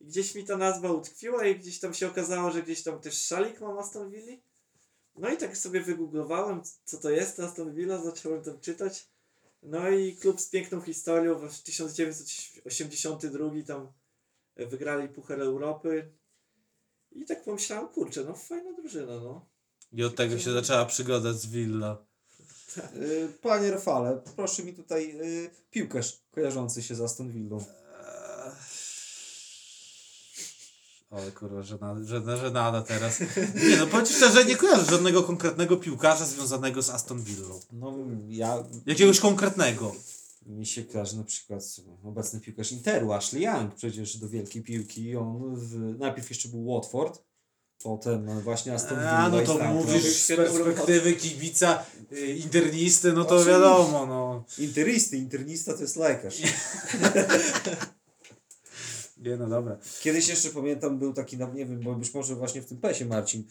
I 0.00 0.06
gdzieś 0.06 0.34
mi 0.34 0.44
ta 0.44 0.56
nazwa 0.56 0.92
utkwiła 0.92 1.46
i 1.46 1.56
gdzieś 1.56 1.80
tam 1.80 1.94
się 1.94 2.06
okazało, 2.06 2.50
że 2.50 2.62
gdzieś 2.62 2.82
tam 2.82 3.00
też 3.00 3.26
szalik 3.26 3.60
mam 3.60 3.78
Aston 3.78 4.10
Villa. 4.10 4.36
No 5.16 5.30
i 5.30 5.36
tak 5.36 5.56
sobie 5.56 5.80
wygooglowałem, 5.80 6.62
co 6.84 6.98
to 6.98 7.10
jest 7.10 7.40
Aston 7.40 7.74
Villa, 7.74 8.02
zacząłem 8.02 8.42
tam 8.42 8.60
czytać. 8.60 9.08
No 9.62 9.90
i 9.90 10.16
klub 10.16 10.40
z 10.40 10.50
piękną 10.50 10.80
historią, 10.80 11.34
w 11.38 11.62
1982 11.62 13.50
tam 13.66 13.92
wygrali 14.56 15.08
Puchar 15.08 15.40
Europy. 15.40 16.12
I 17.12 17.24
tak 17.24 17.44
pomyślałem, 17.44 17.88
kurczę, 17.88 18.24
no 18.24 18.34
fajna 18.34 18.72
drużyna, 18.72 19.20
no. 19.20 19.46
I 19.92 20.04
od 20.04 20.16
tego 20.16 20.38
się 20.38 20.52
zaczęła 20.52 20.84
przygoda 20.86 21.32
z 21.32 21.46
Villa. 21.46 21.96
Y, 22.96 23.28
Panie 23.42 23.70
Rafale, 23.70 24.22
proszę 24.36 24.62
mi 24.62 24.74
tutaj 24.74 25.20
y, 25.20 25.50
piłkarz 25.70 26.20
kojarzący 26.30 26.82
się 26.82 26.94
z 26.94 27.00
Aston 27.00 27.30
Villą. 27.30 27.64
Oj 31.10 31.32
kurwa, 31.32 31.62
żenada, 31.62 32.04
żenada, 32.04 32.36
żenada 32.36 32.82
teraz. 32.82 33.20
Nie 33.70 33.76
no, 33.78 33.86
powiem 33.86 34.06
ci 34.06 34.14
szczerze, 34.14 34.44
nie 34.44 34.56
kojarzę 34.56 34.84
żadnego 34.90 35.22
konkretnego 35.22 35.76
piłkarza 35.76 36.24
związanego 36.24 36.82
z 36.82 36.90
Aston 36.90 37.22
Villą. 37.22 37.60
No 37.72 37.94
ja, 38.28 38.64
Jakiegoś 38.86 39.20
konkretnego. 39.20 39.94
Mi 40.46 40.66
się 40.66 40.84
kojarzy 40.84 41.16
na 41.16 41.24
przykład 41.24 41.62
obecny 42.04 42.40
piłkarz 42.40 42.72
Interu, 42.72 43.12
Ashley 43.12 43.42
Young, 43.42 43.74
przecież 43.74 44.16
do 44.16 44.28
wielkiej 44.28 44.62
piłki. 44.62 45.16
On 45.16 45.56
w, 45.56 45.98
najpierw 45.98 46.30
jeszcze 46.30 46.48
był 46.48 46.74
Watford, 46.74 47.24
potem 47.82 48.40
właśnie 48.40 48.74
Aston 48.74 48.98
Villa. 48.98 49.18
A, 49.18 49.28
no 49.28 49.42
to 49.42 49.58
mówisz 49.58 50.22
z 50.22 50.26
perspektywy 50.36 51.12
kibica 51.12 51.84
y, 52.12 52.26
internisty, 52.26 53.12
no 53.12 53.24
to 53.24 53.34
Oczywiście. 53.34 53.52
wiadomo, 53.52 54.06
no. 54.06 54.44
Interisty, 54.58 55.16
internista 55.16 55.74
to 55.74 55.80
jest 55.80 55.96
lekarz. 55.96 56.42
Nie 59.20 59.36
no 59.36 59.48
dobra. 59.48 59.78
Kiedyś 60.00 60.28
jeszcze 60.28 60.50
pamiętam, 60.50 60.98
był 60.98 61.12
taki, 61.12 61.36
no, 61.36 61.52
nie 61.54 61.66
wiem, 61.66 61.80
bo 61.80 61.94
być 61.94 62.14
może 62.14 62.34
właśnie 62.34 62.62
w 62.62 62.66
tym 62.66 62.78
pesie 62.78 63.04
Marcin 63.04 63.44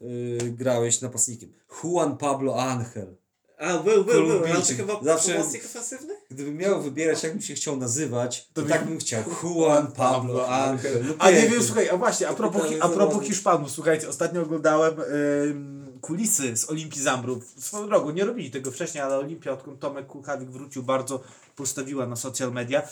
yy, 0.00 0.38
grałeś 0.52 1.00
napastnikiem. 1.00 1.52
Juan 1.82 2.16
Pablo 2.16 2.62
Angel. 2.62 3.16
A, 3.60 3.78
był, 3.78 4.04
był, 4.04 4.04
był. 4.04 4.14
Ale 4.14 4.28
to 4.34 4.40
Kolumbijczyk. 4.40 4.76
chyba 4.76 5.00
Zawsze- 5.02 5.34
pomocnik 5.34 5.64
ofensywny? 5.64 6.14
Gdybym 6.30 6.56
miał 6.56 6.82
wybierać, 6.82 7.22
jak 7.22 7.32
bym 7.32 7.42
się 7.42 7.54
chciał 7.54 7.76
nazywać, 7.76 8.48
to, 8.52 8.62
To 8.62 8.68
tak 8.68 8.86
bym 8.86 8.98
chciał. 8.98 9.22
Juan 9.42 9.86
Pablo 9.92 10.48
Angel. 10.48 11.04
No 11.08 11.14
A 11.18 11.30
nie 11.30 11.48
wiem, 11.48 11.62
słuchaj, 11.62 11.88
a 11.88 11.96
właśnie, 11.96 12.28
a 12.28 12.32
propos, 12.34 12.62
a 12.80 12.88
propos. 12.88 13.24
Hiszpanów, 13.24 13.70
słuchajcie, 13.70 14.08
ostatnio 14.08 14.42
oglądałem 14.42 14.94
ym, 15.00 15.98
kulisy 16.00 16.56
z 16.56 16.70
Olimpii 16.70 17.02
Zambrów. 17.02 17.44
Swoją 17.58 17.86
drogą, 17.88 18.10
nie 18.10 18.24
robili 18.24 18.50
tego 18.50 18.70
wcześniej, 18.70 19.02
ale 19.02 19.16
Olimpia, 19.18 19.52
odkąd 19.52 19.80
Tomek 19.80 20.06
Kulchawik 20.06 20.50
wrócił, 20.50 20.82
bardzo 20.82 21.20
postawiła 21.56 22.06
na 22.06 22.16
social 22.16 22.52
media. 22.52 22.82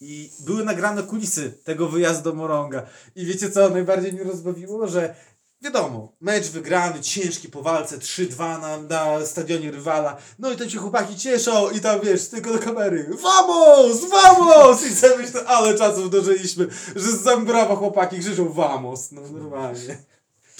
I 0.00 0.30
były 0.40 0.64
nagrane 0.64 1.02
kulisy 1.02 1.52
tego 1.64 1.88
wyjazdu 1.88 2.30
do 2.30 2.36
Moronga. 2.36 2.86
I 3.16 3.24
wiecie 3.26 3.50
co 3.50 3.68
najbardziej 3.68 4.12
mnie 4.12 4.24
rozbawiło? 4.24 4.86
Że 4.88 5.14
wiadomo, 5.62 6.12
mecz 6.20 6.46
wygrany, 6.46 7.00
ciężki 7.00 7.48
po 7.48 7.62
walce, 7.62 7.98
3-2 7.98 8.60
na, 8.60 8.78
na 8.82 9.26
stadionie 9.26 9.70
rywala. 9.70 10.16
No 10.38 10.50
i 10.52 10.56
to 10.56 10.66
ci 10.66 10.76
chłopaki 10.76 11.16
cieszą 11.16 11.70
i 11.70 11.80
tam 11.80 12.00
wiesz, 12.00 12.28
tylko 12.28 12.52
do 12.52 12.58
kamery. 12.58 13.10
Vamos! 13.22 14.10
Vamos! 14.10 14.86
I 14.86 14.94
sobie 14.94 15.16
myślę, 15.16 15.44
ale 15.44 15.78
czasów 15.78 16.10
dożyliśmy, 16.10 16.68
że 16.96 17.12
z 17.12 17.44
brawa 17.46 17.76
chłopaki 17.76 18.18
krzyczą 18.18 18.52
Vamos. 18.52 19.12
No 19.12 19.20
normalnie. 19.20 19.98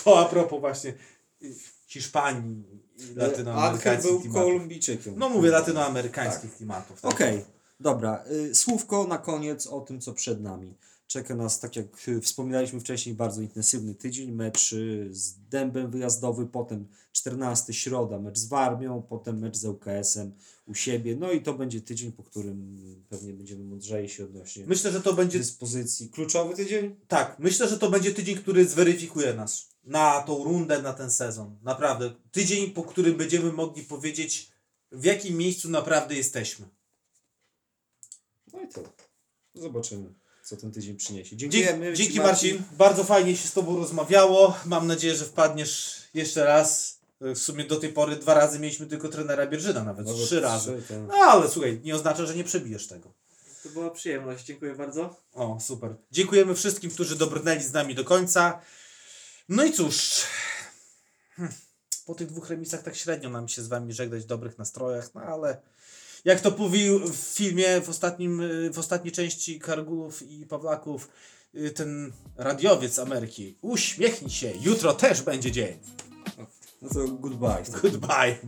To 0.05 0.21
a 0.21 0.25
propos 0.25 0.61
właśnie 0.61 0.95
y, 1.43 1.55
Hiszpanii 1.87 2.65
i 2.97 3.03
Angel 3.03 3.29
latynoamerykańskich 3.29 4.11
był 4.11 4.21
klimatów. 4.21 4.43
Kolumbijczykiem. 4.43 5.15
No 5.17 5.29
mówię 5.29 5.51
latynoamerykańskich 5.51 6.57
klimatów. 6.57 7.01
tak. 7.01 7.13
Okej, 7.13 7.45
dobra. 7.81 8.25
Y, 8.31 8.55
słówko 8.55 9.07
na 9.07 9.19
koniec 9.19 9.67
o 9.67 9.81
tym, 9.81 10.01
co 10.01 10.13
przed 10.13 10.41
nami. 10.43 10.75
Czeka 11.09 11.35
nas, 11.35 11.61
tak 11.61 11.77
jak 11.77 12.09
y, 12.09 12.21
wspominaliśmy 12.21 12.81
wcześniej, 12.81 13.15
bardzo 13.15 13.43
intensywny 13.43 13.95
tydzień. 13.95 14.33
Mecz 14.33 14.73
y, 14.73 15.09
z 15.13 15.35
Dębem 15.49 15.91
wyjazdowy, 15.91 16.47
potem 16.47 16.89
14 17.13 17.75
środa, 17.75 18.19
mecz 18.19 18.39
z 18.39 18.47
Warmią, 18.47 19.03
potem 19.03 19.39
mecz 19.39 19.57
z 19.57 19.65
ŁKS-em 19.65 20.33
u 20.67 20.75
siebie. 20.75 21.17
No 21.17 21.33
i 21.33 21.43
to 21.43 21.55
będzie 21.55 21.81
tydzień, 21.81 22.13
po 22.13 22.23
którym 22.23 22.79
pewnie 23.09 23.33
będziemy 23.33 23.65
mądrzejsi 23.65 24.23
odnośnie 24.23 24.67
Myślę, 24.67 24.93
że 24.93 25.01
to 25.01 25.15
będzie 25.15 25.39
dyspozycji. 25.39 26.09
Kluczowy 26.09 26.55
tydzień? 26.55 26.97
Tak, 27.09 27.39
myślę, 27.39 27.69
że 27.69 27.79
to 27.79 27.91
będzie 27.91 28.15
tydzień, 28.15 28.37
który 28.37 28.69
zweryfikuje 28.69 29.35
nas 29.35 29.69
na 29.85 30.21
tą 30.21 30.45
rundę, 30.45 30.83
na 30.83 30.93
ten 30.93 31.11
sezon. 31.11 31.59
Naprawdę. 31.63 32.15
Tydzień, 32.31 32.71
po 32.71 32.83
którym 32.83 33.17
będziemy 33.17 33.53
mogli 33.53 33.83
powiedzieć, 33.83 34.53
w 34.93 35.05
jakim 35.05 35.37
miejscu 35.37 35.71
naprawdę 35.71 36.15
jesteśmy. 36.15 36.69
No 38.53 38.63
i 38.63 38.69
to. 38.69 38.83
Zobaczymy, 39.55 40.15
co 40.49 40.57
ten 40.57 40.73
tydzień 40.73 40.97
przyniesie. 40.97 41.37
Dziękujemy. 41.37 41.93
dzięki 41.93 42.13
Ci, 42.13 42.21
Marcin. 42.21 42.63
Bardzo 42.79 43.05
fajnie 43.05 43.37
się 43.37 43.49
z 43.49 43.53
Tobą 43.53 43.77
rozmawiało. 43.77 44.57
Mam 44.65 44.87
nadzieję, 44.87 45.15
że 45.15 45.25
wpadniesz 45.25 46.03
jeszcze 46.15 46.45
raz. 46.45 46.99
W 47.21 47.39
sumie 47.39 47.65
do 47.65 47.77
tej 47.77 47.93
pory 47.93 48.17
dwa 48.17 48.35
razy 48.35 48.59
mieliśmy 48.59 48.87
tylko 48.87 49.09
trenera 49.09 49.47
Bierżyna, 49.47 49.85
nawet, 49.85 50.07
trzy 50.07 50.41
razy. 50.41 50.83
trzy, 50.83 50.95
tak. 50.95 50.99
No 51.09 51.15
ale 51.15 51.49
słuchaj, 51.49 51.81
nie 51.85 51.95
oznacza, 51.95 52.27
że 52.27 52.35
nie 52.35 52.45
przebijesz 52.45 52.87
tego. 52.87 53.13
To 53.63 53.69
była 53.69 53.91
przyjemność, 53.91 54.45
dziękuję 54.45 54.75
bardzo. 54.75 55.17
O, 55.35 55.59
super. 55.61 55.95
Dziękujemy 56.13 56.55
wszystkim, 56.55 56.91
którzy 56.91 57.17
dobrnęli 57.17 57.63
z 57.63 57.73
nami 57.73 57.95
do 57.95 58.05
końca. 58.05 58.61
No 59.49 59.65
i 59.65 59.73
cóż. 59.73 60.23
Hmm. 61.37 61.55
Po 62.07 62.15
tych 62.15 62.29
dwóch 62.29 62.51
remisach 62.51 62.83
tak 62.83 62.97
średnio 62.97 63.31
nam 63.31 63.49
się 63.49 63.63
z 63.63 63.69
wami 63.69 63.93
żegnać 63.93 64.23
w 64.23 64.27
dobrych 64.27 64.59
nastrojach, 64.59 65.15
no 65.15 65.21
ale 65.21 65.61
jak 66.29 66.41
to 66.41 66.51
mówił 66.51 66.99
w 66.99 67.17
filmie 67.17 67.81
w, 67.81 67.89
ostatnim, 67.89 68.41
y, 68.41 68.71
w 68.73 68.79
ostatniej 68.79 69.13
części 69.13 69.61
Kargulów 69.61 70.23
i 70.23 70.47
Pawlaków 70.47 71.09
y, 71.55 71.71
ten 71.71 72.13
radiowiec 72.37 72.99
Ameryki. 72.99 73.57
Uśmiechnij 73.61 74.31
się, 74.31 74.53
jutro 74.61 74.93
też 74.93 75.23
będzie 75.23 75.53
dzień. 75.53 75.79
No 76.83 76.89
to 76.89 77.09
goodbye. 77.09 77.65
Goodbye. 77.83 78.39